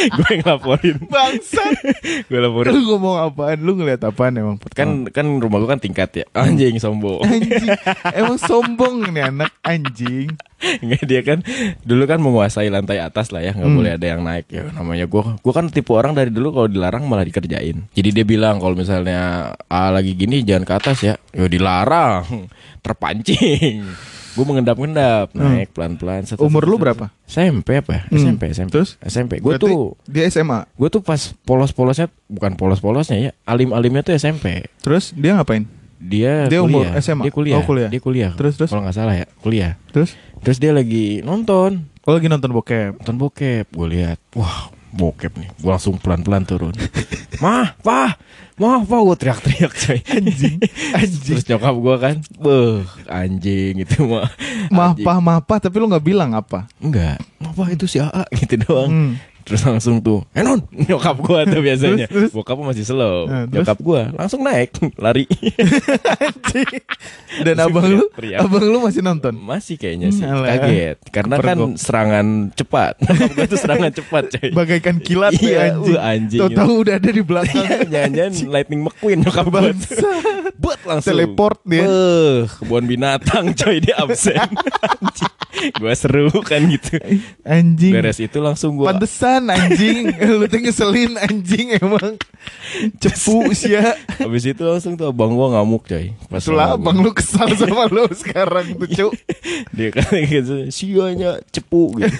Gue 0.16 0.28
yang 0.32 0.46
laporin 0.48 0.96
Bangsa. 1.04 1.62
Gue 2.28 2.38
laporin 2.38 2.72
lu 2.72 2.82
ngomong 2.88 3.16
apaan? 3.22 3.58
Lu 3.58 3.74
ngeliat 3.74 4.02
apaan 4.02 4.34
emang? 4.34 4.56
Kan 4.68 5.06
kan 5.06 5.26
rumah 5.36 5.58
gue 5.58 5.68
kan 5.68 5.78
tingkat 5.78 6.10
ya 6.14 6.24
Anjing 6.38 6.76
sombong 6.76 7.22
anjing. 7.22 7.68
Emang 8.10 8.36
sombong 8.36 9.08
nih 9.08 9.24
anak 9.24 9.52
anjing. 9.60 10.32
Nggak 10.62 11.02
dia 11.02 11.20
kan 11.20 11.38
Dulu 11.82 12.06
kan 12.06 12.18
menguasai 12.18 12.70
lantai 12.70 12.98
atas 12.98 13.28
lah 13.28 13.42
ya 13.42 13.50
nggak 13.50 13.66
Hmm. 13.66 13.74
boleh 13.74 13.92
ada 13.92 14.06
yang 14.08 14.22
naik 14.22 14.46
ya 14.46 14.62
Namanya 14.70 15.04
gue 15.04 15.22
Gue 15.36 15.50
kan 15.50 15.66
tipe 15.66 15.90
orang 15.90 16.14
dari 16.14 16.30
dulu 16.30 16.54
Kalau 16.54 16.68
dilarang 16.70 17.02
malah 17.02 17.26
dikerjain 17.26 17.90
Jadi 17.90 18.08
dia 18.14 18.22
bilang 18.22 18.62
Kalau 18.62 18.78
misalnya 18.78 19.20
ah, 19.66 19.90
lagi 19.90 20.14
gini 20.14 20.46
jangan 20.46 20.62
ke 20.62 20.72
atas 20.72 20.98
ya 21.02 21.14
Ya 21.34 21.50
dilarang 21.50 22.46
Terpancing 22.78 23.82
Gue 24.32 24.44
mengendap-endap 24.44 25.32
Naik 25.32 25.70
pelan-pelan 25.70 26.22
set, 26.22 26.34
set, 26.34 26.38
Hmm. 26.38 26.48
Umur 26.48 26.62
set, 26.62 26.70
lu 26.70 26.76
berapa? 26.76 27.04
SMP 27.22 27.68
apa 27.76 27.90
ya? 27.92 28.02
Hmm. 28.06 28.16
SMP 28.18 28.42
SMP 28.50 28.70
Terus? 28.70 28.90
SMP 28.98 29.32
Gue 29.38 29.56
tuh 29.56 29.96
dia 30.04 30.24
SMA. 30.26 30.64
Gue 30.72 30.88
tuh 30.88 31.00
pas 31.00 31.20
polos-polosnya 31.40 32.08
Bukan 32.26 32.54
polos-polosnya 32.54 33.16
ya 33.18 33.30
Alim-alimnya 33.42 34.00
tuh 34.02 34.12
SMP 34.12 34.66
Terus 34.80 35.12
dia 35.12 35.34
ngapain? 35.34 35.68
Dia, 35.96 36.46
Dia 36.46 36.60
umur 36.60 36.82
kuliah. 36.84 36.98
SMA? 36.98 37.22
Dia 37.22 37.32
kuliah 37.32 37.56
Oh, 37.56 37.64
kuliah. 37.64 37.88
Dia 37.88 38.00
kuliah 38.00 38.32
Terus, 38.34 38.56
terus? 38.56 38.68
Kalau 38.68 38.82
nggak 38.82 38.96
salah 38.96 39.14
ya 39.14 39.26
Kuliah 39.38 39.78
Terus? 39.90 40.18
Terus 40.40 40.58
dia 40.58 40.72
lagi 40.72 41.20
nonton 41.20 41.86
Oh 42.02 42.12
lagi 42.12 42.26
nonton 42.26 42.50
bokep. 42.50 42.98
nonton 42.98 43.16
bokep 43.16 43.66
gue 43.68 43.86
lihat 43.88 44.18
wah 44.34 44.74
bokep 44.92 45.32
nih 45.34 45.48
gue 45.50 45.70
langsung 45.70 45.96
pelan 45.96 46.20
pelan 46.20 46.44
turun 46.44 46.76
mah 47.42 47.72
pah 47.78 48.12
mah 48.54 48.80
pah 48.80 49.00
gue 49.02 49.16
teriak 49.16 49.40
teriak 49.40 49.72
coy 49.74 49.98
Anjing. 50.06 50.60
Anjing. 51.00 51.34
terus 51.34 51.44
nyokap 51.46 51.74
gue 51.74 51.96
kan 51.98 52.16
beh 52.36 52.76
anjing 53.08 53.74
itu 53.78 54.04
mah 54.04 54.28
Maaf 54.68 54.94
Anjing. 54.94 55.02
pah 55.02 55.18
maaf 55.18 55.42
pah 55.42 55.58
tapi 55.58 55.76
lu 55.76 55.86
nggak 55.86 56.04
bilang 56.04 56.30
apa? 56.32 56.68
enggak 56.78 57.16
mah 57.38 57.50
pah 57.50 57.68
itu 57.68 57.84
si 57.86 57.96
AA 57.96 58.22
gitu 58.36 58.60
doang 58.60 58.90
Hmm. 58.92 59.12
Terus 59.42 59.62
langsung 59.62 59.98
tuh, 59.98 60.22
Enon, 60.30 60.62
nyokap 60.86 61.18
gua 61.18 61.42
tuh 61.42 61.58
biasanya. 61.58 62.06
Terus, 62.06 62.28
terus? 62.28 62.30
Bokap 62.32 62.58
masih 62.58 62.82
slow. 62.82 63.26
Nah, 63.26 63.44
terus? 63.44 63.66
nyokap 63.66 63.78
gua 63.78 64.02
langsung 64.12 64.40
naik, 64.40 64.70
lari. 65.04 65.26
Dan 67.34 67.56
Langsung 67.56 67.72
abang 67.72 67.84
lu, 67.88 68.06
teriak-teriak. 68.08 68.40
abang 68.40 68.64
lu 68.64 68.78
masih 68.80 69.00
nonton. 69.00 69.34
Masih 69.34 69.74
kayaknya 69.76 70.08
sih, 70.10 70.22
Hmm, 70.22 70.36
alah. 70.38 70.48
kaget. 70.58 70.96
Karena 71.08 71.34
kan 71.36 71.56
Kepergok. 71.56 71.76
serangan 71.76 72.26
cepat. 72.52 72.94
Nyokap 73.02 73.30
gua 73.32 73.46
tuh 73.46 73.58
serangan 73.58 73.90
cepat, 73.92 74.22
coy. 74.30 74.48
Bagaikan 74.52 74.96
kilat 74.98 75.32
Iya, 75.34 75.48
ya 75.48 75.60
anjing. 75.72 75.96
uh, 75.96 76.02
anjing. 76.04 76.40
Tahu-tahu 76.40 76.72
udah 76.78 76.94
ada 76.96 77.10
di 77.10 77.22
belakang. 77.22 77.64
Iya, 77.64 77.76
Jangan-jangan 77.84 78.32
Lightning 78.48 78.80
McQueen 78.82 79.18
nyokap. 79.20 79.44
Bangsa. 79.48 79.96
Buat 80.54 80.80
langsung 80.84 81.10
Teleport 81.10 81.58
dia. 81.64 81.82
Beuh, 81.82 82.46
kebun 82.48 82.84
binatang 82.86 83.50
coy 83.52 83.76
dia 83.78 83.98
absen. 83.98 84.38
Gua 85.78 85.92
seru 85.94 86.28
kan 86.42 86.64
gitu. 86.66 86.98
Anjing. 87.42 87.92
Beres 87.94 88.18
itu 88.18 88.38
langsung 88.38 88.74
gua 88.74 88.90
Pantesan 88.90 89.46
anjing. 89.46 90.10
lu 90.38 90.46
tuh 90.46 90.58
ngeselin 90.58 91.14
anjing 91.18 91.78
emang. 91.78 92.18
Cepu 92.98 93.52
sih 93.52 93.74
ya. 93.74 93.94
Habis 94.18 94.48
itu 94.48 94.62
langsung 94.62 94.94
tuh 94.94 95.08
abang 95.08 95.32
gua 95.32 95.54
ngamuk 95.54 95.86
coy. 95.86 96.10
Pas 96.26 96.42
sama 96.42 96.74
abang 96.74 96.98
gua. 96.98 97.04
lu 97.06 97.10
kesal 97.12 97.48
sama 97.54 97.86
lu 97.86 98.06
sekarang 98.10 98.74
tuh, 98.80 98.88
Cuk. 98.88 99.12
Dia 99.70 99.88
kan 99.90 100.08
gitu, 100.32 100.66
sianya 100.68 101.38
cepu 101.48 101.94
gitu. 101.98 102.16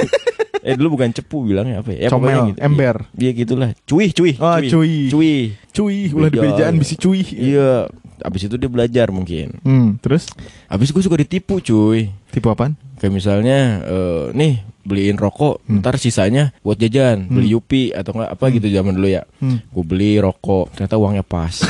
eh 0.63 0.79
dulu 0.79 0.95
bukan 0.95 1.11
cepu 1.11 1.43
bilangnya 1.43 1.83
apa 1.83 1.91
ya? 1.91 2.07
Ya, 2.07 2.09
Comel, 2.09 2.55
gitu. 2.55 2.59
ember. 2.63 2.97
Iya, 3.19 3.19
iya 3.19 3.31
gitulah. 3.35 3.71
Cuy, 3.83 4.15
cuy. 4.15 4.33
Oh, 4.39 4.59
cuy. 4.63 5.11
Cuy. 5.11 5.35
Cuy, 5.75 5.97
ulah 6.15 6.31
di 6.31 6.39
bejaan 6.39 6.75
bisi 6.79 6.95
cuy. 6.95 7.27
Iya. 7.27 7.91
Abis 8.23 8.47
itu 8.47 8.55
dia 8.55 8.71
belajar 8.71 9.11
mungkin. 9.11 9.59
Hmm, 9.67 9.99
terus 9.99 10.31
Abis 10.71 10.95
gue 10.95 11.03
suka 11.03 11.19
ditipu 11.19 11.59
cuy. 11.59 12.15
tipe 12.31 12.47
apaan? 12.47 12.79
Kayak 13.03 13.13
misalnya 13.13 13.59
eh, 13.83 14.25
nih 14.31 14.53
beliin 14.83 15.15
rokok, 15.15 15.59
ntar 15.69 15.95
sisanya 15.97 16.55
buat 16.61 16.75
jajan, 16.75 17.27
beli 17.27 17.51
Yupi 17.51 17.91
atau 17.91 18.15
enggak 18.15 18.31
apa 18.31 18.45
gitu 18.49 18.67
zaman 18.69 18.95
dulu 18.95 19.09
ya. 19.09 19.27
Hmm. 19.39 19.59
Gue 19.69 19.83
beli 19.83 20.17
rokok, 20.17 20.71
ternyata 20.73 20.95
uangnya 20.97 21.23
pas. 21.23 21.51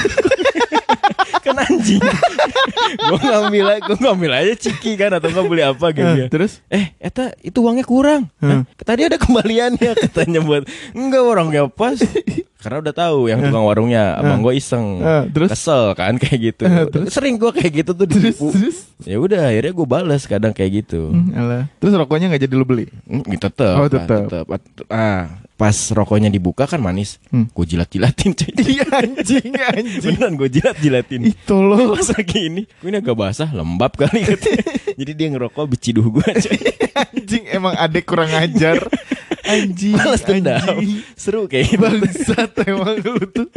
kan 1.42 1.58
anjing. 1.58 1.98
gue 3.08 3.18
ngambil 3.18 3.66
gue 3.82 3.96
ngambil 3.98 4.30
aja 4.32 4.54
ciki 4.60 4.94
kan 4.94 5.10
atau 5.10 5.26
enggak 5.26 5.46
beli 5.48 5.62
apa 5.62 5.86
gitu 5.90 6.06
Eh, 6.06 6.18
ya. 6.20 6.26
terus 6.28 6.52
Eh, 6.68 6.94
eta 6.96 7.32
itu 7.40 7.58
uangnya 7.58 7.82
kurang. 7.82 8.30
Hmm. 8.38 8.62
Hah? 8.62 8.62
Tadi 8.78 9.08
ada 9.08 9.18
kembaliannya 9.18 9.90
katanya 10.06 10.40
buat 10.40 10.64
enggak 10.92 11.22
orangnya 11.22 11.66
pas. 11.66 11.98
Karena 12.62 12.78
udah 12.78 12.94
tahu 12.94 13.26
yang 13.26 13.42
tukang 13.42 13.66
warungnya, 13.66 14.16
abang 14.16 14.40
gue 14.40 14.54
iseng. 14.54 15.02
Eh, 15.02 15.22
terus? 15.34 15.50
Kesel 15.50 15.92
kan 15.92 16.14
kayak 16.14 16.38
gitu. 16.38 16.62
Eh, 16.64 16.86
terus? 16.86 17.06
Sering 17.10 17.34
gue 17.36 17.50
kayak 17.50 17.72
gitu 17.82 17.90
tuh 17.92 18.06
terus 18.06 18.22
ditipu. 18.32 18.48
terus 18.54 18.78
Ya 19.02 19.18
udah 19.18 19.50
akhirnya 19.50 19.72
gue 19.74 19.86
balas 19.86 20.22
kadang 20.24 20.54
kayak 20.54 20.86
gitu. 20.86 21.10
Hmm, 21.10 21.34
alah. 21.34 21.64
Terus 21.82 21.92
rokoknya 21.92 22.30
nggak 22.30 22.42
jadi 22.46 22.54
lu 22.54 22.62
beli? 22.62 22.86
Hmm, 23.02 23.26
gitu 23.26 23.42
tetep, 23.42 23.74
Oh, 23.74 23.90
tetep. 23.90 24.30
tetep. 24.30 24.46
Ah, 24.86 25.42
pas 25.52 25.74
rokoknya 25.90 26.30
dibuka 26.30 26.70
kan 26.70 26.78
manis. 26.78 27.18
Hmm. 27.28 27.50
Gue 27.50 27.66
jilat-jilatin 27.66 28.30
cuy. 28.32 28.50
Iya 28.72 28.86
anjing 28.88 29.52
anjing. 29.52 30.14
Beneran 30.14 30.32
gue 30.38 30.48
jilat-jilatin. 30.48 31.20
Ih 31.26 31.36
tolol. 31.42 31.98
Pas 31.98 32.08
lagi 32.14 32.38
ini, 32.46 32.62
gue 32.64 32.88
ini 32.88 32.98
agak 32.98 33.18
basah, 33.18 33.50
lembab 33.50 33.90
kali. 33.92 34.22
Jadi 35.02 35.12
dia 35.12 35.28
ngerokok 35.34 35.66
beciduh 35.66 36.06
gue 36.06 36.22
cuy. 36.22 36.58
Anjing 36.94 37.44
emang 37.50 37.74
adek 37.74 38.06
kurang 38.06 38.30
ajar. 38.30 38.78
Anjing. 39.52 39.94
Balas 39.94 40.22
dendam. 40.24 40.76
Seru 41.14 41.44
kayak. 41.44 41.76
Bangsat 41.76 42.52
emang 42.64 42.96
lu 43.04 43.20
tuh. 43.28 43.48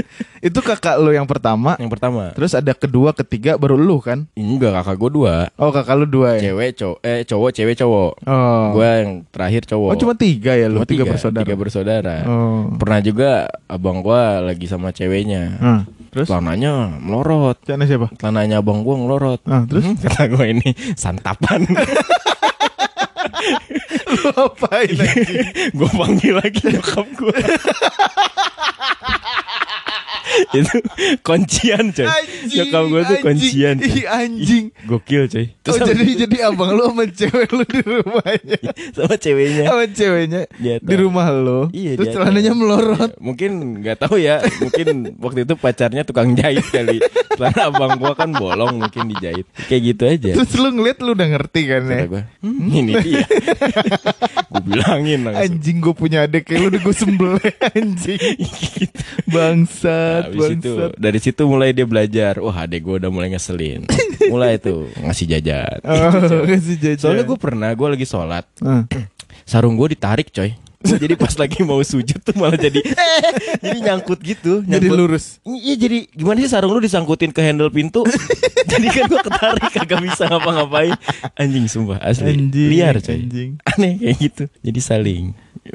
Itu 0.44 0.60
kakak 0.60 1.00
lu 1.00 1.16
yang 1.16 1.26
pertama. 1.26 1.80
Yang 1.80 1.92
pertama. 1.96 2.36
Terus 2.36 2.52
ada 2.54 2.74
kedua, 2.76 3.16
ketiga 3.16 3.56
baru 3.56 3.80
lu 3.80 3.98
kan? 4.04 4.28
Enggak, 4.36 4.76
kakak 4.84 4.96
gue 5.00 5.12
dua. 5.16 5.36
Oh 5.56 5.72
kakak 5.72 5.96
lu 5.98 6.06
dua 6.06 6.38
ya? 6.38 6.52
Cewek, 6.52 6.70
cowok, 6.78 6.98
eh 7.02 7.20
cowok, 7.26 7.50
cewek, 7.56 7.76
cowok. 7.80 8.12
Oh. 8.28 8.66
Gue 8.76 8.86
yang 8.86 9.12
terakhir 9.32 9.62
cowok. 9.66 9.92
Oh 9.96 9.98
cuma 9.98 10.14
tiga 10.14 10.52
ya 10.54 10.68
lu? 10.68 10.84
Cuma 10.84 10.90
tiga, 10.90 11.04
bersaudara? 11.08 11.46
Tiga 11.48 11.58
bersaudara. 11.58 12.16
Oh. 12.28 12.70
Pernah 12.76 13.00
juga 13.02 13.30
abang 13.66 14.04
gue 14.04 14.22
lagi 14.46 14.66
sama 14.70 14.92
ceweknya. 14.92 15.44
Ah, 15.58 15.82
terus? 16.12 16.28
Celananya 16.28 17.00
melorot. 17.00 17.58
Celana 17.64 17.86
siapa? 17.88 18.08
Celananya 18.20 18.62
abang 18.62 18.84
gue 18.86 18.96
ngelorot. 18.96 19.42
Ah, 19.48 19.64
terus? 19.66 19.86
Hmm, 19.86 19.98
kata 19.98 20.30
gue 20.30 20.46
ini 20.52 20.70
santapan. 20.94 21.66
Lu 24.16 24.32
apain 24.40 24.96
gue 25.76 25.90
panggil 25.92 26.34
lagi 26.40 26.62
nyokap 26.72 27.08
gue. 27.20 27.36
itu 30.58 30.76
kuncian 31.22 31.92
coy. 31.92 32.06
Anjing, 32.06 32.58
Nyokap 32.58 32.84
gue 32.86 33.02
tuh 33.02 33.18
anjing. 33.18 33.24
kuncian. 33.24 33.76
coy. 33.80 34.04
Anjing. 34.06 34.66
Ih, 34.72 34.88
Gokil 34.88 35.24
coy. 35.30 35.46
Oh 35.66 35.78
jadi 35.82 36.04
jadi 36.26 36.38
abang 36.50 36.78
lu 36.78 36.84
sama 36.90 37.06
cewek 37.10 37.50
lu 37.52 37.64
di 37.66 37.82
rumahnya 37.82 38.60
sama 38.98 39.16
ceweknya. 39.18 39.66
Sama 39.66 39.86
ceweknya 39.90 40.42
Di 40.62 40.96
rumah 40.98 41.28
lu 41.34 41.70
Iya, 41.74 41.98
Terus 41.98 42.14
celananya 42.14 42.54
melorot 42.54 43.12
Mungkin 43.18 43.82
nggak 43.82 44.06
tahu 44.06 44.22
ya. 44.22 44.42
Mungkin 44.62 45.18
waktu 45.18 45.40
itu 45.46 45.54
pacarnya 45.58 46.06
tukang 46.06 46.38
jahit 46.38 46.66
kali. 46.70 47.02
Karena 47.36 47.68
abang 47.68 47.98
gua 48.00 48.16
kan 48.16 48.32
bolong 48.32 48.80
mungkin 48.80 49.12
dijahit. 49.12 49.46
Kayak 49.68 49.82
gitu 49.84 50.04
aja. 50.08 50.32
Terus 50.40 50.52
lu 50.56 50.70
ngeliat 50.72 50.98
lu 51.02 51.12
udah 51.18 51.28
ngerti 51.36 51.62
kan 51.68 51.82
ya 51.90 52.06
gua, 52.08 52.24
"Hmm, 52.40 52.70
ini 52.72 52.94
dia. 53.02 53.26
gue 54.56 54.62
bilangin 54.64 55.20
langsung. 55.28 55.44
Anjing 55.44 55.78
gue 55.84 55.94
punya 55.94 56.20
adek 56.24 56.48
kayak 56.48 56.60
lu 56.64 56.68
udah 56.72 56.82
gue 56.82 56.96
sembelih 56.96 57.54
Anjing 57.76 58.20
Gitu. 58.76 59.02
Bangsat 60.24 60.32
Habis 60.32 60.48
itu 60.56 60.72
dari 60.96 61.20
situ 61.20 61.42
mulai 61.44 61.76
dia 61.76 61.84
belajar. 61.84 62.40
Wah, 62.40 62.64
adek 62.64 62.82
gue 62.82 62.96
udah 63.04 63.12
mulai 63.12 63.28
ngeselin. 63.34 63.84
mulai 64.34 64.58
tuh 64.58 64.88
ngasih 65.04 65.26
jajan. 65.36 65.80
Oh 65.84 66.44
kasih 66.48 66.78
jajan 66.84 67.02
Soalnya 67.02 67.24
gue 67.28 67.38
pernah 67.38 67.70
gue 67.76 67.88
lagi 67.92 68.06
sholat, 68.08 68.46
sarung 69.50 69.76
gue 69.76 69.94
ditarik 69.94 70.32
coy. 70.32 70.56
jadi 71.02 71.18
pas 71.18 71.34
lagi 71.34 71.66
mau 71.66 71.82
sujud 71.82 72.22
tuh 72.22 72.38
malah 72.38 72.62
jadi 72.62 72.78
jadi 73.58 73.78
nyangkut 73.82 74.22
gitu. 74.22 74.62
Jadi 74.62 74.86
nyangkut. 74.86 74.98
lurus 75.02 75.26
Iya 75.42 75.82
jadi 75.82 76.06
gimana 76.14 76.38
sih 76.46 76.52
sarung 76.54 76.78
lu 76.78 76.82
disangkutin 76.82 77.34
ke 77.34 77.42
handle 77.42 77.74
pintu 77.74 78.06
Jadi 78.70 78.88
kan 78.94 79.10
gua 79.10 79.22
ketarik 79.26 79.70
kagak 79.74 80.02
bisa 80.06 80.30
ngapa-ngapain 80.30 80.94
Anjing 81.42 81.66
sumpah 81.66 81.98
asli 82.06 82.38
Anjing, 82.38 82.70
Liar 82.70 83.02
coy 83.02 83.18
anjing. 83.18 83.52
Aneh 83.66 83.98
kayak 83.98 84.16
gitu 84.22 84.44
Jadi 84.62 84.80
saling 84.82 85.34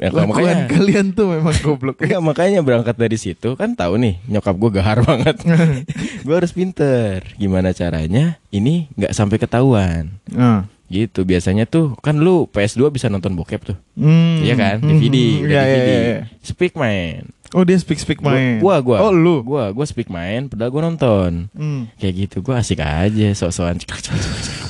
nah, 0.09 0.25
Lakuan 0.25 0.33
makanya, 0.33 0.65
kalian 0.65 1.05
tuh 1.13 1.29
memang 1.29 1.53
goblok 1.61 2.01
Enggak, 2.01 2.21
makanya 2.25 2.59
berangkat 2.65 2.97
dari 2.97 3.21
situ 3.21 3.53
kan 3.53 3.77
tahu 3.77 4.01
nih 4.01 4.17
nyokap 4.25 4.57
gue 4.57 4.71
gahar 4.73 4.97
banget. 5.07 5.37
gue 6.25 6.35
harus 6.35 6.49
pinter. 6.49 7.21
Gimana 7.37 7.69
caranya? 7.69 8.41
Ini 8.49 8.89
nggak 8.97 9.13
sampai 9.13 9.37
ketahuan. 9.37 10.17
Ah. 10.33 10.65
Gitu 10.89 11.23
biasanya 11.23 11.69
tuh 11.69 11.93
kan 12.01 12.17
lu 12.17 12.49
PS2 12.49 12.89
bisa 12.89 13.13
nonton 13.13 13.37
bokep 13.37 13.61
tuh. 13.61 13.77
Hmm. 13.93 14.41
Iya 14.41 14.57
kan? 14.57 14.81
Hmm, 14.81 14.89
DVD, 14.97 15.15
hmm, 15.15 15.45
iya, 15.45 15.61
iya, 15.61 15.77
DVD. 15.77 15.89
iya. 15.93 16.17
Speak 16.41 16.73
main. 16.73 17.29
Oh 17.51 17.67
dia 17.67 17.75
speak 17.75 17.99
speak 17.99 18.23
main 18.23 18.63
Gua 18.63 18.79
gua. 18.79 19.03
Oh 19.03 19.11
lu 19.11 19.43
Gua 19.43 19.75
gua 19.75 19.83
speak 19.83 20.07
main 20.07 20.47
padahal 20.47 20.71
gua 20.71 20.81
nonton. 20.87 21.51
Hmm. 21.53 21.91
Kayak 22.01 22.13
gitu 22.25 22.37
gua 22.41 22.63
asik 22.63 22.79
aja 22.81 23.27
sok-sokan 23.37 23.77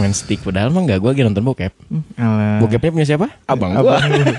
main 0.01 0.13
stick 0.17 0.41
padahal 0.41 0.73
mah 0.73 0.82
enggak 0.84 0.99
gua 0.99 1.13
lagi 1.13 1.23
nonton 1.23 1.45
bokep. 1.45 1.71
Alah. 2.17 2.57
Bokepnya 2.59 2.91
punya 2.91 3.07
siapa? 3.07 3.32
Abang 3.45 3.77
gua. 3.79 4.01
Abang 4.01 4.11
lu. 4.11 4.25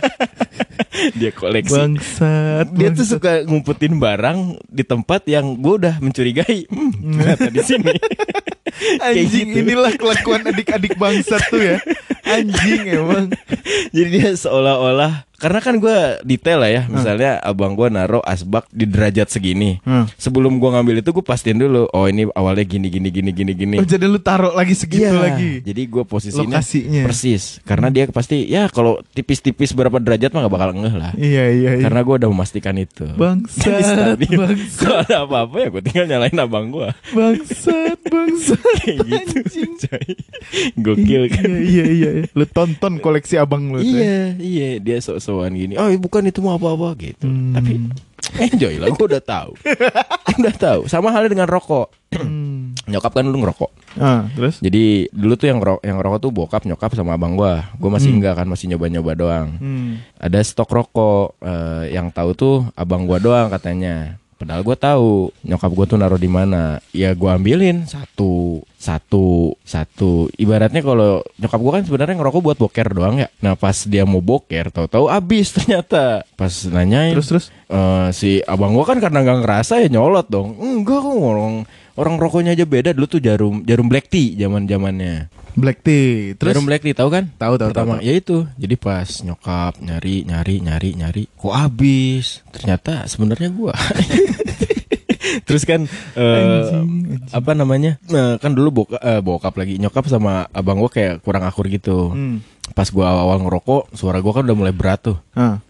Dia 1.17 1.31
koleksi. 1.33 1.73
Bangsat 1.73 2.67
Dia 2.77 2.93
tuh 2.93 3.07
suka 3.09 3.43
ngumpetin 3.49 3.97
barang 3.97 4.61
di 4.69 4.85
tempat 4.85 5.25
yang 5.25 5.57
gue 5.57 5.75
udah 5.81 5.95
mencurigai. 6.05 6.69
Hmm, 6.69 6.93
ternyata 6.93 7.49
di 7.49 7.63
sini. 7.65 7.95
Anjing 9.05 9.53
gitu. 9.53 9.59
inilah 9.63 9.93
kelakuan 10.01 10.49
adik-adik 10.49 10.97
bangsat 10.97 11.45
tuh 11.53 11.61
ya 11.61 11.77
Anjing 12.25 12.89
emang 12.89 13.29
Jadi 13.93 14.09
dia 14.09 14.31
seolah-olah 14.33 15.29
karena 15.43 15.59
kan 15.59 15.75
gue 15.83 16.23
detail 16.23 16.63
lah 16.63 16.71
ya, 16.71 16.83
misalnya 16.87 17.43
abang 17.43 17.75
gue 17.75 17.91
naro 17.91 18.23
asbak 18.23 18.71
di 18.71 18.87
derajat 18.87 19.27
segini. 19.27 19.83
Hmm. 19.83 20.07
Sebelum 20.15 20.63
gue 20.63 20.71
ngambil 20.71 21.03
itu 21.03 21.11
gue 21.11 21.25
pastiin 21.27 21.59
dulu, 21.59 21.91
oh 21.91 22.07
ini 22.07 22.31
awalnya 22.31 22.63
gini 22.63 22.87
gini 22.87 23.11
gini 23.11 23.35
gini 23.35 23.51
gini. 23.51 23.77
Oh 23.83 23.87
jadi 23.87 24.07
lu 24.07 24.23
taruh 24.23 24.55
lagi 24.55 24.79
segitu 24.79 25.11
Iya, 25.11 25.19
lagi 25.19 25.59
Jadi 25.67 25.83
gue 25.91 26.07
posisinya 26.07 26.63
Lokasinya. 26.63 27.03
persis, 27.03 27.59
karena 27.67 27.91
dia 27.91 28.07
pasti 28.07 28.47
ya 28.47 28.71
kalau 28.71 29.03
tipis-tipis 29.19 29.75
berapa 29.75 29.99
derajat 29.99 30.31
mah 30.31 30.47
gak 30.47 30.55
bakal 30.55 30.71
ngeh 30.83 30.95
lah. 30.99 31.13
Iya 31.15 31.45
iya 31.55 31.71
iya 31.79 31.85
Karena 31.87 32.01
gue 32.03 32.15
udah 32.19 32.31
memastikan 32.35 32.75
itu. 32.77 33.07
Bangsat 33.15 33.81
stabil. 33.87 34.35
Bangsat 34.35 34.79
Kalau 34.83 34.99
ada 35.07 35.17
apa-apa 35.25 35.57
ya 35.63 35.69
gue 35.71 35.83
tinggal 35.87 36.07
nyalain 36.11 36.39
abang 36.43 36.75
gue. 36.75 36.89
Bangsat 37.15 37.99
Bangsat 38.11 38.61
Kayak 38.83 38.99
gitu. 39.07 39.39
Coy. 39.87 40.07
Gokil 40.83 41.23
kan. 41.31 41.51
Iya 41.63 41.85
iya 41.87 42.11
iya 42.19 42.29
Lu 42.35 42.45
tonton 42.51 42.99
koleksi 42.99 43.39
abang 43.39 43.71
lu 43.71 43.79
ya. 43.81 43.87
Iya, 43.87 44.21
iya 44.43 44.69
dia 44.83 44.99
sok-sokan 44.99 45.55
gini. 45.55 45.75
Oh, 45.79 45.89
bukan 46.03 46.27
itu 46.27 46.43
mau 46.43 46.59
apa-apa 46.59 46.99
gitu. 46.99 47.27
Hmm. 47.31 47.55
Tapi 47.55 47.73
enjoy 48.39 48.75
lah, 48.79 48.89
gue 48.91 49.07
udah 49.07 49.23
tahu. 49.23 49.51
udah 50.43 50.55
tahu. 50.59 50.81
Sama 50.91 51.11
halnya 51.15 51.33
dengan 51.33 51.49
rokok. 51.51 51.91
Hmm. 52.83 52.99
Nyokap 52.99 53.13
kan 53.15 53.25
dulu 53.27 53.39
ngerokok. 53.47 53.71
Ah 54.01 54.25
terus 54.33 54.59
Jadi 54.65 55.07
dulu 55.13 55.37
tuh 55.37 55.47
yang 55.53 55.59
ro 55.61 55.79
yang 55.85 55.99
rokok 56.01 56.19
tuh 56.19 56.33
bokap, 56.33 56.63
nyokap 56.65 56.91
sama 56.97 57.15
abang 57.15 57.39
gua. 57.39 57.71
Gua 57.77 57.91
masih 57.95 58.11
enggak 58.11 58.43
kan, 58.43 58.47
masih 58.49 58.73
nyoba-nyoba 58.73 59.13
doang. 59.15 59.49
Hmm. 59.61 60.03
Ada 60.19 60.43
stok 60.43 60.71
rokok 60.71 61.39
eh, 61.43 61.95
yang 61.95 62.11
tahu 62.11 62.31
tuh 62.35 62.57
abang 62.75 63.07
gua 63.07 63.23
doang 63.23 63.49
katanya. 63.53 64.23
Padahal 64.43 64.67
gue 64.67 64.75
tahu 64.75 65.11
nyokap 65.47 65.71
gue 65.71 65.87
tuh 65.87 65.99
naruh 66.03 66.19
di 66.19 66.27
mana. 66.27 66.83
Ya 66.91 67.15
gue 67.15 67.31
ambilin 67.31 67.87
satu, 67.87 68.67
satu, 68.75 69.55
satu. 69.63 70.27
Ibaratnya 70.35 70.83
kalau 70.83 71.23
nyokap 71.39 71.61
gue 71.63 71.73
kan 71.79 71.83
sebenarnya 71.87 72.19
ngerokok 72.19 72.43
buat 72.43 72.59
boker 72.59 72.91
doang 72.91 73.23
ya. 73.23 73.31
Nah 73.39 73.55
pas 73.55 73.87
dia 73.87 74.03
mau 74.03 74.19
boker, 74.19 74.75
tahu-tahu 74.75 75.07
habis 75.07 75.47
ternyata. 75.63 76.27
Pas 76.35 76.51
nanyain, 76.67 77.15
Terus 77.15 77.31
terus 77.31 77.47
eh, 77.71 78.11
si 78.11 78.43
abang 78.43 78.75
gue 78.75 78.83
kan 78.83 78.99
karena 78.99 79.23
nggak 79.23 79.47
ngerasa 79.47 79.79
ya 79.79 79.87
nyolot 79.87 80.27
dong. 80.27 80.59
Enggak 80.59 81.07
kok 81.07 81.15
orang 81.23 81.63
orang 81.95 82.17
rokoknya 82.17 82.53
aja 82.53 82.65
beda 82.65 82.91
dulu 82.93 83.07
tuh 83.07 83.21
jarum 83.21 83.63
jarum 83.63 83.87
black 83.87 84.09
tea 84.09 84.35
zaman 84.35 84.65
zamannya. 84.65 85.29
black 85.53 85.85
tea. 85.85 86.33
Terus 86.41 86.57
Jarum 86.57 86.65
black 86.65 86.81
tea 86.81 86.97
tahu 86.97 87.13
kan? 87.13 87.29
Tahu, 87.37 87.61
tahu, 87.61 87.69
Pertama, 87.77 87.97
tahu, 87.97 88.01
tahu. 88.01 88.09
ya 88.09 88.13
itu. 88.17 88.37
Jadi 88.57 88.75
pas 88.81 89.09
nyokap 89.21 89.85
nyari 89.85 90.25
nyari 90.25 90.55
nyari 90.65 90.91
nyari, 90.97 91.23
kok 91.29 91.53
habis? 91.53 92.41
Ternyata 92.49 93.05
sebenarnya 93.05 93.53
gua. 93.53 93.77
Terus 95.47 95.63
kan 95.63 95.85
eh, 96.17 96.73
apa 97.31 97.53
namanya? 97.53 98.01
eh, 98.03 98.35
kan 98.41 98.53
dulu 98.53 98.85
boka, 98.85 98.97
eh, 98.99 99.21
bokap 99.21 99.55
lagi 99.55 99.77
nyokap 99.77 100.09
sama 100.09 100.49
abang 100.51 100.81
gua 100.81 100.89
kayak 100.89 101.21
kurang 101.21 101.45
akur 101.45 101.69
gitu. 101.69 102.11
Hmm. 102.11 102.41
Pas 102.73 102.89
gua 102.89 103.13
awal-awal 103.13 103.45
ngerokok, 103.45 103.93
suara 103.93 104.25
gua 104.25 104.41
kan 104.41 104.49
udah 104.49 104.57
mulai 104.57 104.73
berat 104.73 105.05
tuh. 105.05 105.21
Hmm, 105.37 105.61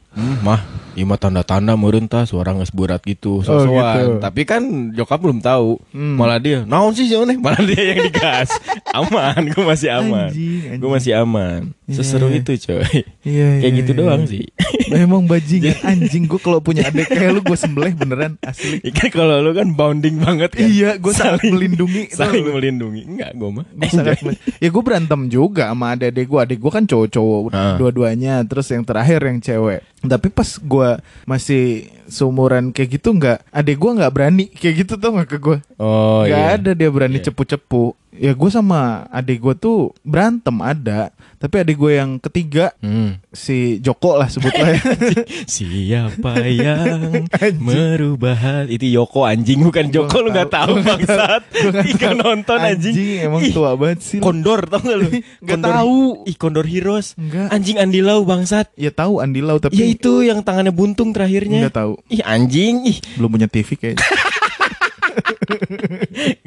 mah, 0.46 0.60
ima 0.95 1.16
tanda-tanda 1.16 1.72
meureun 1.72 2.05
tah 2.05 2.22
suara 2.22 2.53
geus 2.53 2.70
berat 2.70 3.01
gitu, 3.03 3.40
Oh, 3.40 3.45
sosokan. 3.45 3.97
gitu. 3.97 4.11
Tapi 4.20 4.40
kan 4.43 4.62
nyokap 4.93 5.18
belum 5.18 5.38
tahu. 5.38 5.80
Hmm. 5.90 6.16
Malah 6.16 6.38
dia, 6.38 6.59
naon 6.62 6.93
sih 6.93 7.07
nih? 7.07 7.38
Malah 7.45 7.62
dia 7.62 7.82
yang 7.93 8.01
digas. 8.05 8.51
aman, 8.90 9.43
gue 9.49 9.64
masih 9.64 9.88
aman. 9.90 10.28
Gue 10.76 10.90
masih 10.90 11.12
aman. 11.16 11.72
Seseru 11.86 12.28
Iya. 12.28 12.40
itu, 12.40 12.53
coy. 12.62 13.05
Iya, 13.22 13.47
Kayak 13.61 13.64
iya, 13.64 13.78
gitu 13.80 13.93
iya. 13.93 13.99
doang 13.99 14.22
sih. 14.24 14.45
Memang 14.88 15.24
bajingan 15.24 15.76
anjing 15.90 16.24
gue 16.24 16.36
kalau 16.36 16.61
punya 16.61 16.84
adik 16.86 17.07
kayak 17.07 17.32
lu 17.32 17.40
gue 17.40 17.57
sembelih 17.57 17.93
beneran 17.93 18.36
asli. 18.40 18.80
Ikan 18.88 19.09
kalau 19.09 19.40
lu 19.40 19.53
kan 19.53 19.72
bounding 19.72 20.16
banget 20.18 20.53
kan. 20.53 20.64
Iya, 20.64 20.97
gue 20.97 21.12
sangat 21.12 21.45
melindungi. 21.45 22.09
Saling 22.11 22.45
lu. 22.45 22.57
melindungi. 22.57 23.03
Enggak, 23.05 23.32
gue 23.32 23.51
mah. 23.51 23.64
Gua 23.66 23.88
sangat 23.88 24.18
ya 24.59 24.68
gue 24.68 24.82
berantem 24.82 25.20
juga 25.26 25.68
sama 25.68 25.93
adik-adik 25.93 26.26
gue 26.26 26.40
adik 26.40 26.59
gue 26.59 26.70
kan 26.70 26.84
cowok-cowok 26.84 27.40
Ah. 27.53 27.76
dua-duanya 27.76 28.40
terus 28.43 28.68
yang 28.68 28.82
terakhir 28.82 29.20
yang 29.20 29.38
cewek 29.38 29.80
tapi 30.01 30.28
pas 30.28 30.49
gue 30.49 30.81
masih 31.26 31.88
seumuran 32.12 32.70
kayak 32.70 32.90
gitu 32.92 33.10
nggak 33.10 33.48
adik 33.48 33.76
gue 33.76 33.90
nggak 33.94 34.12
berani 34.12 34.44
kayak 34.46 34.74
gitu 34.78 34.94
tuh 34.94 35.10
nggak 35.10 35.26
ke 35.26 35.38
gue 35.38 35.58
Oh 35.76 36.22
nggak 36.22 36.44
iya. 36.44 36.54
ada 36.54 36.70
dia 36.72 36.88
berani 36.88 37.16
Iya. 37.16 37.26
cepu-cepu 37.26 37.84
ya 38.12 38.30
gue 38.30 38.50
sama 38.50 38.80
adik 39.08 39.40
gue 39.40 39.54
tuh 39.56 39.78
berantem 40.02 40.52
ada 40.58 41.08
tapi 41.38 41.58
adik 41.58 41.74
gue 41.74 41.92
yang 41.94 42.20
ketiga 42.20 42.76
Hmm. 42.78 43.16
si 43.26 43.80
Joko 43.80 44.14
lah 44.14 44.28
sebutlah 44.28 44.68
ya 44.68 44.80
Siapa 45.48 46.44
yang 46.44 47.24
Anjing. 47.34 47.62
merubah 47.62 48.34
hal 48.34 48.64
itu 48.68 48.84
Yoko 48.86 49.24
anjing 49.24 49.60
bukan 49.60 49.88
Joko 49.88 50.12
Gua 50.12 50.22
lu 50.22 50.30
nggak 50.30 50.50
tahu 50.50 50.72
bangsat. 50.78 51.42
Tahu. 51.48 52.14
nonton 52.14 52.58
anjing. 52.58 52.94
emang 53.22 53.40
Ih, 53.40 53.50
tua 53.50 53.74
banget 53.74 54.00
sih. 54.02 54.18
Kondor 54.18 54.66
tau 54.66 54.78
gak 54.78 54.98
lu? 54.98 55.08
Nggak 55.40 55.60
tahu. 55.62 55.98
Ih 56.24 56.36
Kondor 56.36 56.64
Heroes. 56.64 57.16
Enggak. 57.16 57.48
Anjing 57.48 57.76
Andi 57.78 58.00
Lau 58.00 58.22
bangsat. 58.22 58.68
ya 58.74 58.90
tahu 58.90 59.18
Andi 59.18 59.40
Lau 59.40 59.56
tapi 59.56 59.74
Ya 59.74 59.86
itu 59.86 60.20
yang 60.20 60.42
tangannya 60.42 60.70
buntung 60.70 61.10
terakhirnya. 61.10 61.64
nggak 61.64 61.76
tahu 61.76 61.92
Ih 62.11 62.22
anjing. 62.24 62.88
Ih 62.88 62.98
belum 63.20 63.38
punya 63.38 63.48
TV 63.50 63.78
kayaknya 63.78 64.03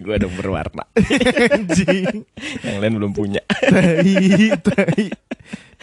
gua 0.06 0.16
dong 0.18 0.34
berwarna. 0.38 0.84
anjing 1.53 2.26
yang 2.66 2.78
lain 2.82 2.93
belum 2.97 3.12
punya. 3.14 3.41
tai 3.62 4.58
tai 4.60 5.06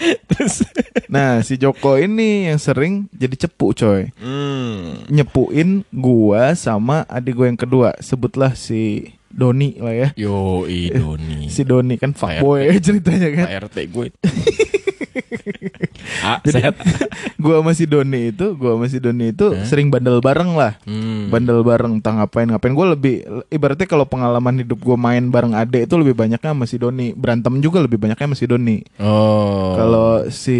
Terus 0.03 0.67
Nah 1.13 1.45
si 1.45 1.61
Joko 1.61 2.01
ini 2.01 2.49
yang 2.51 2.59
sering 2.59 3.07
jadi 3.13 3.47
cepu 3.47 3.77
coy 3.77 4.09
hmm. 4.19 5.13
Nyepuin 5.13 5.85
gua 5.93 6.57
sama 6.57 7.05
adik 7.07 7.39
gue 7.39 7.47
yang 7.53 7.61
kedua 7.61 7.95
Sebutlah 8.01 8.57
si 8.57 9.13
Doni 9.33 9.79
lah 9.79 9.95
ya 9.95 10.09
Yo 10.17 10.65
Doni. 10.69 11.49
Si 11.49 11.63
Doni 11.65 11.97
kan 12.01 12.13
fuckboy 12.17 12.73
ceritanya 12.85 13.29
kan 13.33 13.47
RT 13.69 13.77
gue. 13.89 14.07
Jadi 16.47 16.61
gua 17.43 17.61
sama 17.61 17.73
si 17.73 17.85
Doni 17.85 18.31
itu 18.31 18.55
Gua 18.55 18.75
sama 18.75 18.87
si 18.87 18.99
Doni 18.99 19.31
itu 19.31 19.47
Hah? 19.49 19.65
sering 19.65 19.89
bandel 19.89 20.19
bareng 20.19 20.53
lah 20.53 20.75
Hmm. 20.83 21.31
Bandel 21.31 21.63
bareng 21.63 21.99
entah 21.99 22.15
ngapain 22.15 22.47
ngapain 22.47 22.73
Gue 22.73 22.87
lebih 22.89 23.15
Ibaratnya 23.49 23.87
kalau 23.87 24.05
pengalaman 24.05 24.59
hidup 24.59 24.79
gue 24.79 24.95
main 24.95 25.23
bareng 25.25 25.53
adek 25.53 25.87
itu 25.87 25.95
lebih 25.95 26.15
banyaknya 26.15 26.51
sama 26.51 26.65
si 26.65 26.77
Doni 26.77 27.13
Berantem 27.13 27.55
juga 27.59 27.79
lebih 27.79 27.97
banyaknya 27.97 28.27
sama 28.27 28.37
si 28.37 28.47
Doni 28.47 28.79
Oh. 28.99 29.75
Kalau 29.75 30.09
si 30.29 30.59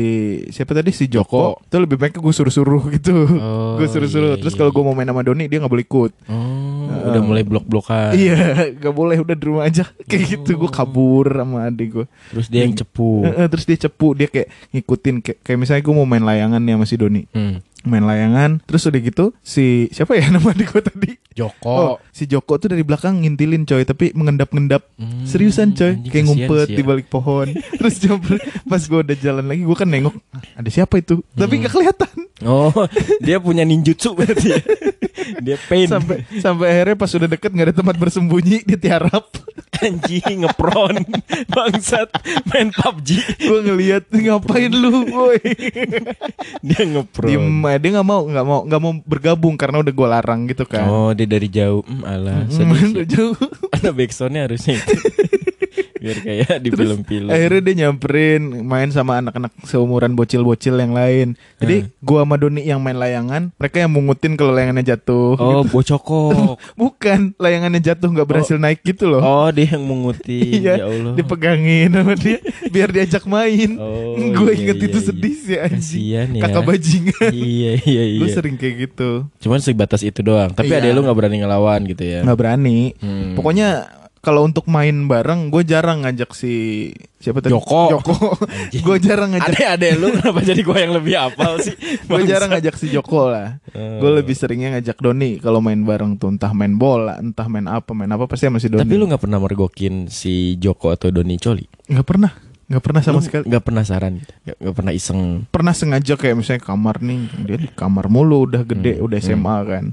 siapa 0.49 0.73
tadi 0.73 0.91
si 0.91 1.07
Joko, 1.07 1.59
Joko. 1.59 1.63
itu 1.63 1.77
lebih 1.79 1.97
baik 1.97 2.17
gue 2.17 2.33
suruh-suruh 2.33 2.83
gitu. 2.91 3.13
Oh, 3.33 3.77
gue 3.77 3.87
suruh-suruh. 3.87 4.35
iya, 4.35 4.41
Terus 4.41 4.55
iya, 4.55 4.59
kalau 4.59 4.71
iya. 4.71 4.77
gue 4.77 4.85
mau 4.85 4.95
main 4.95 5.07
sama 5.07 5.23
Doni 5.23 5.45
dia 5.47 5.59
nggak 5.59 5.71
boleh 5.71 5.85
ikut. 5.85 6.13
Oh, 6.29 7.09
udah 7.11 7.23
mulai 7.23 7.43
blok-blokan. 7.43 8.13
Iya, 8.15 8.39
gak 8.83 8.95
boleh 8.95 9.17
udah 9.19 9.35
di 9.35 9.45
rumah 9.45 9.65
aja. 9.65 9.85
Kayak 10.05 10.25
gitu 10.33 10.51
gue 10.57 10.71
kabur 10.71 11.27
sama 11.29 11.67
adik 11.67 11.89
gue. 11.93 12.07
Terus 12.31 12.47
dia 12.49 12.63
yang 12.63 12.75
cepu. 12.75 13.27
terus 13.49 13.65
dia 13.65 13.79
cepu, 13.81 14.09
dia 14.13 14.29
kayak 14.29 14.49
ngikutin 14.71 15.15
kayak, 15.21 15.39
kayak 15.43 15.59
misalnya 15.59 15.83
gue 15.83 15.95
mau 15.95 16.05
main 16.05 16.23
layangan 16.23 16.59
nih 16.59 16.75
sama 16.75 16.87
si 16.87 16.97
Doni. 16.97 17.23
Hmm. 17.31 17.59
Main 17.83 18.07
layangan, 18.07 18.63
terus 18.63 18.87
udah 18.87 19.01
gitu 19.01 19.35
si 19.43 19.91
siapa 19.91 20.15
ya 20.15 20.31
nama 20.31 20.49
adik 20.49 20.71
gue 20.71 20.83
tadi? 20.85 21.11
Oh, 21.35 21.51
Joko. 21.51 21.99
si 22.09 22.25
Joko 22.25 22.55
tuh 22.57 22.71
dari 22.71 22.81
belakang 22.81 23.19
ngintilin 23.19 23.65
coy, 23.65 23.83
tapi 23.83 24.13
mengendap-ngendap. 24.13 24.87
Hmm, 24.95 25.25
Seriusan 25.25 25.75
coy, 25.75 25.97
anjing, 25.97 26.07
kayak 26.07 26.25
ngumpet 26.25 26.69
ya. 26.69 26.77
di 26.77 26.83
balik 26.85 27.07
pohon. 27.09 27.51
Terus 27.79 27.99
jumper, 27.99 28.39
pas 28.63 28.79
gue 28.79 29.01
udah 29.01 29.17
jalan 29.17 29.45
lagi, 29.45 29.63
gue 29.63 29.75
kan 29.75 29.89
nengok, 29.89 30.15
"Ah, 30.31 30.43
ada 30.57 30.71
siapa 30.71 30.95
itu? 30.97 31.27
Tapi 31.33 31.51
Hmm. 31.51 31.61
nggak 31.61 31.73
kelihatan. 31.73 32.17
Oh, 32.45 32.73
dia 33.27 33.39
punya 33.39 33.63
ninjutsu 33.63 34.15
berarti 34.15 34.55
ya. 34.55 34.61
dia 35.45 35.57
pain. 35.71 35.87
Sampai 35.87 36.27
sampai 36.41 36.67
akhirnya 36.71 36.97
pas 36.99 37.11
udah 37.15 37.29
deket 37.31 37.51
nggak 37.53 37.67
ada 37.71 37.77
tempat 37.77 37.97
bersembunyi, 37.99 38.67
dia 38.67 38.79
tiarap. 38.79 39.27
anjing 39.83 40.47
ngepron 40.47 41.03
bangsat 41.51 42.07
main 42.47 42.71
PUBG 42.71 43.19
gue 43.43 43.61
ngeliat 43.67 44.05
ngapain 44.15 44.71
lu, 44.71 45.11
boy. 45.11 45.43
dia 46.63 46.83
ngepron 46.87 47.67
eh, 47.67 47.77
dia 47.83 47.91
nggak 47.99 48.07
mau 48.07 48.23
nggak 48.23 48.47
mau 48.47 48.61
nggak 48.63 48.81
mau 48.81 48.93
bergabung 49.03 49.59
karena 49.59 49.83
udah 49.83 49.91
gue 49.91 50.07
larang 50.07 50.47
gitu 50.47 50.71
kan. 50.71 50.87
oh 50.87 51.11
dia 51.11 51.27
dari 51.27 51.51
jauh 51.51 51.83
hmm, 51.83 52.03
alah 52.07 52.47
Hmm, 52.47 53.03
jauh. 53.11 53.35
ada 53.75 53.91
backsoundnya 53.91 54.47
harusnya 54.47 54.79
itu 54.79 54.95
biar 56.03 56.19
kayak 56.21 56.55
di 56.59 56.69
Terus 56.69 56.79
film-film 56.83 57.29
akhirnya 57.31 57.61
dia 57.63 57.75
nyamperin 57.87 58.43
main 58.63 58.91
sama 58.91 59.23
anak-anak 59.23 59.53
seumuran 59.65 60.13
bocil-bocil 60.13 60.75
yang 60.75 60.93
lain. 60.93 61.39
Jadi 61.57 61.87
gua 62.03 62.27
sama 62.27 62.37
Doni 62.37 62.67
yang 62.67 62.83
main 62.83 62.99
layangan, 62.99 63.55
mereka 63.57 63.81
yang 63.81 63.93
mungutin 63.95 64.35
kalau 64.35 64.51
layangannya 64.51 64.83
jatuh. 64.83 65.39
oh 65.39 65.63
gitu. 65.63 65.71
bocokok 65.71 66.59
Bukan, 66.81 67.33
layangannya 67.39 67.79
jatuh 67.79 68.11
nggak 68.11 68.27
berhasil 68.27 68.57
naik 68.59 68.83
gitu 68.83 69.07
loh. 69.07 69.23
oh 69.23 69.49
dia 69.49 69.79
yang 69.79 69.87
mengutin 69.87 70.59
iya, 70.67 70.75
ya 70.83 70.87
Allah 70.91 71.15
dipegangin 71.15 71.89
sama 71.95 72.15
dia 72.19 72.39
biar 72.69 72.89
diajak 72.91 73.25
main. 73.25 73.71
Oh, 73.83 74.15
gue 74.17 74.53
iya, 74.55 74.61
inget 74.63 74.77
iya, 74.79 74.87
itu 74.89 74.99
iya. 74.99 75.07
sedih 75.09 75.35
sih 75.37 75.57
anjing. 75.59 76.03
Kasian 76.03 76.29
ya. 76.39 76.43
Kakak 76.47 76.63
bajingan. 76.65 77.31
iya 77.35 77.73
iya 77.83 78.03
iya 78.09 78.21
Gue 78.21 78.29
sering 78.31 78.57
kayak 78.57 78.75
gitu. 78.89 79.11
cuman 79.39 79.59
sebatas 79.59 80.01
itu 80.01 80.21
doang 80.23 80.51
tapi 80.53 80.71
Iya. 80.71 80.81
ada 80.81 80.89
lu 80.95 81.05
nggak 81.05 81.19
berani 81.19 81.37
ngelawan 81.43 81.81
gitu 81.85 82.03
ya 82.03 82.21
nggak 82.23 82.39
berani. 82.39 82.95
Hmm. 82.99 83.35
Pokoknya 83.37 83.69
kalau 84.23 84.47
untuk 84.47 84.71
main 84.71 85.11
bareng, 85.11 85.51
gue 85.51 85.67
jarang 85.67 86.07
ngajak 86.07 86.31
si 86.31 86.55
siapa 87.19 87.43
tadi? 87.43 87.51
Joko. 87.51 87.99
Joko. 87.99 88.15
Gue 88.71 89.03
jarang 89.03 89.35
ngajak. 89.35 89.51
Ade-ade 89.51 89.99
lu 89.99 90.15
kenapa 90.15 90.47
jadi 90.47 90.63
gua 90.63 90.79
yang 90.79 90.95
lebih 90.95 91.19
hafal 91.19 91.59
sih? 91.59 91.75
gue 92.07 92.21
jarang 92.23 92.55
ngajak 92.55 92.79
si 92.79 92.87
Joko 92.95 93.35
lah. 93.35 93.59
Oh. 93.75 93.99
Gue 93.99 94.23
lebih 94.23 94.39
seringnya 94.39 94.79
ngajak 94.79 95.03
Doni 95.03 95.43
kalau 95.43 95.59
main 95.59 95.83
bareng 95.83 96.23
tuh 96.23 96.31
entah 96.31 96.55
main 96.55 96.71
bola, 96.79 97.19
entah 97.19 97.51
main 97.51 97.67
apa, 97.67 97.91
main 97.99 98.15
apa 98.15 98.31
pasti 98.31 98.47
sama 98.47 98.63
si 98.63 98.71
Doni. 98.71 98.87
Tapi 98.87 98.95
lu 98.95 99.11
nggak 99.11 99.27
pernah 99.27 99.43
mergokin 99.43 100.07
si 100.07 100.55
Joko 100.55 100.95
atau 100.95 101.11
Doni 101.11 101.35
Coli? 101.43 101.67
nggak 101.91 102.07
pernah, 102.07 102.31
nggak 102.71 102.83
pernah 102.83 103.01
sama 103.03 103.19
Lu 103.19 103.27
sekali. 103.27 103.45
Nggak 103.51 103.65
penasaran? 103.67 104.13
Nggak, 104.23 104.57
nggak 104.63 104.75
pernah 104.79 104.93
iseng? 104.95 105.21
Pernah 105.51 105.75
sengaja 105.75 106.15
kayak 106.15 106.39
misalnya 106.39 106.63
kamar 106.63 107.03
nih, 107.03 107.27
dia 107.43 107.59
di 107.59 107.69
kamar 107.75 108.07
mulu 108.07 108.47
udah 108.47 108.63
gede, 108.63 109.03
Hmm, 109.03 109.07
udah 109.11 109.19
SMA 109.19 109.57
kan. 109.67 109.85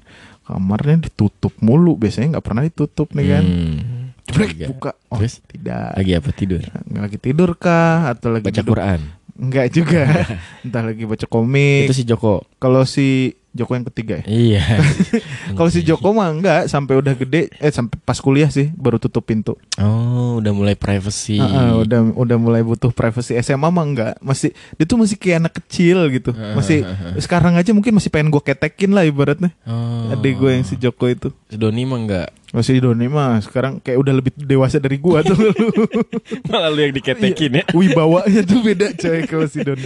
Kamarnya 0.46 1.10
ditutup 1.10 1.58
mulu, 1.66 1.98
biasanya 1.98 2.38
nggak 2.38 2.46
pernah 2.46 2.62
ditutup 2.62 3.10
nih 3.18 3.26
kan. 3.34 3.46
Hmm. 3.46 3.99
Jebrek, 4.30 4.50
Nggak. 4.54 4.70
buka. 4.70 4.92
Oh, 5.10 5.18
Terus? 5.18 5.42
tidak. 5.50 5.98
Lagi 5.98 6.12
apa 6.14 6.30
tidur? 6.30 6.62
Lagi 6.94 7.18
tidur 7.18 7.50
kah 7.58 8.14
atau 8.14 8.30
lagi 8.30 8.46
Baca 8.46 8.62
duduk? 8.62 8.74
Quran. 8.78 9.02
Enggak 9.40 9.68
juga. 9.74 10.04
Entah 10.68 10.84
lagi 10.86 11.04
baca 11.08 11.26
komik. 11.26 11.90
Itu 11.90 11.96
si 11.96 12.04
Joko. 12.04 12.44
Kalau 12.60 12.84
si 12.84 13.34
Joko 13.50 13.74
yang 13.74 13.88
ketiga 13.88 14.22
ya. 14.22 14.26
Iya. 14.28 14.64
Kalau 15.58 15.72
si 15.72 15.82
Joko 15.82 16.14
mah 16.14 16.30
enggak 16.30 16.68
sampai 16.70 17.00
udah 17.00 17.16
gede 17.18 17.50
eh 17.58 17.72
sampai 17.74 17.98
pas 18.04 18.20
kuliah 18.20 18.52
sih 18.52 18.70
baru 18.76 19.02
tutup 19.02 19.26
pintu. 19.26 19.56
Oh, 19.80 20.38
udah 20.38 20.52
mulai 20.54 20.76
privacy. 20.76 21.40
Heeh, 21.40 21.72
udah 21.82 22.14
udah 22.14 22.38
mulai 22.38 22.62
butuh 22.62 22.92
privacy 22.92 23.40
SMA 23.40 23.72
mah 23.72 23.86
enggak. 23.88 24.14
Masih 24.22 24.54
dia 24.78 24.86
tuh 24.86 25.00
masih 25.00 25.16
kayak 25.18 25.48
anak 25.48 25.54
kecil 25.64 26.04
gitu. 26.14 26.36
Masih 26.36 26.84
sekarang 27.18 27.56
aja 27.58 27.72
mungkin 27.74 27.96
masih 27.96 28.12
pengen 28.12 28.30
gue 28.30 28.44
ketekin 28.44 28.92
lah 28.94 29.08
ibaratnya. 29.08 29.56
Oh. 29.66 30.14
Adik 30.14 30.36
gue 30.38 30.52
yang 30.54 30.68
si 30.68 30.76
Joko 30.78 31.08
itu. 31.10 31.32
Si 31.50 31.56
Doni 31.56 31.88
mah 31.88 31.98
enggak. 31.98 32.30
Kalau 32.50 32.66
si 32.66 32.82
Doni 32.82 33.06
mah 33.06 33.38
sekarang 33.46 33.78
kayak 33.78 33.98
udah 34.02 34.14
lebih 34.18 34.34
dewasa 34.34 34.82
dari 34.82 34.98
gua 34.98 35.22
tuh 35.22 35.38
lu. 35.38 35.54
Malah 36.50 36.74
lu 36.74 36.82
yang 36.82 36.94
diketekin 36.98 37.62
ya. 37.62 37.64
Wibawanya 37.78 38.42
tuh 38.42 38.66
beda 38.66 38.90
coy 38.98 39.22
kalau 39.30 39.46
si 39.46 39.62
Doni. 39.62 39.86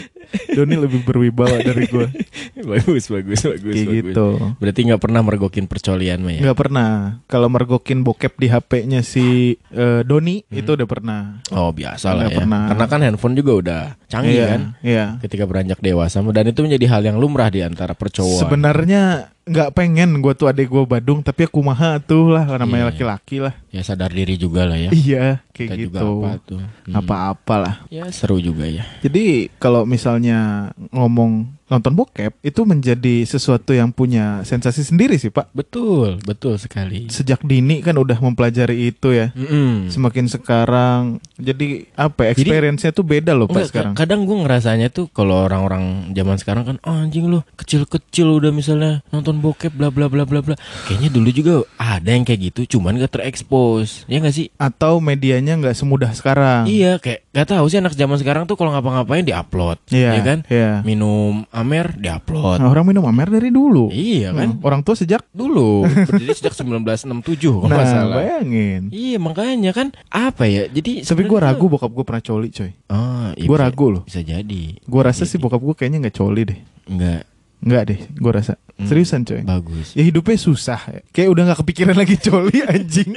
Doni 0.56 0.76
lebih 0.80 1.04
berwibawa 1.04 1.60
dari 1.60 1.84
gua. 1.92 2.08
bagus, 2.72 3.12
bagus, 3.12 3.44
bagus, 3.44 3.76
Kayak 3.76 3.88
bagus. 3.92 4.06
gitu. 4.16 4.28
Berarti 4.64 4.80
nggak 4.88 5.02
pernah 5.04 5.22
mergokin 5.28 5.66
percolian 5.68 6.24
mah 6.24 6.34
ya? 6.40 6.42
Nggak 6.48 6.58
pernah. 6.64 6.90
Kalau 7.28 7.52
mergokin 7.52 8.00
bokep 8.08 8.34
di 8.40 8.48
HP-nya 8.48 9.04
si 9.04 9.60
eh, 9.76 10.02
Doni 10.08 10.48
itu 10.48 10.80
udah 10.80 10.88
pernah. 10.88 11.44
Oh 11.52 11.76
biasa 11.76 12.16
lah 12.16 12.32
ya. 12.32 12.38
pernah. 12.40 12.72
Karena 12.72 12.86
kan 12.88 13.00
handphone 13.04 13.36
juga 13.36 13.52
udah 13.60 13.82
canggih 14.08 14.40
Iya, 14.40 14.46
kan. 14.48 14.62
Iya. 14.80 15.06
Ketika 15.20 15.44
beranjak 15.44 15.84
dewasa 15.84 16.24
dan 16.32 16.48
itu 16.48 16.64
menjadi 16.64 16.86
hal 16.96 17.02
yang 17.04 17.18
lumrah 17.20 17.52
di 17.52 17.60
antara 17.60 17.92
percowok. 17.92 18.40
Sebenarnya 18.48 19.33
nggak 19.44 19.76
pengen 19.76 20.24
gua 20.24 20.32
tuh 20.32 20.48
adek 20.48 20.68
gua 20.68 20.88
Badung 20.88 21.20
tapi 21.20 21.44
aku 21.44 21.60
maha 21.60 22.00
tuh 22.00 22.32
lah 22.32 22.48
namanya 22.56 22.88
Iya. 22.88 22.90
laki-laki 22.96 23.38
lah. 23.40 23.54
Ya 23.70 23.82
sadar 23.82 24.10
diri 24.10 24.36
juga 24.36 24.64
lah 24.64 24.78
ya. 24.78 24.90
Iya, 24.90 25.24
kayak 25.52 25.70
Kita 25.70 25.74
juga 25.76 26.00
gitu. 26.00 26.12
apa 26.20 26.32
tuh. 26.42 26.60
Hmm. 26.64 26.94
Apa-apa 26.96 27.56
lah. 27.58 27.76
Ya 27.88 28.08
seru 28.10 28.40
juga 28.40 28.64
ya. 28.64 28.88
Jadi 29.02 29.52
kalau 29.58 29.84
misalnya 29.84 30.72
ngomong 30.90 31.52
nonton 31.74 31.98
bokep 31.98 32.38
itu 32.40 32.62
menjadi 32.64 33.26
sesuatu 33.26 33.74
yang 33.74 33.90
punya 33.90 34.46
sensasi 34.46 34.86
sendiri 34.86 35.18
sih 35.18 35.28
Pak. 35.28 35.50
Betul, 35.52 36.22
betul 36.22 36.56
sekali. 36.56 37.10
Sejak 37.10 37.42
dini 37.42 37.82
kan 37.82 37.98
udah 37.98 38.16
mempelajari 38.16 38.88
itu 38.88 39.10
ya. 39.10 39.34
Mm-mm. 39.34 39.90
Semakin 39.90 40.30
sekarang 40.30 41.00
jadi 41.34 41.90
apa 41.96 42.30
ya, 42.30 42.32
Jadi- 42.32 42.42
experience-nya 42.46 42.92
tuh 42.92 43.02
beda 43.02 43.34
loh 43.34 43.46
Pak 43.46 43.54
Enggak, 43.56 43.68
sekarang. 43.68 43.94
ka- 43.94 44.06
kadang 44.06 44.22
gue 44.24 44.38
ngerasanya 44.38 44.88
tuh 44.88 45.10
kalau 45.10 45.42
orang-orang 45.42 45.84
zaman 46.12 46.38
sekarang 46.38 46.64
kan 46.64 46.78
"Ah, 46.82 47.02
anjing 47.02 47.26
lu 47.26 47.42
kecil-kecil 47.56 48.30
udah 48.30 48.52
misalnya 48.52 49.02
nonton 49.10 49.40
bokep 49.40 49.74
bla 49.74 49.90
bla 49.90 50.06
bla 50.06 50.24
bla 50.24 50.40
bla. 50.40 50.54
Kayaknya 50.86 51.10
dulu 51.10 51.30
juga 51.30 51.54
ada 51.76 52.06
yang 52.08 52.22
kayak 52.22 52.54
gitu, 52.54 52.78
cuman 52.78 52.96
gak 52.96 53.18
terekspos. 53.18 54.06
Ya 54.06 54.20
gak 54.20 54.32
sih? 54.32 54.54
Atau 54.56 55.00
medianya 55.00 55.56
nggak 55.56 55.74
semudah 55.74 56.12
sekarang. 56.12 56.70
Iya, 56.70 57.00
kayak 57.00 57.26
gak 57.32 57.48
tahu 57.50 57.66
sih 57.66 57.80
anak 57.80 57.94
zaman 57.94 58.16
sekarang 58.16 58.44
tuh 58.44 58.54
kalau 58.54 58.70
ngapa-ngapain 58.70 59.24
diupload, 59.24 59.82
Iya 59.90 60.10
ya 60.12 60.22
kan? 60.22 60.40
Iya. 60.46 60.72
Minum 60.84 61.48
amer 61.64 61.96
diupload. 61.96 62.60
Nah, 62.60 62.68
orang 62.68 62.86
minum 62.86 63.04
amer 63.04 63.28
dari 63.30 63.48
dulu. 63.48 63.88
Iya 63.88 64.30
kan? 64.32 64.50
Hmm, 64.52 64.62
Orang 64.62 64.82
tua 64.82 64.94
sejak 64.94 65.24
Dulu 65.30 65.88
berdiri 66.08 66.30
sejak 66.32 66.54
1967 66.54 67.24
kalau 67.42 67.66
Nah, 67.66 67.82
salah. 67.82 68.16
bayangin. 68.16 68.88
Iya 68.90 69.18
makanya 69.18 69.72
kan 69.72 69.90
apa 70.08 70.44
ya? 70.46 70.68
Jadi 70.68 71.02
Tapi 71.02 71.24
gue 71.24 71.40
ragu 71.40 71.66
bokap 71.66 71.90
gue 71.90 72.04
pernah 72.04 72.22
coli 72.22 72.50
coy. 72.50 72.72
Oh, 72.88 73.32
iya 73.34 73.44
Gue 73.44 73.56
bisa- 73.56 73.66
ragu 73.66 73.86
loh. 73.90 74.04
Bisa 74.04 74.20
jadi. 74.20 74.64
Gue 74.78 75.02
rasa 75.02 75.24
sih 75.24 75.38
bokap 75.38 75.60
gue 75.60 75.74
kayaknya 75.74 76.04
nggak 76.04 76.16
coli 76.16 76.44
deh. 76.46 76.60
Enggak 76.86 77.24
Nggak 77.60 77.84
deh, 77.88 78.00
gue 78.12 78.32
rasa. 78.34 78.60
Hmm. 78.84 78.90
Seriusan 78.90 79.22
coy. 79.24 79.42
bagus. 79.42 79.88
Ya 79.94 80.04
hidupnya 80.04 80.36
susah. 80.36 80.80
Kayak 81.10 81.30
udah 81.30 81.44
nggak 81.46 81.60
kepikiran 81.62 81.96
lagi 81.96 82.16
coli 82.18 82.60
anjing. 82.70 83.12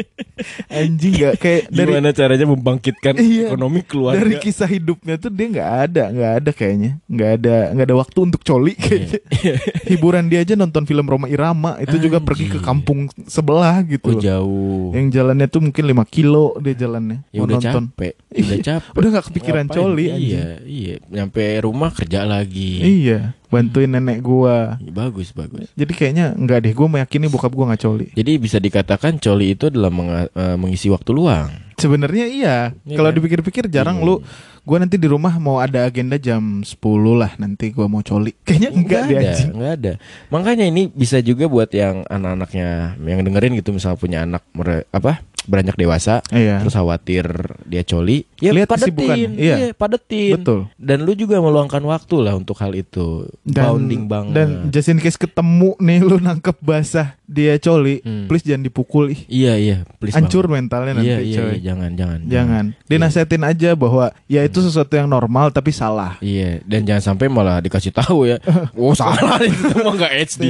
anjing 0.68 1.12
nggak 1.16 1.34
kayak 1.36 1.62
dari 1.68 1.90
Gimana 1.90 2.10
caranya 2.10 2.46
membangkitkan 2.46 3.14
Iya. 3.16 3.48
ekonomi 3.48 3.80
keluarga? 3.82 4.18
dari 4.18 4.34
kisah 4.38 4.66
hidupnya 4.66 5.16
tuh 5.16 5.28
dia 5.28 5.46
nggak 5.48 5.70
ada, 5.82 6.02
nggak 6.08 6.32
ada 6.36 6.50
kayaknya, 6.50 6.90
nggak 7.04 7.30
ada 7.36 7.54
nggak 7.72 7.86
ada 7.86 7.96
waktu 7.96 8.18
untuk 8.22 8.40
coli 8.40 8.72
kayaknya. 8.74 9.20
Hiburan 9.90 10.24
dia 10.26 10.40
aja 10.40 10.54
nonton 10.54 10.84
film 10.84 11.04
Roma 11.04 11.26
Irama 11.26 11.76
itu 11.78 11.96
juga 11.98 12.18
pergi 12.18 12.46
ke 12.46 12.56
Anjing. 12.56 12.64
kampung 12.64 12.98
sebelah 13.26 13.82
gitu. 13.82 14.12
Oh 14.12 14.16
jauh. 14.16 14.88
Yang 14.92 15.06
jalannya 15.12 15.46
tuh 15.46 15.60
mungkin 15.60 15.84
5 15.84 16.04
kilo 16.06 16.54
dia 16.58 16.74
jalannya. 16.76 17.24
Ya 17.28 17.38
mau 17.38 17.46
udah 17.46 17.58
nonton. 17.58 17.84
capek. 17.90 18.14
Udah 18.36 18.58
capek. 18.60 18.92
Udah 18.92 19.08
nggak 19.10 19.26
kepikiran 19.26 19.64
Ngapain? 19.64 19.76
coli 19.78 20.04
anjing. 20.06 20.28
Iya, 20.28 20.46
iya. 20.62 20.96
Nyampe 21.08 21.42
rumah 21.58 21.90
kerja 21.90 22.20
lagi. 22.22 22.72
Iya, 22.78 23.32
bantuin 23.46 23.88
nenek 23.88 24.20
gua. 24.20 24.76
Bagus, 24.82 25.32
bagus. 25.32 25.55
Jadi 25.72 25.92
kayaknya 25.92 26.26
enggak 26.32 26.58
deh, 26.60 26.72
gua 26.72 26.88
meyakini 26.90 27.26
bokap 27.26 27.50
gua 27.50 27.70
nggak 27.70 27.82
coli. 27.82 28.06
Jadi 28.12 28.32
bisa 28.36 28.56
dikatakan 28.56 29.16
coli 29.16 29.52
itu 29.52 29.66
adalah 29.66 29.88
menga- 29.88 30.28
eh, 30.28 30.56
mengisi 30.56 30.86
waktu 30.86 31.10
luang. 31.10 31.48
Sebenarnya 31.76 32.24
iya. 32.24 32.56
Iya 32.82 32.96
Kalau 32.96 33.10
kan? 33.10 33.16
dipikir-pikir 33.16 33.68
jarang 33.68 34.00
Iya. 34.00 34.06
lu 34.06 34.14
gua 34.62 34.76
nanti 34.78 34.96
di 34.96 35.06
rumah 35.06 35.36
mau 35.36 35.56
ada 35.56 35.84
agenda 35.84 36.16
jam 36.16 36.60
10 36.60 36.80
lah 37.14 37.36
nanti 37.36 37.70
gua 37.70 37.84
mau 37.84 38.00
coli. 38.00 38.32
Kayaknya 38.46 38.70
enggak 38.72 39.00
deh 39.02 39.14
ada, 39.14 39.28
anjing. 39.28 39.50
nggak 39.52 39.72
ada. 39.74 39.92
Makanya 40.28 40.64
ini 40.64 40.88
bisa 40.88 41.20
juga 41.20 41.44
buat 41.46 41.68
yang 41.70 42.02
anak-anaknya 42.06 42.68
yang 42.98 43.20
dengerin 43.22 43.56
gitu 43.56 43.70
misalnya 43.70 43.96
punya 43.96 44.18
anak 44.22 44.42
apa 44.90 45.20
beranjak 45.46 45.74
dewasa 45.74 46.20
Iya. 46.28 46.60
terus 46.60 46.72
khawatir 46.72 47.24
dia 47.62 47.80
coli 47.80 48.26
ya 48.36 48.50
Lihat 48.50 48.68
padetin 48.68 48.92
kesibukan. 48.92 49.30
Iya. 49.34 49.56
padetin 49.72 50.32
Betul. 50.34 50.58
dan 50.76 50.98
lu 51.00 51.12
juga 51.12 51.38
meluangkan 51.38 51.80
waktu 51.82 52.16
lah 52.20 52.34
untuk 52.34 52.54
hal 52.56 52.72
itu 52.72 53.24
bounding 53.42 54.04
banget 54.04 54.34
Dan 54.34 54.48
just 54.68 54.86
in 54.86 54.98
case 54.98 55.14
ketemu 55.14 55.72
nih 55.76 55.98
lu 55.98 56.18
nangkep 56.18 56.56
basah 56.58 57.14
dia 57.24 57.56
coli, 57.56 57.98
Hmm. 57.98 58.26
please 58.26 58.42
jangan 58.42 58.62
dipukul 58.62 59.08
ih. 59.08 59.18
iya 59.26 59.54
iya 59.54 59.82
please 59.96 60.14
Hancur 60.14 60.44
banget. 60.44 60.54
mentalnya 60.62 60.92
nanti 60.94 61.08
iya, 61.08 61.18
iya, 61.18 61.36
coy. 61.36 61.46
iya, 61.48 61.56
jangan 61.64 61.90
jangan 61.92 62.18
Jangan. 62.26 62.64
Dinasehatin 62.84 63.42
aja 63.42 63.70
bahwa 63.72 64.04
ya 64.26 64.40
itu 64.40 64.58
sesuatu 64.58 64.92
yang 64.92 65.06
normal 65.06 65.48
tapi 65.48 65.70
salah. 65.70 66.18
Iya, 66.18 66.62
dan 66.62 66.82
jangan 66.82 67.02
sampai 67.04 67.26
malah 67.26 67.58
dikasih 67.58 67.90
tahu 67.92 68.26
ya. 68.26 68.38
Oh 68.76 68.92
salah 68.92 69.38
itu 69.40 69.58
mah 69.74 69.92
nggak 69.92 70.12
HD. 70.24 70.42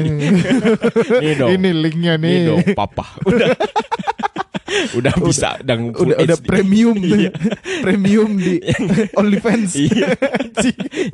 Nih 1.22 1.32
dong. 1.34 1.48
Ini 1.50 1.68
linknya 1.72 2.14
Nih 2.14 2.28
nih. 2.28 2.40
dong, 2.46 2.60
papa. 2.72 3.06
Udah, 3.22 3.56
udah 4.98 5.14
bisa 5.20 5.48
udah 5.60 5.76
udah 6.18 6.36
HD. 6.36 6.44
premium. 6.44 6.96
Iya. 6.98 7.30
premium 7.84 8.30
di 8.34 8.58
OnlyFans. 9.18 9.72
Iya. 9.76 10.08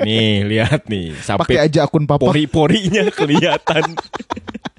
Nih 0.01 0.47
lihat 0.47 0.87
nih 0.87 1.13
Pakai 1.15 1.25
sampai 1.25 1.55
aja 1.59 1.81
akun 1.85 2.05
papa. 2.05 2.25
pori-porinya 2.25 3.09
kelihatan. 3.11 3.97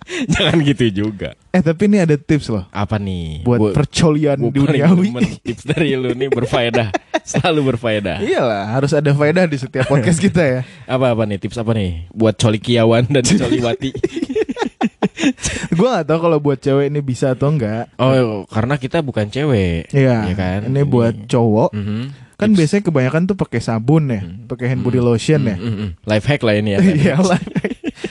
Jangan 0.04 0.60
gitu 0.62 0.86
juga. 0.92 1.32
Eh 1.50 1.64
tapi 1.64 1.88
ini 1.88 1.98
ada 1.98 2.14
tips 2.14 2.52
loh 2.52 2.68
Apa 2.70 3.00
nih? 3.00 3.40
buat 3.42 3.56
Bu- 3.58 3.72
percolian 3.72 4.36
paling 4.36 4.52
duniawi. 4.52 5.10
tips 5.40 5.64
dari 5.64 5.96
lu 5.96 6.12
nih 6.12 6.28
berfaedah. 6.28 6.92
Selalu 7.24 7.74
berfaedah. 7.74 8.20
Iyalah, 8.20 8.68
harus 8.70 8.92
ada 8.92 9.10
faedah 9.10 9.48
di 9.48 9.56
setiap 9.56 9.88
podcast 9.88 10.20
kita 10.20 10.44
ya. 10.44 10.60
Apa 10.86 11.16
apa 11.16 11.24
nih 11.24 11.40
tips 11.40 11.56
apa 11.56 11.72
nih 11.72 12.12
buat 12.12 12.36
colikiawan 12.36 13.08
dan 13.08 13.24
coliwati? 13.24 13.96
Gua 15.74 16.00
gak 16.00 16.08
tahu 16.08 16.20
kalau 16.22 16.38
buat 16.38 16.58
cewek 16.58 16.88
ini 16.88 17.00
bisa 17.00 17.34
atau 17.34 17.50
enggak. 17.50 17.90
Oh, 17.96 18.44
karena 18.48 18.76
kita 18.76 19.00
bukan 19.00 19.28
cewek. 19.28 19.90
Iya, 19.90 20.28
Iya 20.28 20.36
kan? 20.36 20.60
Ini 20.68 20.82
buat 20.84 21.26
cowok. 21.26 21.72
Mhm. 21.74 22.04
Kan 22.34 22.50
Tips. 22.52 22.58
biasanya 22.60 22.84
kebanyakan 22.84 23.22
tuh 23.24 23.38
pakai 23.38 23.62
sabun 23.62 24.10
ya, 24.10 24.20
pakai 24.50 24.74
hand 24.74 24.82
body 24.82 25.00
lotion 25.00 25.46
ya. 25.46 25.56
Mm, 25.56 25.64
mm, 25.64 25.76
mm. 25.78 25.90
Life 26.04 26.26
hack 26.26 26.42
lah 26.42 26.56
ini 26.56 26.70
ya. 26.74 26.80
Iya 26.82 27.16
lah. 27.30 27.40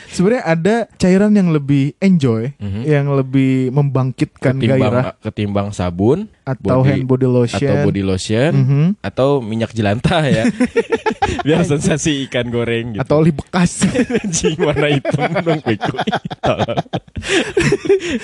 Sebenarnya 0.09 0.45
ada 0.47 0.75
cairan 0.95 1.33
yang 1.33 1.51
lebih 1.51 1.97
enjoy, 1.99 2.53
Mhm. 2.55 2.81
yang 2.85 3.07
lebih 3.11 3.73
membangkitkan 3.73 4.57
ketimbang 4.57 4.79
gairah 4.79 5.05
ketimbang 5.18 5.68
sabun 5.73 6.29
atau 6.43 6.78
body- 6.78 6.88
hand 6.88 7.05
body 7.05 7.26
lotion. 7.26 7.62
atau 7.62 7.74
body 7.84 8.03
lotion 8.03 8.53
Mhm. 8.53 8.84
atau 9.01 9.28
minyak 9.38 9.70
jelantah 9.70 10.22
ya. 10.24 10.45
Biar 11.43 11.62
sensasi 11.62 12.26
ikan 12.26 12.49
goreng 12.49 12.93
gitu. 12.93 13.01
Atau 13.01 13.18
oli 13.18 13.30
bekas. 13.30 13.84
anjing 14.18 14.57
warna 14.59 14.86
hitam 14.90 15.30
dong 15.40 15.61
bego. 15.61 15.95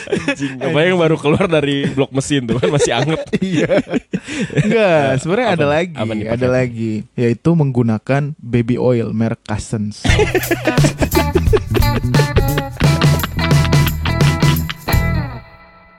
Anjing 0.09 0.53
apa 0.61 0.79
yang 0.83 0.97
baru 0.97 1.17
keluar 1.17 1.45
dari 1.47 1.87
blok 1.89 2.11
mesin 2.11 2.45
tuh 2.45 2.57
kan 2.57 2.69
masih 2.69 2.93
anget. 2.95 3.21
Iya. 3.39 3.81
Enggak, 4.53 5.05
sebenarnya 5.21 5.49
ada 5.55 5.67
lagi, 5.69 5.95
Apa 5.95 6.13
nih 6.13 6.27
ada 6.29 6.47
lagi, 6.49 6.93
yaitu 7.15 7.51
menggunakan 7.51 8.35
baby 8.37 8.77
oil 8.77 9.11
merek 9.11 9.41
Cousins. 9.43 10.05